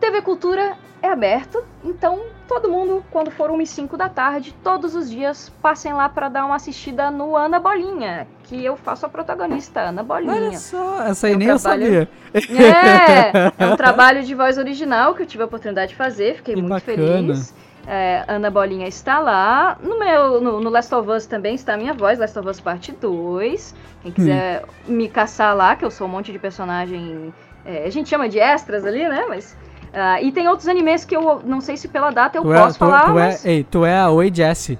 TV 0.00 0.22
Cultura 0.22 0.76
é 1.02 1.08
aberto, 1.08 1.62
então 1.84 2.20
todo 2.50 2.68
mundo, 2.68 3.04
quando 3.12 3.30
for 3.30 3.48
1 3.48 3.60
e 3.60 3.66
5 3.66 3.96
da 3.96 4.08
tarde, 4.08 4.52
todos 4.62 4.96
os 4.96 5.08
dias, 5.08 5.50
passem 5.62 5.92
lá 5.92 6.08
para 6.08 6.28
dar 6.28 6.44
uma 6.44 6.56
assistida 6.56 7.08
no 7.08 7.36
Ana 7.36 7.60
Bolinha, 7.60 8.26
que 8.42 8.64
eu 8.64 8.76
faço 8.76 9.06
a 9.06 9.08
protagonista, 9.08 9.80
Ana 9.82 10.02
Bolinha. 10.02 10.32
Olha 10.48 10.58
só, 10.58 11.02
essa 11.04 11.28
aí 11.28 11.34
Eu 11.34 11.38
nem 11.38 11.48
eu 11.48 11.58
trabalho- 11.60 11.84
sabia. 11.84 12.08
É, 12.34 13.64
é 13.64 13.66
um 13.68 13.76
trabalho 13.78 14.22
de 14.24 14.34
voz 14.34 14.58
original 14.58 15.14
que 15.14 15.22
eu 15.22 15.26
tive 15.26 15.42
a 15.44 15.46
oportunidade 15.46 15.90
de 15.92 15.96
fazer, 15.96 16.36
fiquei 16.36 16.54
Que 16.54 16.60
muito 16.60 16.72
bacana. 16.72 16.96
feliz. 16.96 17.54
É, 17.86 18.24
Ana 18.28 18.50
Bolinha 18.50 18.86
está 18.88 19.18
lá. 19.20 19.78
No 19.82 19.98
meu 19.98 20.40
no, 20.40 20.60
no 20.60 20.70
Last 20.70 20.94
of 20.94 21.08
Us 21.08 21.26
também 21.26 21.54
está 21.54 21.74
a 21.74 21.76
minha 21.76 21.94
voz, 21.94 22.18
Last 22.18 22.38
of 22.38 22.48
Us 22.48 22.60
Parte 22.60 22.92
2. 22.92 23.74
Quem 24.02 24.12
quiser 24.12 24.64
me 24.86 25.08
caçar 25.08 25.56
lá, 25.56 25.74
que 25.76 25.84
eu 25.84 25.90
sou 25.90 26.06
um 26.06 26.10
monte 26.10 26.30
de 26.32 26.38
personagem. 26.38 27.32
é, 27.64 27.84
a 27.86 27.90
gente 27.90 28.08
chama 28.08 28.28
de 28.28 28.38
extras 28.38 28.84
ali, 28.84 29.08
né? 29.08 29.24
Mas. 29.28 29.56
Ah, 29.92 30.20
e 30.22 30.30
tem 30.32 30.48
outros 30.48 30.68
animes 30.68 31.04
que 31.04 31.16
eu 31.16 31.42
não 31.44 31.60
sei 31.60 31.76
se 31.76 31.88
pela 31.88 32.10
data 32.10 32.38
eu 32.38 32.42
Tu 32.42 32.48
posso 32.48 32.68
é, 32.68 32.72
tu, 32.72 32.78
falar, 32.78 33.04
tu 33.06 33.14
mas. 33.14 33.44
é, 33.44 33.50
ei, 33.50 33.64
tu 33.64 33.84
é 33.84 33.98
a 33.98 34.10
Oi 34.10 34.30
Jessie. 34.32 34.78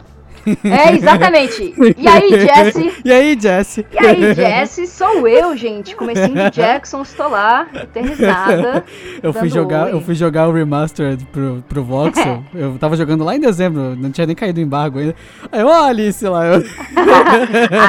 É, 0.64 0.94
exatamente. 0.94 1.74
E 1.96 2.08
aí, 2.08 2.30
Jesse? 2.40 2.94
E 3.04 3.12
aí, 3.12 3.38
Jessie? 3.38 3.86
E 3.92 3.98
aí, 3.98 4.34
Jesse, 4.34 4.86
sou 4.86 5.28
eu, 5.28 5.56
gente. 5.56 5.94
Comecinho 5.94 6.34
de 6.34 6.50
Jackson, 6.50 7.02
estou 7.02 7.28
lá, 7.28 7.66
eternizada. 7.74 8.84
Eu 9.22 9.32
fui 9.32 9.48
jogar, 9.48 9.86
oi. 9.86 9.92
eu 9.92 10.00
fui 10.00 10.14
jogar 10.14 10.48
o 10.48 10.52
remastered 10.52 11.24
pro, 11.26 11.62
pro 11.68 11.84
Voxel. 11.84 12.42
eu 12.54 12.78
tava 12.78 12.96
jogando 12.96 13.22
lá 13.22 13.36
em 13.36 13.40
dezembro, 13.40 13.94
não 13.96 14.10
tinha 14.10 14.26
nem 14.26 14.34
caído 14.34 14.58
o 14.60 14.62
embargo 14.62 14.98
ainda. 14.98 15.14
Aí, 15.52 15.62
ó, 15.62 15.84
Alice 15.84 16.26
lá. 16.26 16.46
Eu... 16.46 16.64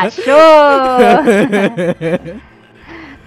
Achou! 0.03 0.33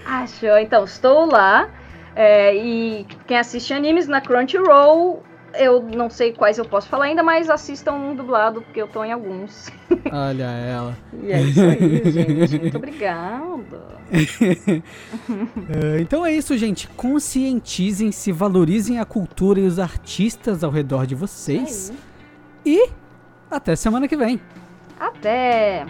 Achou. 0.05 0.57
Então, 0.59 0.83
estou 0.83 1.25
lá. 1.25 1.67
É, 2.15 2.55
e 2.55 3.05
quem 3.27 3.37
assiste 3.37 3.73
animes 3.73 4.07
na 4.07 4.21
Crunchyroll, 4.21 5.21
eu 5.53 5.83
não 5.83 6.09
sei 6.09 6.31
quais 6.31 6.57
eu 6.57 6.65
posso 6.65 6.87
falar 6.87 7.05
ainda, 7.05 7.21
mas 7.21 7.49
assistam 7.49 7.93
um 7.93 8.15
dublado, 8.15 8.61
porque 8.61 8.81
eu 8.81 8.87
tô 8.87 9.03
em 9.03 9.11
alguns. 9.11 9.69
Olha 10.11 10.45
ela. 10.45 10.97
E 11.21 11.31
é 11.31 11.41
isso 11.41 11.61
aí, 11.61 12.11
gente. 12.11 12.59
Muito 12.59 12.77
obrigada. 12.77 13.95
É, 15.67 15.99
então 15.99 16.23
é 16.23 16.31
isso, 16.31 16.55
gente. 16.57 16.87
Conscientizem-se, 16.89 18.31
valorizem 18.31 18.99
a 18.99 19.05
cultura 19.05 19.59
e 19.59 19.65
os 19.65 19.79
artistas 19.79 20.63
ao 20.63 20.69
redor 20.69 21.07
de 21.07 21.15
vocês. 21.15 21.91
Aí. 22.63 22.77
E 22.77 22.89
até 23.49 23.75
semana 23.75 24.07
que 24.07 24.15
vem. 24.15 24.39
Até! 24.99 25.85